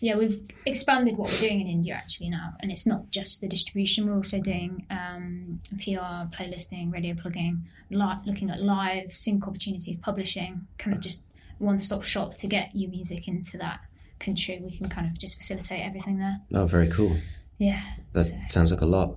yeah, 0.00 0.16
we've 0.16 0.46
expanded 0.66 1.16
what 1.16 1.30
we're 1.30 1.40
doing 1.40 1.60
in 1.60 1.66
India 1.66 1.94
actually 1.94 2.30
now, 2.30 2.54
and 2.60 2.70
it's 2.70 2.86
not 2.86 3.10
just 3.10 3.40
the 3.40 3.48
distribution. 3.48 4.06
We're 4.06 4.16
also 4.16 4.40
doing 4.40 4.86
um, 4.90 5.60
PR, 5.78 6.28
playlisting, 6.36 6.92
radio 6.92 7.14
plugging, 7.14 7.64
li- 7.90 8.20
looking 8.26 8.50
at 8.50 8.60
live 8.60 9.12
sync 9.14 9.46
opportunities, 9.46 9.96
publishing, 9.96 10.66
kind 10.78 10.94
of 10.94 11.00
just 11.00 11.22
one-stop 11.58 12.04
shop 12.04 12.36
to 12.36 12.46
get 12.46 12.70
your 12.74 12.90
music 12.90 13.26
into 13.26 13.58
that 13.58 13.80
country. 14.18 14.60
We 14.62 14.76
can 14.76 14.88
kind 14.88 15.06
of 15.06 15.18
just 15.18 15.36
facilitate 15.36 15.84
everything 15.84 16.18
there. 16.18 16.40
Oh, 16.54 16.66
very 16.66 16.88
cool. 16.88 17.16
Yeah, 17.58 17.80
That 18.12 18.24
so- 18.26 18.36
sounds 18.48 18.70
like 18.72 18.80
a 18.82 18.86
lot. 18.86 19.16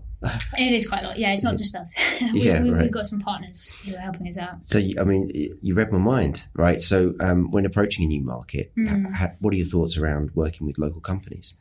it 0.57 0.73
is 0.73 0.87
quite 0.87 1.03
a 1.03 1.07
lot. 1.07 1.17
Yeah, 1.17 1.31
it's 1.33 1.41
not 1.43 1.57
just 1.57 1.75
us. 1.75 1.95
we, 2.33 2.41
Yeah, 2.43 2.61
we, 2.61 2.69
right. 2.71 2.83
We've 2.83 2.91
got 2.91 3.05
some 3.07 3.19
partners 3.19 3.71
who 3.85 3.95
are 3.95 3.99
helping 3.99 4.27
us 4.27 4.37
out. 4.37 4.63
So, 4.63 4.77
I 4.79 5.03
mean, 5.03 5.31
you 5.61 5.73
read 5.73 5.91
my 5.91 5.97
mind, 5.97 6.43
right? 6.53 6.79
So, 6.79 7.13
um, 7.19 7.49
when 7.51 7.65
approaching 7.65 8.03
a 8.03 8.07
new 8.07 8.21
market, 8.21 8.71
Mm. 8.77 9.11
ha- 9.13 9.31
what 9.39 9.51
are 9.53 9.57
your 9.57 9.65
thoughts 9.65 9.97
around 9.97 10.29
working 10.35 10.67
with 10.67 10.77
local 10.77 11.01
companies? 11.01 11.53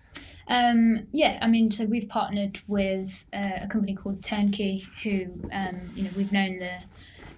Um, 0.48 1.06
yeah, 1.12 1.38
I 1.40 1.46
mean, 1.46 1.70
so 1.70 1.84
we've 1.84 2.08
partnered 2.08 2.58
with 2.66 3.24
uh, 3.32 3.60
a 3.62 3.68
company 3.68 3.94
called 3.94 4.22
Turnkey, 4.22 4.86
who 5.02 5.26
um, 5.52 5.80
you 5.94 6.02
know 6.04 6.10
we've 6.16 6.32
known 6.32 6.58
the 6.58 6.82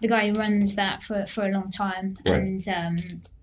the 0.01 0.09
guy 0.09 0.29
who 0.29 0.33
runs 0.35 0.75
that 0.77 1.03
for, 1.05 1.25
for 1.27 1.47
a 1.47 1.51
long 1.51 1.71
time, 1.71 2.19
Right. 2.27 2.38
and 2.43 2.69
um, 2.69 2.97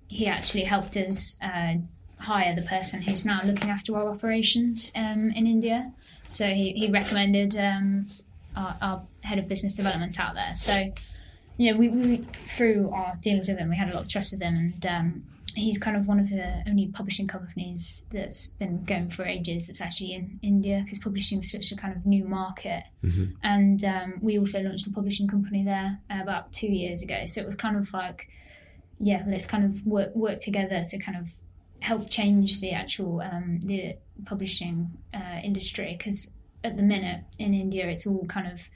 he 0.10 0.28
actually 0.28 0.64
helped 0.64 0.98
us 0.98 1.38
uh, 1.42 1.76
hire 2.20 2.56
the 2.56 2.62
person 2.64 3.02
who's 3.02 3.26
now 3.26 3.42
looking 3.44 3.70
after 3.70 3.96
our 3.96 4.10
operations 4.10 4.92
um, 4.96 5.32
in 5.32 5.48
India. 5.48 5.94
So 6.28 6.48
he 6.48 6.74
he 6.74 6.90
recommended 6.90 7.58
um, 7.58 8.08
our, 8.56 8.78
our 8.82 9.02
head 9.24 9.40
of 9.40 9.48
business 9.48 9.74
development 9.74 10.20
out 10.20 10.36
there. 10.36 10.54
So 10.56 10.86
you 11.58 11.72
know, 11.72 11.78
we, 11.78 11.90
we 11.90 12.26
through 12.48 12.90
our 12.92 13.18
dealings 13.22 13.48
with 13.50 13.58
him, 13.58 13.70
we 13.70 13.76
had 13.76 13.90
a 13.90 13.94
lot 13.94 14.04
of 14.04 14.08
trust 14.08 14.32
with 14.32 14.42
him, 14.42 14.56
and 14.56 14.86
um, 14.86 15.24
he's 15.56 15.78
kind 15.78 15.98
of 15.98 16.08
one 16.08 16.20
of 16.20 16.30
the 16.30 16.64
only 16.68 16.88
publishing 16.88 17.28
companies 17.28 18.06
that's 18.12 18.48
been 18.48 18.84
going 18.86 19.10
for 19.10 19.26
ages 19.26 19.68
that's 19.68 19.82
actually 19.82 20.14
in 20.14 20.40
India 20.42 20.82
because 20.84 21.00
publishing 21.00 21.40
is 21.40 21.52
such 21.52 21.72
a 21.72 21.76
kind 21.76 21.96
of 21.96 22.06
new 22.06 22.24
market. 22.24 22.84
Mm-hmm. 23.04 23.26
And 23.44 23.84
um, 23.84 24.14
we 24.22 24.40
also 24.40 24.62
launched 24.62 24.88
a 24.88 24.92
publishing 24.92 25.28
company 25.28 25.64
there 25.64 26.00
about 26.10 26.54
two 26.54 26.68
years 26.68 27.02
ago. 27.02 27.26
So 27.26 27.42
it 27.42 27.46
was 27.46 27.56
kind 27.56 27.76
of 27.76 27.92
like, 27.92 28.30
yeah, 29.00 29.24
let's 29.28 29.46
kind 29.46 29.66
of 29.66 29.86
work 29.86 30.16
work 30.16 30.40
together 30.40 30.82
to 30.90 30.98
kind 30.98 31.18
of 31.18 31.34
help 31.82 32.10
change 32.10 32.60
the 32.62 32.72
actual 32.72 33.22
um, 33.22 33.60
the 33.62 33.96
publishing 34.26 34.92
uh, 35.14 35.40
industry 35.44 35.96
because 35.98 36.30
at 36.64 36.76
the 36.76 36.84
minute 36.84 37.22
in 37.38 37.54
India 37.54 37.88
it's 37.88 38.06
all 38.06 38.26
kind 38.26 38.48
of 38.52 38.70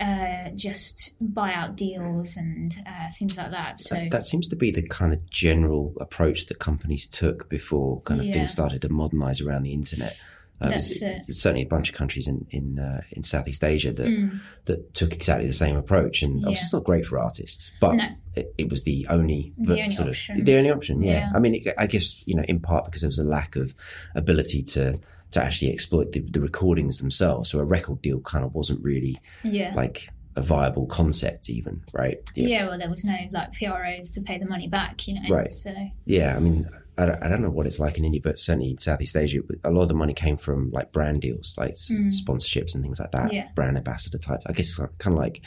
uh, 0.00 0.50
just 0.56 1.14
buyout 1.22 1.76
deals 1.76 2.36
and 2.36 2.74
uh, 2.86 3.08
things 3.16 3.36
like 3.36 3.52
that. 3.52 3.78
So 3.78 3.94
that, 3.94 4.10
that, 4.10 4.22
seems 4.24 4.48
to 4.48 4.56
be 4.56 4.72
the 4.72 4.82
kind 4.82 5.12
of 5.12 5.30
general 5.30 5.94
approach 6.00 6.46
that 6.46 6.58
companies 6.58 7.06
took 7.06 7.48
before 7.48 8.00
kind 8.00 8.20
of 8.20 8.26
Yeah. 8.26 8.32
things 8.32 8.50
started 8.50 8.82
to 8.82 8.88
modernize 8.88 9.40
around 9.40 9.62
the 9.62 9.72
internet. 9.72 10.16
Uh, 10.62 10.68
That's 10.68 11.02
it. 11.02 11.24
certainly 11.34 11.62
a 11.62 11.66
bunch 11.66 11.88
of 11.90 11.94
countries 11.96 12.28
in 12.28 12.46
in, 12.50 12.78
uh, 12.78 13.00
in 13.10 13.22
Southeast 13.22 13.64
Asia 13.64 13.92
that 13.92 14.06
Mm. 14.06 14.40
that 14.66 14.94
took 14.94 15.12
exactly 15.12 15.46
the 15.46 15.52
same 15.52 15.76
approach, 15.76 16.22
and 16.22 16.36
obviously 16.44 16.52
Yeah. 16.52 16.60
it's 16.62 16.72
not 16.72 16.84
great 16.84 17.04
for 17.06 17.18
artists, 17.18 17.70
but 17.80 17.94
No. 17.96 18.06
it, 18.36 18.54
it 18.58 18.70
was 18.70 18.84
the 18.84 19.06
only 19.10 19.52
The 19.58 19.66
ver- 19.66 19.72
only 19.82 19.90
sort 19.90 20.08
option. 20.08 20.38
of 20.40 20.46
the 20.46 20.54
only 20.56 20.70
option. 20.70 21.02
Yeah, 21.02 21.12
Yeah. 21.12 21.30
I 21.34 21.38
mean, 21.40 21.54
it, 21.56 21.74
I 21.78 21.86
guess 21.86 22.22
you 22.26 22.34
know, 22.36 22.44
in 22.44 22.60
part 22.60 22.84
because 22.84 23.00
there 23.00 23.08
was 23.08 23.18
a 23.18 23.24
lack 23.24 23.56
of 23.56 23.74
ability 24.14 24.62
to 24.74 24.98
to 25.32 25.42
actually 25.42 25.72
exploit 25.72 26.12
the, 26.12 26.20
the 26.20 26.40
recordings 26.40 26.98
themselves, 26.98 27.50
so 27.50 27.58
a 27.58 27.64
record 27.64 28.02
deal 28.02 28.20
kind 28.20 28.44
of 28.44 28.54
wasn't 28.54 28.78
really 28.84 29.16
yeah. 29.42 29.72
like 29.74 30.08
a 30.36 30.42
viable 30.42 30.86
concept, 30.86 31.48
even 31.50 31.80
right? 31.94 32.18
yeah. 32.34 32.66
well, 32.68 32.78
there 32.78 32.88
was 32.90 33.02
no 33.04 33.16
like 33.32 33.50
PROs 33.52 34.10
to 34.10 34.20
pay 34.20 34.38
the 34.38 34.44
money 34.46 34.68
back, 34.68 35.08
you 35.08 35.14
know. 35.14 35.28
Right. 35.34 35.50
So 35.50 35.74
Yeah, 36.04 36.36
I 36.36 36.38
mean, 36.38 36.68
I 36.98 37.06
don't, 37.06 37.22
I 37.22 37.28
don't 37.28 37.40
know 37.40 37.50
what 37.50 37.66
it's 37.66 37.78
like 37.78 37.96
in 37.96 38.04
India, 38.04 38.20
but 38.22 38.38
certainly 38.38 38.70
in 38.70 38.78
Southeast 38.78 39.16
Asia, 39.16 39.40
a 39.64 39.70
lot 39.70 39.82
of 39.82 39.88
the 39.88 39.94
money 39.94 40.12
came 40.12 40.36
from 40.36 40.70
like 40.72 40.92
brand 40.92 41.22
deals, 41.22 41.54
like 41.56 41.74
Mm. 41.74 42.12
sponsorships 42.12 42.74
and 42.74 42.82
things 42.84 43.00
like 43.00 43.12
that, 43.12 43.32
Yeah. 43.32 43.48
brand 43.54 43.76
ambassador 43.78 44.18
type. 44.18 44.40
I 44.46 44.52
guess 44.52 44.76
kind 44.98 45.16
of 45.16 45.18
like 45.18 45.40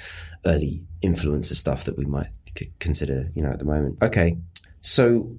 early 0.46 0.84
influencer 1.04 1.56
stuff 1.56 1.84
that 1.86 1.98
we 1.98 2.06
might 2.06 2.30
c- 2.58 2.72
consider, 2.80 3.32
you 3.36 3.44
know, 3.44 3.50
at 3.50 3.60
the 3.60 3.66
moment. 3.66 3.98
Okay, 4.02 4.38
so 4.82 5.36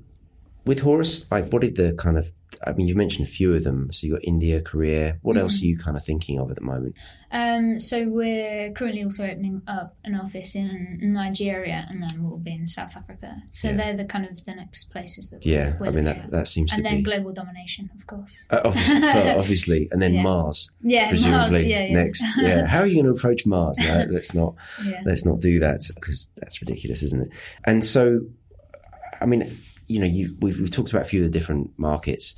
with 0.64 0.80
Horus, 0.80 1.30
like, 1.30 1.50
what 1.52 1.62
did 1.62 1.76
the 1.76 1.92
kind 1.94 2.16
of 2.18 2.30
I 2.66 2.72
mean, 2.72 2.88
you've 2.88 2.96
mentioned 2.96 3.28
a 3.28 3.30
few 3.30 3.54
of 3.54 3.62
them. 3.64 3.92
So 3.92 4.06
you've 4.06 4.16
got 4.16 4.24
India, 4.24 4.60
Korea. 4.60 5.18
What 5.22 5.36
Mm. 5.36 5.40
else 5.40 5.62
are 5.62 5.66
you 5.66 5.78
kind 5.78 5.96
of 5.96 6.04
thinking 6.04 6.38
of 6.40 6.50
at 6.50 6.56
the 6.56 6.62
moment? 6.62 6.96
Um, 7.30 7.78
so 7.78 8.08
we're 8.08 8.72
currently 8.72 9.02
also 9.04 9.24
opening 9.24 9.62
up 9.68 9.96
an 10.04 10.14
office 10.14 10.54
in 10.54 10.98
Nigeria, 11.00 11.86
and 11.88 12.02
then 12.02 12.10
we'll 12.22 12.40
be 12.40 12.52
in 12.52 12.66
South 12.66 12.96
Africa. 12.96 13.42
So 13.50 13.68
Yeah. 13.70 13.76
they're 13.76 13.96
the 13.96 14.04
kind 14.04 14.26
of 14.28 14.44
the 14.44 14.54
next 14.54 14.84
places 14.90 15.30
that 15.30 15.44
Yeah, 15.46 15.76
I 15.80 15.90
mean 15.90 16.04
that 16.04 16.16
at. 16.18 16.30
that 16.30 16.48
seems 16.48 16.72
and 16.72 16.84
then 16.84 16.96
be 16.98 17.02
global 17.02 17.32
domination, 17.32 17.90
of 17.94 18.06
course. 18.06 18.44
uh, 18.50 18.60
obviously, 18.64 19.08
obviously, 19.42 19.88
and 19.92 20.02
then 20.02 20.14
Yeah. 20.14 20.22
Mars. 20.22 20.70
Yeah, 20.82 21.08
presumably 21.08 21.50
Mars, 21.50 21.66
yeah, 21.66 21.84
yeah. 21.86 21.94
next. 21.94 22.22
Yeah, 22.38 22.66
how 22.66 22.80
are 22.80 22.86
you 22.86 22.94
going 22.94 23.06
to 23.06 23.12
approach 23.18 23.44
Mars? 23.46 23.78
No, 23.78 24.06
let's 24.10 24.34
not 24.34 24.54
yeah. 24.84 25.02
let's 25.04 25.24
not 25.24 25.40
do 25.40 25.60
that 25.60 25.82
because 25.94 26.28
that's 26.36 26.60
ridiculous, 26.60 27.02
isn't 27.02 27.22
it? 27.22 27.28
And 27.64 27.84
so, 27.84 28.20
I 29.20 29.26
mean, 29.26 29.56
you 29.88 30.00
know, 30.00 30.06
you 30.06 30.36
we've, 30.40 30.58
we've 30.58 30.70
talked 30.70 30.90
about 30.90 31.02
a 31.02 31.08
few 31.08 31.24
of 31.24 31.30
the 31.30 31.38
different 31.38 31.70
markets. 31.78 32.34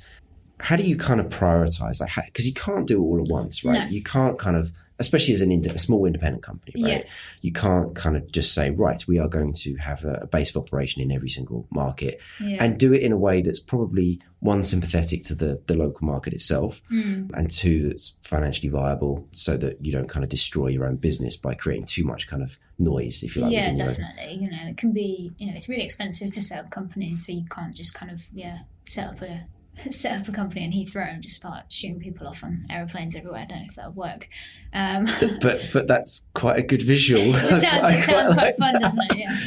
How 0.59 0.75
do 0.75 0.83
you 0.83 0.97
kind 0.97 1.19
of 1.19 1.27
prioritize? 1.29 1.99
Like, 2.01 2.11
because 2.25 2.45
you 2.45 2.53
can't 2.53 2.85
do 2.87 2.97
it 2.97 3.01
all 3.01 3.21
at 3.21 3.27
once, 3.29 3.63
right? 3.63 3.85
No. 3.85 3.89
You 3.89 4.03
can't 4.03 4.37
kind 4.37 4.57
of, 4.57 4.71
especially 4.99 5.33
as 5.33 5.39
an 5.41 5.51
ind- 5.51 5.65
a 5.67 5.79
small 5.79 6.05
independent 6.05 6.43
company, 6.43 6.73
right? 6.83 7.05
Yeah. 7.05 7.09
You 7.41 7.53
can't 7.53 7.95
kind 7.95 8.17
of 8.17 8.29
just 8.31 8.53
say, 8.53 8.69
right, 8.69 9.01
we 9.07 9.19
are 9.19 9.29
going 9.29 9.53
to 9.53 9.75
have 9.77 10.03
a, 10.03 10.19
a 10.23 10.27
base 10.27 10.49
of 10.49 10.57
operation 10.57 11.01
in 11.01 11.11
every 11.11 11.29
single 11.29 11.65
market 11.71 12.19
yeah. 12.41 12.61
and 12.63 12.77
do 12.77 12.91
it 12.93 13.01
in 13.01 13.13
a 13.13 13.17
way 13.17 13.41
that's 13.41 13.59
probably 13.59 14.19
one 14.41 14.63
sympathetic 14.63 15.23
to 15.25 15.35
the 15.35 15.61
the 15.67 15.75
local 15.75 16.05
market 16.07 16.33
itself 16.33 16.81
Mm, 16.89 17.29
and 17.33 17.51
two 17.51 17.87
that's 17.89 18.13
financially 18.23 18.69
viable 18.69 19.27
so 19.31 19.57
that 19.57 19.83
you 19.85 19.91
don't 19.91 20.07
kind 20.07 20.23
of 20.23 20.29
destroy 20.29 20.67
your 20.67 20.85
own 20.85 20.95
business 20.95 21.35
by 21.35 21.53
creating 21.55 21.85
too 21.85 22.03
much 22.05 22.25
kind 22.27 22.41
of 22.41 22.57
noise 22.77 23.21
if 23.23 23.35
you 23.35 23.41
like 23.41 23.51
yeah, 23.51 23.71
your 23.71 23.71
own- 23.71 23.77
definitely. 23.95 24.33
You 24.41 24.49
know, 24.49 24.63
it 24.67 24.77
can 24.77 24.91
be. 24.93 25.31
You 25.37 25.47
know, 25.47 25.53
it's 25.57 25.67
really 25.69 25.83
expensive 25.83 26.33
to 26.33 26.41
set 26.41 26.59
up 26.59 26.69
companies, 26.71 27.25
so 27.25 27.31
you 27.33 27.45
can't 27.49 27.73
just 27.75 27.93
kind 27.93 28.11
of 28.11 28.27
yeah 28.33 28.59
set 28.85 29.07
up 29.09 29.21
a 29.21 29.45
set 29.91 30.21
up 30.21 30.27
a 30.27 30.31
company 30.31 30.63
in 30.63 30.71
Heathrow 30.71 31.07
and 31.13 31.21
just 31.21 31.35
start 31.35 31.65
shooting 31.69 31.99
people 31.99 32.27
off 32.27 32.43
on 32.43 32.65
aeroplanes 32.69 33.15
everywhere. 33.15 33.41
I 33.41 33.45
don't 33.45 33.59
know 33.59 33.65
if 33.69 33.75
that 33.75 33.87
would 33.87 33.95
work. 33.95 34.27
Um, 34.73 35.09
but 35.41 35.61
but 35.73 35.87
that's 35.87 36.25
quite 36.33 36.57
a 36.57 36.63
good 36.63 36.81
visual 36.81 37.21
it 37.35 37.61
sounds, 37.61 37.63
it 37.63 38.03
sounds 38.03 38.35
like 38.35 38.55
quite 38.55 38.57
fun, 38.57 38.73
that. 38.73 38.81
doesn't 38.81 39.11
it? 39.11 39.17
Yeah. 39.17 39.37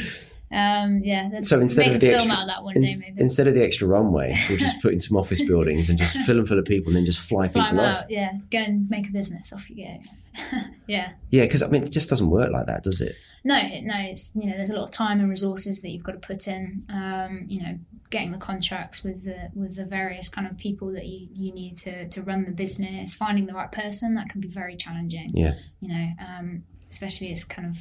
Um, 0.53 1.01
yeah. 1.03 1.39
So 1.41 1.59
instead 1.59 1.87
of 1.93 1.99
the 1.99 2.07
film 2.07 2.15
extra- 2.15 2.33
out 2.33 2.41
of 2.43 2.47
that 2.47 2.63
one 2.63 2.75
In- 2.75 2.83
day, 2.83 2.93
maybe. 2.99 3.21
instead 3.21 3.47
of 3.47 3.53
the 3.55 3.63
extra 3.63 3.87
runway 3.87 4.37
we'll 4.49 4.57
just 4.59 4.81
put 4.81 4.93
in 4.93 4.99
some 4.99 5.17
office 5.17 5.41
buildings 5.47 5.89
and 5.89 5.97
just 5.97 6.15
fill 6.25 6.35
them 6.35 6.45
full 6.45 6.59
of 6.59 6.65
people 6.65 6.89
and 6.89 6.97
then 6.97 7.05
just 7.05 7.19
fly, 7.19 7.47
Fly 7.47 7.69
people 7.71 7.83
off 7.85 8.05
yeah. 8.09 8.31
Go 8.51 8.59
and 8.59 8.89
make 8.89 9.07
a 9.09 9.11
business. 9.11 9.51
Off 9.51 9.69
you 9.69 9.85
go. 9.85 9.99
yeah. 10.87 11.11
yeah 11.29 11.43
because 11.43 11.61
i 11.61 11.67
mean 11.67 11.83
it 11.83 11.91
just 11.91 12.09
doesn't 12.09 12.29
work 12.31 12.51
like 12.51 12.65
that 12.65 12.81
does 12.83 13.01
it 13.01 13.15
No, 13.45 13.55
it- 13.55 13.83
no, 13.83 13.93
it's 13.97 14.31
you 14.35 14.49
know, 14.49 14.55
there's 14.57 14.69
a 14.69 14.73
lot 14.75 14.83
of 14.83 14.91
time 14.91 15.19
and 15.19 15.29
resources 15.29 15.81
that 15.81 15.89
you've 15.89 16.03
got 16.03 16.13
to 16.13 16.19
put 16.27 16.47
in. 16.47 16.83
Um, 16.89 17.43
you 17.47 17.61
know, 17.61 17.77
getting 18.09 18.31
the 18.31 18.37
contracts 18.37 19.03
with 19.03 19.25
the 19.25 19.49
with 19.53 19.75
the 19.75 19.85
various 19.85 20.29
kind 20.29 20.47
of 20.47 20.57
people 20.57 20.91
that 20.93 21.05
you, 21.05 21.27
you 21.33 21.53
need 21.53 21.75
to 21.77 22.07
to 22.07 22.21
run 22.21 22.45
the 22.45 22.51
business, 22.51 23.13
finding 23.13 23.45
the 23.45 23.53
right 23.53 23.71
person 23.71 24.13
that 24.15 24.29
can 24.29 24.39
be 24.39 24.47
very 24.47 24.75
challenging. 24.77 25.29
Yeah. 25.33 25.55
You 25.81 25.89
know, 25.93 26.07
um, 26.25 26.63
especially 26.93 27.31
as 27.33 27.43
kind 27.43 27.67
of 27.71 27.77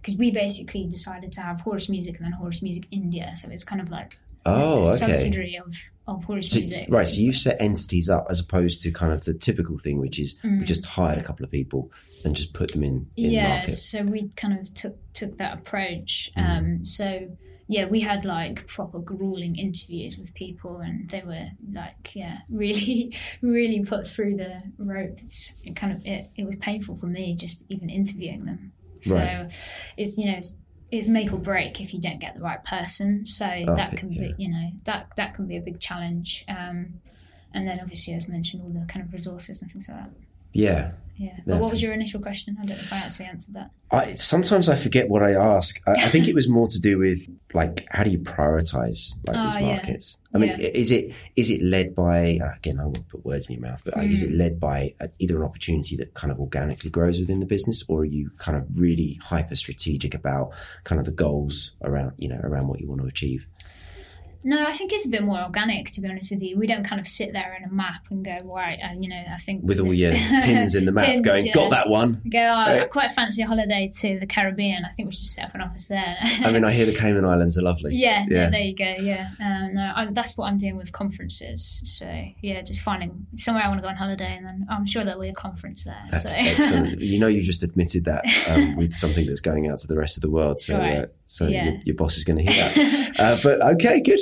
because 0.00 0.16
we 0.18 0.30
basically 0.30 0.86
decided 0.86 1.30
to 1.32 1.40
have 1.40 1.60
Horus 1.60 1.88
Music 1.88 2.16
and 2.16 2.24
then 2.26 2.32
Horus 2.32 2.60
Music 2.62 2.84
India, 2.90 3.32
so 3.36 3.48
it's 3.48 3.64
kind 3.64 3.80
of 3.80 3.88
like 3.90 4.18
oh 4.44 4.82
a 4.82 4.92
okay 4.94 4.96
subsidiary 5.14 5.56
of 5.64 5.74
of 6.08 6.22
Horus 6.24 6.50
so, 6.50 6.58
Music. 6.58 6.86
right 6.88 7.08
so 7.08 7.16
you've 7.24 7.36
set 7.36 7.56
entities 7.60 8.08
up 8.10 8.26
as 8.30 8.38
opposed 8.40 8.80
to 8.82 8.90
kind 8.92 9.12
of 9.12 9.24
the 9.24 9.34
typical 9.34 9.76
thing 9.78 9.98
which 9.98 10.18
is 10.20 10.36
we 10.44 10.50
Mm. 10.50 10.64
just 10.66 10.84
hired 10.86 11.18
a 11.18 11.22
couple 11.22 11.44
of 11.44 11.50
people 11.50 11.90
and 12.24 12.34
just 12.36 12.52
put 12.52 12.70
them 12.72 12.82
in 12.84 13.06
in 13.16 13.30
yeah 13.32 13.48
market 13.58 13.72
so 13.72 14.02
we 14.04 14.28
kind 14.36 14.54
of 14.58 14.72
took 14.74 14.96
took 15.14 15.36
that 15.38 15.52
approach 15.58 16.30
Mm. 16.36 16.48
um 16.48 16.84
so 16.84 17.06
yeah 17.68 17.86
we 17.86 18.00
had 18.00 18.24
like 18.24 18.66
proper 18.66 18.98
grueling 18.98 19.56
interviews 19.56 20.16
with 20.16 20.32
people 20.34 20.78
and 20.78 21.08
they 21.10 21.22
were 21.22 21.48
like 21.72 22.14
yeah 22.14 22.38
really 22.50 23.14
really 23.42 23.84
put 23.84 24.06
through 24.06 24.36
the 24.36 24.60
ropes. 24.78 25.52
It 25.64 25.76
kind 25.76 25.92
of 25.92 26.06
it, 26.06 26.30
it 26.36 26.44
was 26.44 26.56
painful 26.56 26.96
for 26.96 27.06
me 27.06 27.34
just 27.34 27.62
even 27.68 27.90
interviewing 27.90 28.44
them. 28.44 28.72
So 29.00 29.16
Right. 29.16 29.52
it's 29.96 30.16
you 30.18 30.26
know 30.30 30.36
it's, 30.38 30.56
it's 30.90 31.08
make 31.08 31.32
or 31.32 31.38
break 31.38 31.80
if 31.80 31.92
you 31.92 32.00
don't 32.00 32.20
get 32.20 32.34
the 32.34 32.40
right 32.40 32.64
person. 32.64 33.24
So 33.24 33.44
that 33.44 33.96
can 33.96 34.12
yeah. 34.12 34.28
be 34.28 34.34
you 34.38 34.50
know 34.50 34.70
that 34.84 35.08
that 35.16 35.34
can 35.34 35.46
be 35.46 35.56
a 35.56 35.60
big 35.60 35.80
challenge. 35.80 36.44
Um 36.48 37.00
and 37.52 37.66
then 37.66 37.78
obviously 37.80 38.14
as 38.14 38.28
mentioned 38.28 38.62
all 38.62 38.68
the 38.68 38.86
kind 38.86 39.04
of 39.04 39.12
resources 39.12 39.62
and 39.62 39.70
things 39.70 39.88
like 39.88 39.98
that 39.98 40.10
yeah 40.64 40.82
yeah 41.18 41.36
but 41.46 41.58
what 41.60 41.70
was 41.70 41.80
your 41.84 41.92
initial 42.00 42.20
question 42.20 42.56
i 42.60 42.64
don't 42.66 42.76
know 42.76 42.82
if 42.88 42.92
i 42.92 42.98
actually 43.06 43.26
answered 43.34 43.54
that 43.54 43.70
I, 43.88 44.16
sometimes 44.16 44.68
I 44.68 44.74
forget 44.74 45.08
what 45.08 45.22
I 45.22 45.34
ask. 45.34 45.80
I, 45.86 45.92
I 45.92 46.08
think 46.08 46.26
it 46.26 46.34
was 46.34 46.48
more 46.48 46.66
to 46.66 46.80
do 46.80 46.98
with 46.98 47.20
like 47.54 47.86
how 47.88 48.02
do 48.02 48.10
you 48.10 48.18
prioritize 48.18 49.14
like 49.28 49.36
Ah, 49.36 49.44
these 49.44 49.54
yeah. 49.60 49.66
markets? 49.74 50.16
I 50.34 50.38
mean, 50.38 50.50
Yeah. 50.50 50.56
is 50.82 50.90
it 50.90 51.12
is 51.36 51.50
it 51.50 51.62
led 51.62 51.94
by 51.94 52.40
uh, 52.42 52.50
again? 52.56 52.80
I 52.80 52.84
won't 52.84 53.08
put 53.08 53.24
words 53.24 53.46
in 53.46 53.52
your 53.54 53.62
mouth, 53.68 53.82
but 53.84 53.96
uh, 53.96 54.00
is 54.00 54.24
Mm. 54.24 54.26
it 54.26 54.32
led 54.34 54.58
by 54.58 54.94
uh 55.00 55.06
either 55.20 55.36
an 55.36 55.44
opportunity 55.44 55.94
that 55.98 56.14
kind 56.14 56.32
of 56.32 56.40
organically 56.40 56.90
grows 56.90 57.20
within 57.20 57.38
the 57.38 57.46
business, 57.46 57.84
or 57.86 58.00
are 58.00 58.04
you 58.18 58.30
kind 58.38 58.56
of 58.58 58.64
really 58.74 59.20
hyper 59.22 59.54
strategic 59.54 60.14
about 60.14 60.50
kind 60.82 60.98
of 60.98 61.04
the 61.06 61.12
goals 61.24 61.70
around 61.88 62.10
you 62.18 62.28
know 62.28 62.40
around 62.42 62.66
what 62.66 62.80
you 62.80 62.88
want 62.88 63.00
to 63.02 63.06
achieve? 63.06 63.46
No, 64.44 64.64
I 64.64 64.72
think 64.72 64.92
it's 64.92 65.04
a 65.06 65.08
bit 65.08 65.22
more 65.22 65.40
organic, 65.42 65.90
to 65.92 66.00
be 66.00 66.08
honest 66.08 66.30
with 66.30 66.42
you. 66.42 66.56
We 66.58 66.66
don't 66.66 66.84
kind 66.84 67.00
of 67.00 67.08
sit 67.08 67.32
there 67.32 67.56
in 67.58 67.68
a 67.68 67.72
map 67.72 68.02
and 68.10 68.24
go, 68.24 68.38
right, 68.44 68.78
uh, 68.82 68.94
you 69.00 69.08
know, 69.08 69.22
I 69.32 69.38
think. 69.38 69.62
With 69.64 69.80
all 69.80 69.92
your 69.92 70.12
pins 70.44 70.74
in 70.74 70.84
the 70.84 70.92
map, 70.92 71.06
Pins, 71.06 71.24
going, 71.26 71.46
yeah. 71.46 71.52
got 71.52 71.70
that 71.70 71.88
one. 71.88 72.22
Go, 72.30 72.38
oh, 72.38 72.82
I 72.82 72.86
quite 72.90 73.12
fancy 73.12 73.42
a 73.42 73.46
holiday 73.46 73.90
to 74.00 74.18
the 74.20 74.26
Caribbean. 74.26 74.84
I 74.84 74.90
think 74.90 75.08
we 75.08 75.12
should 75.14 75.26
set 75.26 75.46
up 75.46 75.54
an 75.54 75.62
office 75.62 75.88
there. 75.88 76.16
I 76.20 76.52
mean, 76.52 76.64
I 76.64 76.72
hear 76.72 76.86
the 76.86 76.94
Cayman 76.98 77.24
Islands 77.24 77.58
are 77.58 77.62
lovely. 77.62 77.94
yeah, 77.96 78.24
Yeah. 78.28 78.50
there 78.50 78.60
you 78.60 78.76
go. 78.76 78.94
Yeah, 79.00 79.28
um, 79.40 79.74
no, 79.74 79.92
I, 79.94 80.06
that's 80.12 80.36
what 80.36 80.46
I'm 80.46 80.58
doing 80.58 80.76
with 80.76 80.92
conferences. 80.92 81.80
So 81.84 82.06
yeah, 82.42 82.62
just 82.62 82.82
finding 82.82 83.26
somewhere 83.36 83.64
I 83.64 83.68
want 83.68 83.78
to 83.78 83.82
go 83.82 83.88
on 83.88 83.96
holiday, 83.96 84.36
and 84.36 84.46
then 84.46 84.66
I'm 84.70 84.86
sure 84.86 85.04
there'll 85.04 85.20
be 85.20 85.28
a 85.28 85.34
conference 85.34 85.84
there. 85.84 86.04
That's 86.10 86.30
so. 86.30 86.36
excellent. 86.36 87.00
You 87.06 87.18
know, 87.20 87.26
you 87.28 87.42
just 87.42 87.62
admitted 87.62 88.04
that 88.06 88.24
um, 88.48 88.76
with 88.76 88.94
something 88.94 89.26
that's 89.26 89.40
going 89.40 89.68
out 89.68 89.78
to 89.80 89.86
the 89.86 89.96
rest 89.96 90.16
of 90.16 90.22
the 90.22 90.30
world. 90.30 90.60
So, 90.60 90.76
Right. 90.78 90.98
uh, 90.98 91.06
so 91.26 91.46
Yeah. 91.46 91.64
your, 91.66 91.74
your 91.86 91.96
boss 91.96 92.16
is 92.16 92.24
going 92.24 92.44
to 92.44 92.50
hear 92.50 92.62
that. 92.64 93.06
Uh, 93.16 93.34
but 93.42 93.62
okay, 93.62 93.98
good. 94.02 94.20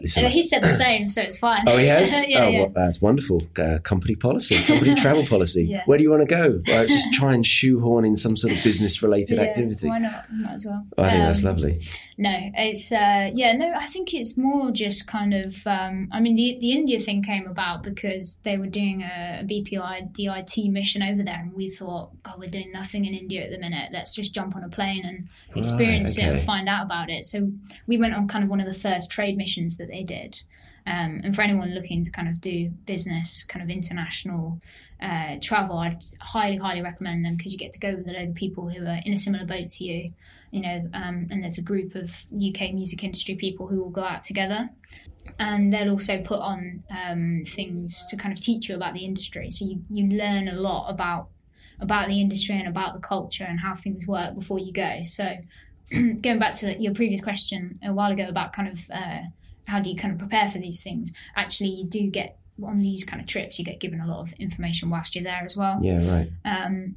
Listen, 0.00 0.26
he 0.26 0.42
said 0.42 0.60
the 0.62 0.72
same, 0.72 1.08
so 1.08 1.22
it's 1.22 1.36
fine. 1.36 1.60
oh, 1.68 1.76
he 1.78 1.86
has. 1.86 2.10
yeah, 2.28 2.44
oh, 2.44 2.48
yeah. 2.48 2.58
well, 2.62 2.72
that's 2.74 3.00
wonderful. 3.00 3.42
Uh, 3.56 3.78
company 3.84 4.16
policy, 4.16 4.58
company 4.64 4.94
travel 4.96 5.24
policy. 5.24 5.64
Yeah. 5.72 5.82
Where 5.86 5.96
do 5.96 6.02
you 6.04 6.10
want 6.10 6.22
to 6.22 6.34
go? 6.34 6.60
Well, 6.66 6.86
just 6.86 7.12
try 7.14 7.32
and 7.32 7.46
shoehorn 7.46 8.04
in 8.04 8.16
some 8.16 8.36
sort 8.36 8.52
of 8.52 8.62
business-related 8.64 9.38
Yeah, 9.38 9.44
activity. 9.44 9.88
Why 9.88 10.00
not? 10.00 10.24
Might 10.32 10.54
as 10.54 10.66
well. 10.66 10.84
I 10.98 11.10
think 11.10 11.22
that's 11.22 11.38
Um, 11.38 11.44
lovely. 11.44 11.80
No, 12.18 12.36
it's 12.54 12.90
uh, 12.92 13.30
yeah, 13.32 13.56
no. 13.56 13.72
I 13.72 13.86
think 13.86 14.12
it's 14.12 14.36
more 14.36 14.70
just 14.72 15.06
kind 15.06 15.32
of. 15.32 15.64
Um, 15.66 16.08
I 16.12 16.18
mean, 16.20 16.34
the 16.34 16.58
the 16.60 16.72
India 16.72 16.98
thing 16.98 17.22
came 17.22 17.46
about 17.46 17.84
because 17.84 18.36
they 18.42 18.58
were 18.58 18.66
doing 18.66 19.02
a, 19.02 19.40
a 19.42 19.44
BPI 19.44 20.12
DIT 20.12 20.70
mission 20.70 21.02
over 21.02 21.22
there, 21.22 21.38
and 21.40 21.54
we 21.54 21.70
thought, 21.70 22.10
God, 22.24 22.34
we're 22.38 22.50
doing 22.50 22.72
nothing 22.72 23.04
in 23.04 23.14
India 23.14 23.44
at 23.44 23.50
the 23.50 23.58
minute. 23.58 23.90
Let's 23.92 24.12
just 24.12 24.34
jump 24.34 24.56
on 24.56 24.64
a 24.64 24.68
plane 24.68 25.04
and 25.06 25.28
experience 25.56 26.01
it 26.01 26.01
and 26.02 26.36
okay. 26.36 26.44
find 26.44 26.68
out 26.68 26.84
about 26.84 27.10
it. 27.10 27.26
So 27.26 27.50
we 27.86 27.98
went 27.98 28.14
on 28.14 28.28
kind 28.28 28.44
of 28.44 28.50
one 28.50 28.60
of 28.60 28.66
the 28.66 28.74
first 28.74 29.10
trade 29.10 29.36
missions 29.36 29.76
that 29.78 29.88
they 29.88 30.02
did. 30.02 30.40
Um, 30.86 31.20
and 31.22 31.34
for 31.34 31.42
anyone 31.42 31.74
looking 31.74 32.02
to 32.04 32.10
kind 32.10 32.28
of 32.28 32.40
do 32.40 32.70
business, 32.86 33.44
kind 33.44 33.62
of 33.62 33.70
international 33.70 34.58
uh, 35.00 35.36
travel, 35.40 35.78
I'd 35.78 36.02
highly, 36.20 36.56
highly 36.56 36.82
recommend 36.82 37.24
them 37.24 37.36
because 37.36 37.52
you 37.52 37.58
get 37.58 37.72
to 37.72 37.78
go 37.78 37.94
with 37.94 38.10
a 38.10 38.12
load 38.12 38.30
of 38.30 38.34
people 38.34 38.68
who 38.68 38.84
are 38.84 39.00
in 39.04 39.12
a 39.12 39.18
similar 39.18 39.44
boat 39.44 39.70
to 39.70 39.84
you, 39.84 40.08
you 40.50 40.60
know, 40.60 40.88
um, 40.92 41.28
and 41.30 41.42
there's 41.42 41.58
a 41.58 41.62
group 41.62 41.94
of 41.94 42.10
UK 42.34 42.72
music 42.72 43.04
industry 43.04 43.36
people 43.36 43.68
who 43.68 43.80
will 43.80 43.90
go 43.90 44.02
out 44.02 44.22
together. 44.22 44.68
And 45.38 45.72
they'll 45.72 45.90
also 45.90 46.20
put 46.20 46.40
on 46.40 46.82
um, 46.90 47.44
things 47.46 48.04
to 48.06 48.16
kind 48.16 48.36
of 48.36 48.40
teach 48.40 48.68
you 48.68 48.74
about 48.74 48.94
the 48.94 49.04
industry. 49.04 49.52
So 49.52 49.64
you, 49.64 49.82
you 49.88 50.08
learn 50.08 50.48
a 50.48 50.54
lot 50.54 50.88
about 50.88 51.28
about 51.80 52.06
the 52.06 52.20
industry 52.20 52.56
and 52.56 52.68
about 52.68 52.94
the 52.94 53.00
culture 53.00 53.44
and 53.44 53.58
how 53.58 53.74
things 53.74 54.06
work 54.06 54.34
before 54.36 54.60
you 54.60 54.72
go. 54.72 55.00
So 55.02 55.36
going 56.20 56.38
back 56.38 56.54
to 56.54 56.80
your 56.80 56.94
previous 56.94 57.20
question 57.20 57.78
a 57.84 57.92
while 57.92 58.12
ago 58.12 58.26
about 58.28 58.52
kind 58.52 58.68
of 58.68 58.90
uh, 58.92 59.20
how 59.66 59.80
do 59.80 59.90
you 59.90 59.96
kind 59.96 60.12
of 60.12 60.18
prepare 60.18 60.50
for 60.50 60.58
these 60.58 60.82
things, 60.82 61.12
actually 61.36 61.70
you 61.70 61.84
do 61.84 62.08
get 62.08 62.38
on 62.62 62.78
these 62.78 63.04
kind 63.04 63.20
of 63.20 63.26
trips 63.26 63.58
you 63.58 63.64
get 63.64 63.80
given 63.80 64.00
a 64.00 64.06
lot 64.06 64.20
of 64.20 64.32
information 64.34 64.90
whilst 64.90 65.14
you're 65.14 65.24
there 65.24 65.42
as 65.44 65.56
well. 65.56 65.78
Yeah, 65.82 66.08
right. 66.10 66.30
Um, 66.44 66.96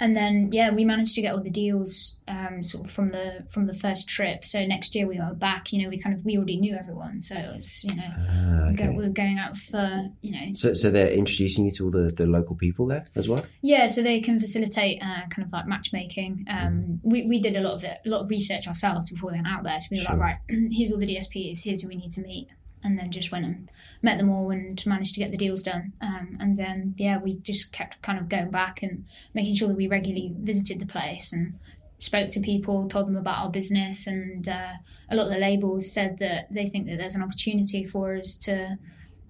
and 0.00 0.16
then 0.16 0.50
yeah, 0.52 0.70
we 0.72 0.84
managed 0.84 1.14
to 1.14 1.22
get 1.22 1.34
all 1.34 1.40
the 1.42 1.50
deals 1.50 2.16
um, 2.26 2.64
sort 2.64 2.84
of 2.84 2.90
from 2.90 3.10
the 3.12 3.44
from 3.50 3.66
the 3.66 3.74
first 3.74 4.08
trip. 4.08 4.44
So 4.44 4.64
next 4.66 4.94
year 4.94 5.06
we 5.06 5.18
were 5.18 5.34
back. 5.34 5.72
You 5.72 5.82
know, 5.82 5.88
we 5.88 5.98
kind 5.98 6.16
of 6.16 6.24
we 6.24 6.36
already 6.36 6.56
knew 6.56 6.74
everyone, 6.76 7.20
so 7.20 7.34
it 7.36 7.54
was 7.54 7.84
you 7.84 7.94
know 7.96 8.10
Ah, 8.16 8.70
okay. 8.72 8.88
we 8.88 8.96
were 9.04 9.08
going 9.10 9.38
out 9.38 9.56
for 9.56 10.08
you 10.22 10.32
know 10.32 10.52
So, 10.52 10.74
so 10.74 10.90
they're 10.90 11.10
introducing 11.10 11.64
you 11.66 11.70
to 11.72 11.84
all 11.84 11.90
the, 11.90 12.10
the 12.12 12.26
local 12.26 12.56
people 12.56 12.86
there 12.86 13.06
as 13.14 13.28
well. 13.28 13.44
Yeah, 13.62 13.86
so 13.86 14.02
they 14.02 14.20
can 14.20 14.40
facilitate 14.40 15.00
uh, 15.02 15.26
kind 15.30 15.46
of 15.46 15.52
like 15.52 15.66
matchmaking. 15.66 16.46
Um, 16.48 17.00
we, 17.02 17.26
we 17.26 17.40
did 17.40 17.56
a 17.56 17.60
lot 17.60 17.74
of 17.74 17.84
it, 17.84 17.98
a 18.04 18.08
lot 18.08 18.22
of 18.22 18.30
research 18.30 18.66
ourselves 18.66 19.10
before 19.10 19.30
we 19.30 19.36
went 19.36 19.46
out 19.48 19.62
there. 19.64 19.78
So 19.80 19.86
we 19.90 19.98
were 19.98 20.04
Sure. 20.04 20.16
like, 20.16 20.20
right, 20.20 20.36
here's 20.72 20.90
all 20.92 20.98
the 20.98 21.06
DSPs, 21.06 21.62
here's 21.62 21.82
who 21.82 21.88
we 21.88 21.96
need 21.96 22.12
to 22.12 22.20
meet, 22.20 22.48
and 22.84 22.98
then 22.98 23.10
just 23.10 23.32
went 23.32 23.44
and 23.46 23.70
met 24.02 24.18
them 24.18 24.30
all 24.30 24.50
and 24.50 24.84
managed 24.86 25.14
to 25.14 25.20
get 25.20 25.30
the 25.30 25.36
deals 25.36 25.62
done. 25.62 25.92
Um, 26.00 26.36
and 26.40 26.56
then 26.56 26.94
yeah, 26.98 27.18
we 27.18 27.34
just 27.36 27.72
kept 27.72 28.00
kind 28.02 28.18
of 28.18 28.28
going 28.28 28.50
back 28.50 28.82
and 28.82 29.04
making 29.32 29.56
sure 29.56 29.68
that 29.68 29.76
we 29.76 29.88
regularly 29.88 30.32
visited 30.38 30.78
the 30.78 30.86
place 30.86 31.32
and 31.32 31.58
spoke 31.98 32.30
to 32.30 32.40
people, 32.40 32.86
told 32.88 33.06
them 33.06 33.16
about 33.16 33.38
our 33.42 33.50
business, 33.50 34.06
and 34.06 34.46
uh, 34.48 34.72
a 35.10 35.16
lot 35.16 35.26
of 35.28 35.32
the 35.32 35.38
labels 35.38 35.90
said 35.90 36.18
that 36.18 36.52
they 36.52 36.66
think 36.66 36.86
that 36.86 36.98
there's 36.98 37.14
an 37.14 37.22
opportunity 37.22 37.84
for 37.86 38.14
us 38.16 38.36
to 38.36 38.76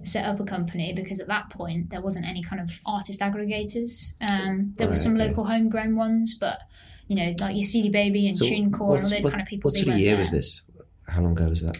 set 0.02 0.26
up 0.26 0.38
a 0.40 0.44
company 0.44 0.92
because 0.92 1.18
at 1.20 1.28
that 1.28 1.48
point 1.50 1.88
there 1.90 2.00
wasn't 2.02 2.26
any 2.26 2.42
kind 2.42 2.60
of 2.60 2.70
artist 2.84 3.20
aggregators. 3.20 4.12
Um, 4.20 4.74
there 4.76 4.88
was 4.88 4.98
Right, 4.98 5.04
some 5.04 5.14
okay. 5.14 5.28
local 5.28 5.44
homegrown 5.44 5.94
ones, 5.96 6.34
but 6.38 6.60
you 7.06 7.16
know, 7.16 7.34
like 7.40 7.54
your 7.54 7.64
CD 7.64 7.90
Baby 7.90 8.26
and 8.28 8.36
So 8.36 8.44
TuneCore 8.44 8.96
and 8.96 9.04
all 9.04 9.10
those 9.10 9.22
what- 9.24 9.30
kind 9.30 9.40
of 9.42 9.46
people. 9.48 9.68
What 9.70 9.74
sort 9.76 9.88
of 9.88 9.98
year 9.98 10.12
there. 10.12 10.18
was 10.18 10.30
this? 10.30 10.62
How 11.06 11.20
long 11.22 11.32
ago 11.32 11.48
was 11.48 11.62
that? 11.62 11.78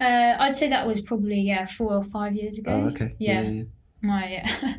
Uh, 0.00 0.36
I'd 0.38 0.56
say 0.56 0.68
that 0.68 0.86
was 0.86 1.00
probably 1.00 1.40
yeah 1.40 1.66
four 1.66 1.94
or 1.94 2.04
five 2.04 2.34
years 2.34 2.58
ago. 2.58 2.72
Oh, 2.72 2.88
okay. 2.90 3.14
Yeah, 3.18 3.42
yeah. 3.42 3.62
my 4.02 4.44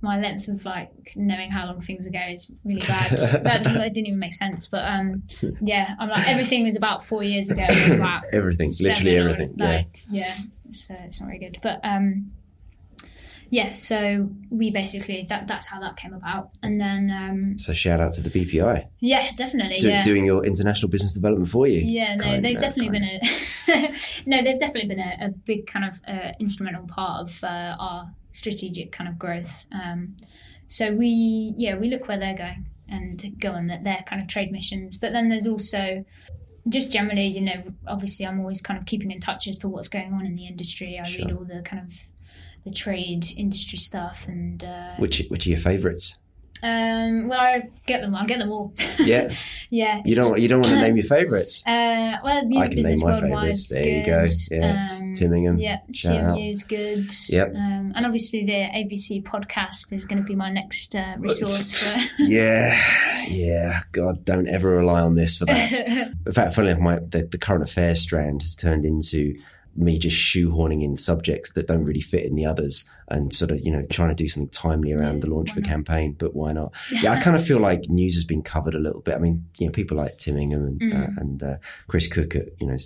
my 0.00 0.18
length 0.18 0.48
of 0.48 0.64
like 0.64 1.12
knowing 1.16 1.50
how 1.50 1.66
long 1.66 1.80
things 1.80 2.06
ago 2.06 2.20
is 2.28 2.46
really 2.64 2.80
bad. 2.86 3.10
that, 3.44 3.64
that 3.64 3.94
didn't 3.94 4.06
even 4.06 4.18
make 4.18 4.32
sense. 4.32 4.68
But 4.68 4.84
um, 4.84 5.22
yeah, 5.60 5.94
I'm 5.98 6.08
like 6.08 6.28
everything 6.28 6.64
was 6.64 6.76
about 6.76 7.04
four 7.04 7.22
years 7.22 7.50
ago. 7.50 7.66
About 7.98 8.24
everything, 8.32 8.72
literally 8.80 9.16
everything. 9.16 9.54
yeah. 9.56 9.66
Like, 9.66 10.00
yeah, 10.10 10.36
it's, 10.68 10.90
uh, 10.90 10.96
it's 11.04 11.20
not 11.20 11.26
very 11.26 11.38
good. 11.38 11.58
But 11.62 11.80
um, 11.82 12.32
yeah, 13.50 13.72
so 13.72 14.28
we 14.50 14.70
basically 14.70 15.24
that 15.28 15.46
that's 15.46 15.66
how 15.66 15.80
that 15.80 15.96
came 15.96 16.12
about, 16.12 16.50
and 16.62 16.80
then 16.80 17.10
um, 17.10 17.58
So 17.58 17.74
shout 17.74 18.00
out 18.00 18.12
to 18.14 18.20
the 18.20 18.30
BPI 18.30 18.86
yeah, 19.00 19.30
definitely, 19.36 19.78
do, 19.78 19.88
yeah. 19.88 20.02
doing 20.02 20.24
your 20.24 20.44
international 20.44 20.88
business 20.90 21.14
development 21.14 21.50
for 21.50 21.66
you. 21.66 21.80
Yeah, 21.80 22.16
no, 22.16 22.24
Kind, 22.24 22.44
they've 22.44 22.56
uh, 22.56 22.60
definitely 22.60 22.98
kind. 22.98 23.20
been 23.66 23.84
a 23.84 23.92
no, 24.26 24.42
they've 24.42 24.58
definitely 24.60 24.88
been 24.88 25.00
a, 25.00 25.26
a 25.26 25.28
big 25.30 25.66
kind 25.66 25.84
of 25.84 26.00
uh, 26.06 26.32
instrumental 26.40 26.86
part 26.86 27.22
of 27.22 27.44
uh, 27.44 27.76
our 27.78 28.10
strategic 28.30 28.92
kind 28.92 29.08
of 29.08 29.18
growth. 29.18 29.66
Um, 29.72 30.16
so 30.66 30.94
we, 30.94 31.54
yeah, 31.56 31.76
we 31.76 31.88
look 31.88 32.08
where 32.08 32.18
they're 32.18 32.36
going 32.36 32.66
and 32.88 33.40
go 33.40 33.52
on 33.52 33.66
their, 33.66 33.82
their 33.82 34.04
kind 34.06 34.20
of 34.20 34.28
trade 34.28 34.52
missions. 34.52 34.98
But 34.98 35.12
then 35.12 35.28
there's 35.28 35.46
also 35.46 36.04
just 36.68 36.92
generally, 36.92 37.26
you 37.26 37.40
know, 37.40 37.62
obviously 37.86 38.26
I'm 38.26 38.40
always 38.40 38.60
kind 38.60 38.78
of 38.78 38.86
keeping 38.86 39.10
in 39.10 39.20
touch 39.20 39.48
as 39.48 39.58
to 39.58 39.68
what's 39.68 39.88
going 39.88 40.12
on 40.12 40.26
in 40.26 40.36
the 40.36 40.46
industry. 40.46 41.00
I 41.02 41.08
read 41.08 41.32
all 41.32 41.44
the 41.44 41.62
kind 41.62 41.86
of 41.86 41.94
the 42.68 42.74
trade 42.74 43.26
industry 43.36 43.78
stuff 43.78 44.24
and 44.28 44.62
uh, 44.64 44.94
Which 44.98 45.24
which 45.28 45.46
are 45.46 45.50
your 45.50 45.58
favourites? 45.58 46.16
um, 46.60 47.28
well, 47.28 47.38
I 47.38 47.68
get 47.86 48.00
them. 48.00 48.16
I 48.16 48.26
get 48.26 48.40
them 48.40 48.50
all. 48.50 48.74
Yeah, 48.98 49.32
yeah. 49.70 50.02
you 50.04 50.16
don't 50.16 50.30
just- 50.30 50.40
you 50.40 50.48
don't 50.48 50.60
want 50.60 50.74
to 50.74 50.80
name 50.80 50.96
your 50.96 51.04
favourites. 51.16 51.62
Uh, 51.64 52.18
well, 52.24 52.38
I 52.38 52.42
music 52.46 52.70
can 52.72 52.76
business 52.78 53.00
name 53.04 53.10
my 53.10 53.20
favourites. 53.20 53.68
There 53.68 53.84
you 53.86 54.04
go. 54.04 54.26
Yeah, 54.50 54.88
Um, 54.90 55.14
Tim 55.14 55.32
Ingham. 55.34 55.58
yeah. 55.60 55.78
CMU 55.92 56.50
is 56.50 56.64
good. 56.64 57.08
Yep. 57.28 57.54
Um, 57.54 57.92
and 57.94 58.04
obviously 58.04 58.44
the 58.44 58.52
ABC 58.52 59.22
podcast 59.22 59.92
is 59.92 60.04
going 60.04 60.18
to 60.20 60.24
be 60.26 60.34
my 60.34 60.50
next 60.50 60.96
uh, 60.96 61.14
resource 61.18 61.70
for. 61.70 61.96
Yeah, 62.18 62.76
yeah. 63.28 63.82
God, 63.92 64.24
don't 64.24 64.48
ever 64.48 64.70
rely 64.70 65.00
on 65.00 65.14
this 65.14 65.36
for 65.38 65.44
that. 65.46 65.72
In 66.26 66.32
fact, 66.32 66.54
funnily 66.54 66.72
enough, 66.72 66.82
my 66.82 66.98
the, 66.98 67.24
the 67.30 67.38
current 67.38 67.62
affairs 67.62 68.00
strand 68.00 68.42
has 68.42 68.56
turned 68.56 68.84
into 68.84 69.38
me 69.78 69.98
just 69.98 70.16
shoehorning 70.16 70.82
in 70.82 70.96
subjects 70.96 71.52
that 71.52 71.66
don't 71.68 71.84
really 71.84 72.00
fit 72.00 72.24
in 72.24 72.34
the 72.34 72.44
others 72.44 72.84
and 73.08 73.32
sort 73.34 73.50
of, 73.50 73.60
you 73.60 73.70
know, 73.70 73.82
trying 73.90 74.08
to 74.08 74.14
do 74.14 74.28
something 74.28 74.50
timely 74.50 74.92
around 74.92 75.14
Yeah, 75.14 75.20
the 75.20 75.26
launch 75.28 75.50
of 75.52 75.56
a 75.56 75.62
campaign, 75.62 76.16
but 76.18 76.34
why 76.34 76.52
not? 76.52 76.72
Yeah, 77.02 77.12
I 77.12 77.20
kind 77.20 77.36
of 77.36 77.46
feel 77.46 77.58
like 77.60 77.88
news 77.88 78.14
has 78.14 78.24
been 78.24 78.42
covered 78.42 78.74
a 78.74 78.78
little 78.78 79.00
bit. 79.00 79.14
I 79.14 79.18
mean, 79.18 79.46
you 79.58 79.66
know, 79.66 79.72
people 79.72 79.96
like 79.96 80.18
Tim 80.18 80.36
Ingham 80.36 80.64
and, 80.66 80.80
Mm. 80.80 80.94
uh, 81.08 81.20
and 81.20 81.42
uh, 81.42 81.56
Chris 81.86 82.08
Cooke 82.08 82.34
at, 82.36 82.48
you 82.60 82.66
know, 82.66 82.76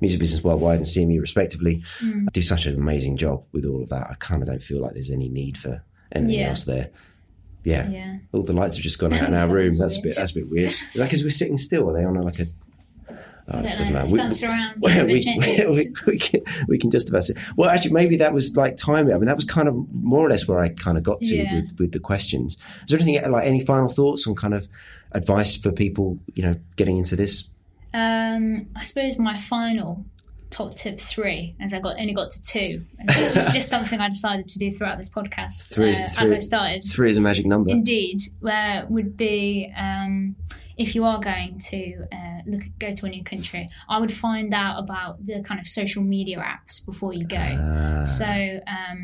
Music 0.00 0.20
Business 0.20 0.44
Worldwide 0.44 0.78
and 0.78 0.86
CMU 0.86 1.20
respectively 1.20 1.82
Mm. 2.02 2.30
do 2.32 2.42
such 2.42 2.66
an 2.66 2.74
amazing 2.76 3.16
job 3.16 3.44
with 3.52 3.64
all 3.64 3.82
of 3.82 3.88
that. 3.88 4.08
I 4.10 4.14
kind 4.18 4.42
of 4.42 4.48
don't 4.48 4.62
feel 4.62 4.80
like 4.80 4.92
there's 4.94 5.10
any 5.10 5.28
need 5.28 5.56
for 5.56 5.82
anything 6.12 6.40
Yeah. 6.40 6.48
else 6.50 6.64
there. 6.64 6.90
Yeah. 7.64 7.88
yeah. 7.88 8.16
All 8.32 8.42
the 8.42 8.52
lights 8.52 8.76
have 8.76 8.82
just 8.82 8.98
gone 8.98 9.12
out 9.12 9.28
in 9.28 9.34
our 9.34 9.48
room. 9.56 9.76
That's 9.76 9.94
That's 9.94 9.96
a 9.98 10.02
bit. 10.02 10.16
That's 10.16 10.30
a 10.32 10.34
bit 10.34 10.50
weird. 10.50 10.72
Is 10.72 10.80
that 10.96 11.04
because 11.04 11.22
we're 11.22 11.30
sitting 11.30 11.56
still? 11.56 11.88
Are 11.90 11.92
they 11.92 12.04
on 12.04 12.16
a, 12.16 12.22
like 12.22 12.38
a? 12.40 12.46
I 13.50 13.60
it 13.60 13.76
doesn't 13.78 13.92
know. 13.92 14.06
matter. 14.06 14.12
We, 14.12 14.48
around. 14.48 14.80
we, 14.80 15.02
we, 15.06 15.94
we, 16.06 16.18
can, 16.18 16.40
we 16.68 16.78
can 16.78 16.90
just 16.90 17.08
about 17.08 17.24
say. 17.24 17.34
Well, 17.56 17.68
actually, 17.70 17.92
maybe 17.92 18.16
that 18.18 18.32
was 18.32 18.56
like 18.56 18.76
timing. 18.76 19.12
I 19.14 19.18
mean, 19.18 19.26
that 19.26 19.36
was 19.36 19.44
kind 19.44 19.68
of 19.68 19.74
more 19.94 20.24
or 20.26 20.30
less 20.30 20.46
where 20.46 20.60
I 20.60 20.68
kind 20.68 20.96
of 20.96 21.02
got 21.04 21.20
to 21.20 21.26
Yeah. 21.36 21.56
with, 21.56 21.78
with 21.78 21.92
the 21.92 21.98
questions. 22.00 22.54
Is 22.54 22.58
there 22.88 23.00
anything 23.00 23.30
like 23.30 23.46
any 23.46 23.64
final 23.64 23.88
thoughts 23.88 24.26
on 24.26 24.34
kind 24.34 24.54
of 24.54 24.66
advice 25.12 25.56
for 25.56 25.72
people, 25.72 26.18
you 26.34 26.42
know, 26.42 26.54
getting 26.76 26.96
into 26.96 27.16
this? 27.16 27.44
Um, 27.92 28.68
I 28.76 28.82
suppose 28.82 29.18
my 29.18 29.36
final 29.40 30.04
top 30.50 30.74
tip 30.74 31.00
three, 31.00 31.54
as 31.60 31.72
I 31.72 31.80
got 31.80 31.98
only 32.00 32.12
got 32.14 32.30
to 32.30 32.42
two, 32.42 32.80
and 33.00 33.10
it's 33.10 33.34
just, 33.34 33.52
just 33.54 33.68
something 33.76 34.00
I 34.00 34.08
decided 34.08 34.48
to 34.48 34.58
do 34.58 34.72
throughout 34.72 34.98
this 34.98 35.08
podcast 35.10 35.68
Three 35.68 35.90
is- 35.90 35.98
uh, 36.00 36.08
as 36.18 36.30
I 36.32 36.38
started. 36.40 36.84
Three 36.84 37.10
is 37.10 37.16
a 37.16 37.20
magic 37.20 37.46
number. 37.46 37.70
Indeed, 37.70 38.20
where 38.40 38.86
would 38.88 39.16
be 39.16 39.72
um, 39.76 40.36
if 40.84 40.94
you 40.94 41.02
are 41.04 41.20
going 41.20 41.58
to 41.72 41.80
uh, 42.18 42.40
look 42.46 42.62
go 42.78 42.90
to 42.90 43.06
a 43.06 43.10
new 43.16 43.22
country, 43.32 43.68
I 43.88 43.96
would 44.00 44.12
find 44.26 44.52
out 44.54 44.78
about 44.84 45.12
the 45.28 45.42
kind 45.48 45.60
of 45.60 45.66
social 45.66 46.02
media 46.02 46.38
apps 46.38 46.74
before 46.90 47.12
you 47.12 47.26
go. 47.26 47.36
Ah, 47.38 48.04
So, 48.04 48.26
um, 48.76 49.00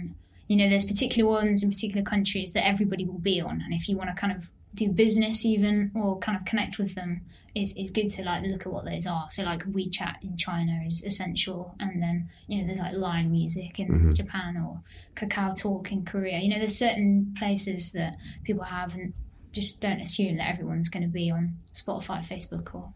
you 0.49 0.57
know, 0.57 0.69
there's 0.71 0.87
particular 0.87 1.29
ones 1.31 1.63
in 1.63 1.69
particular 1.71 2.03
countries 2.03 2.53
that 2.55 2.65
everybody 2.73 3.05
will 3.05 3.19
be 3.33 3.41
on, 3.41 3.57
and 3.65 3.73
if 3.75 3.89
you 3.89 3.97
want 4.01 4.11
to 4.11 4.17
kind 4.23 4.33
of 4.37 4.51
do 4.75 4.87
business 4.91 5.45
even 5.45 5.91
or 5.95 6.19
kind 6.27 6.37
of 6.39 6.45
connect 6.45 6.79
with 6.79 6.95
them, 6.95 7.23
it's, 7.55 7.73
it's 7.81 7.89
good 7.99 8.11
to 8.11 8.23
like 8.23 8.43
look 8.45 8.63
at 8.67 8.73
what 8.75 8.85
those 8.85 9.07
are. 9.07 9.27
So, 9.31 9.43
like 9.43 9.63
WeChat 9.65 10.17
in 10.23 10.37
China 10.37 10.75
is 10.87 11.03
essential, 11.05 11.75
and 11.81 12.03
then 12.03 12.29
you 12.47 12.55
know 12.59 12.65
there's 12.67 12.79
like 12.87 12.95
Line 12.95 13.31
Music 13.31 13.79
in 13.81 13.89
Mhm. 13.89 14.15
Japan 14.15 14.57
or 14.65 14.81
Kakao 15.15 15.55
Talk 15.57 15.93
in 15.93 16.05
Korea. 16.05 16.39
You 16.39 16.49
know, 16.51 16.59
there's 16.59 16.79
certain 16.79 17.35
places 17.39 17.93
that 17.93 18.17
people 18.45 18.65
have, 18.65 18.95
and 18.95 19.13
just 19.57 19.81
don't 19.81 20.01
assume 20.01 20.37
that 20.37 20.49
everyone's 20.49 20.89
going 20.89 21.03
to 21.03 21.09
be 21.09 21.31
on 21.31 21.57
Spotify, 21.75 22.25
Facebook, 22.25 22.75
or 22.75 22.93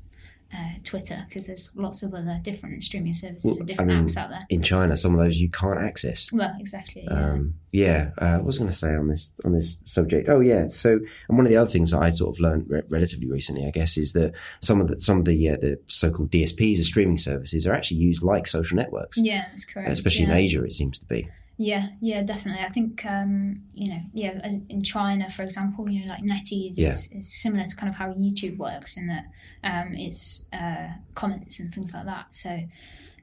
uh, 0.53 0.73
Twitter 0.85 1.25
because 1.29 1.47
there's 1.47 1.71
lots 1.77 2.03
of 2.03 2.13
other 2.13 2.41
different 2.43 2.83
streaming 2.83 3.13
services 3.13 3.47
Well, 3.47 3.59
and 3.59 3.67
different 3.69 3.91
I 3.91 3.95
mean, 3.95 4.07
apps 4.07 4.17
out 4.17 4.31
there. 4.31 4.45
in 4.49 4.63
China, 4.63 4.97
some 4.97 5.15
of 5.15 5.21
those 5.21 5.39
you 5.39 5.49
can't 5.49 5.79
access. 5.79 6.31
Well, 6.33 6.55
exactly. 6.59 7.05
Yeah. 7.05 7.31
Um, 7.31 7.55
yeah, 7.73 8.11
uh, 8.19 8.37
what 8.39 8.47
was 8.47 8.57
I 8.57 8.61
going 8.61 8.73
to 8.73 8.77
say 8.77 8.95
on 8.95 9.09
this 9.09 9.33
on 9.45 9.53
this 9.53 9.79
subject? 9.85 10.29
Oh, 10.29 10.41
yeah. 10.41 10.67
So, 10.67 10.99
and 11.29 11.39
one 11.39 11.47
of 11.47 11.51
the 11.51 11.57
other 11.57 11.71
things 11.71 11.93
that 11.93 12.03
I 12.03 12.11
sort 12.11 12.35
of 12.37 12.41
learned 12.41 12.67
re- 12.69 12.83
relatively 12.89 13.31
recently, 13.31 13.65
I 13.65 13.71
guess, 13.71 13.97
is 13.97 14.13
that 14.15 14.33
some 14.61 14.81
of 14.81 14.89
the 14.89 15.01
some 15.01 15.19
of 15.19 15.25
the 15.25 15.51
uh, 15.51 15.57
the 15.57 15.79
so-called 15.87 16.31
DSPs, 16.31 16.81
or 16.81 16.85
streaming 16.85 17.19
services, 17.19 17.67
are 17.67 17.73
actually 17.75 17.99
used 17.99 18.23
like 18.23 18.49
social 18.49 18.77
networks, 18.77 19.19
yeah, 19.19 19.47
that's 19.51 19.65
correct. 19.65 19.91
especially 19.91 20.25
yeah. 20.25 20.33
in 20.33 20.37
Asia. 20.37 20.65
It 20.65 20.73
seems 20.73 20.99
to 20.99 21.05
be. 21.05 21.29
Yeah, 21.63 21.89
yeah, 22.01 22.23
definitely. 22.23 22.65
I 22.65 22.71
think 22.71 23.05
um, 23.05 23.65
you 23.75 23.91
know, 23.91 24.01
yeah, 24.15 24.41
as 24.43 24.55
in 24.71 24.81
China, 24.81 25.29
for 25.29 25.43
example, 25.43 25.91
you 25.91 26.07
know, 26.07 26.15
like 26.15 26.23
NetEase 26.23 26.79
Yeah. 26.79 26.89
is, 26.89 27.13
is 27.13 27.43
similar 27.43 27.67
to 27.67 27.77
kind 27.77 27.91
of 27.91 27.97
how 27.97 28.15
YouTube 28.15 28.57
works 28.57 28.97
in 28.97 29.09
that 29.09 29.27
um, 29.63 29.93
it's 29.93 30.47
uh, 30.55 30.89
comments 31.15 31.61
and 31.61 31.73
things 31.75 31.93
like 31.93 32.07
that. 32.07 32.35
So 32.35 32.61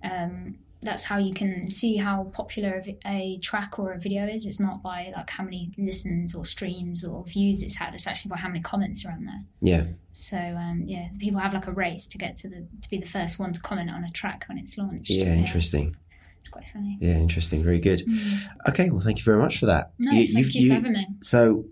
um, 0.04 0.60
that's 0.84 1.04
how 1.04 1.18
you 1.18 1.34
can 1.34 1.72
see 1.72 1.96
how 1.98 2.26
popular 2.26 2.84
a, 2.86 2.98
a 3.08 3.40
track 3.40 3.80
or 3.80 3.94
a 3.94 3.98
video 3.98 4.28
is. 4.28 4.46
It's 4.46 4.60
not 4.60 4.84
by 4.84 5.12
like 5.16 5.32
how 5.32 5.44
many 5.44 5.72
listens 5.76 6.36
or 6.36 6.46
streams 6.46 7.04
or 7.04 7.24
views 7.24 7.64
it's 7.64 7.76
had. 7.76 7.96
It's 7.96 8.06
actually 8.06 8.30
by 8.30 8.38
how 8.38 8.50
many 8.50 8.62
comments 8.62 9.04
are 9.04 9.14
on 9.14 9.26
there. 9.26 9.44
Yeah. 9.62 9.86
So 10.14 10.38
um, 10.38 10.84
yeah, 10.86 11.08
people 11.18 11.40
have 11.40 11.56
like 11.56 11.66
a 11.66 11.72
race 11.72 12.06
to 12.06 12.20
get 12.20 12.38
to 12.38 12.50
the 12.50 12.68
to 12.84 12.90
be 12.92 13.00
the 13.00 13.08
first 13.08 13.40
one 13.40 13.52
to 13.54 13.60
comment 13.62 13.90
on 13.90 14.04
a 14.04 14.12
track 14.12 14.46
when 14.48 14.60
it's 14.60 14.78
launched. 14.78 15.10
Yeah, 15.10 15.34
interesting. 15.34 15.96
It's 16.48 16.54
quite 16.54 16.66
funny. 16.72 16.98
Yeah, 17.02 17.16
interesting. 17.16 17.62
Very 17.62 17.80
good. 17.80 18.04
Mm. 18.08 18.48
Okay, 18.70 18.90
well, 18.90 19.02
thank 19.02 19.18
you 19.18 19.24
very 19.26 19.38
much 19.38 19.60
for 19.60 19.66
that. 19.66 19.92
No, 20.00 20.12
thank 20.12 20.54
you, 20.56 20.70
for 20.70 20.76
having 20.76 20.94
me. 20.94 21.08
So 21.22 21.66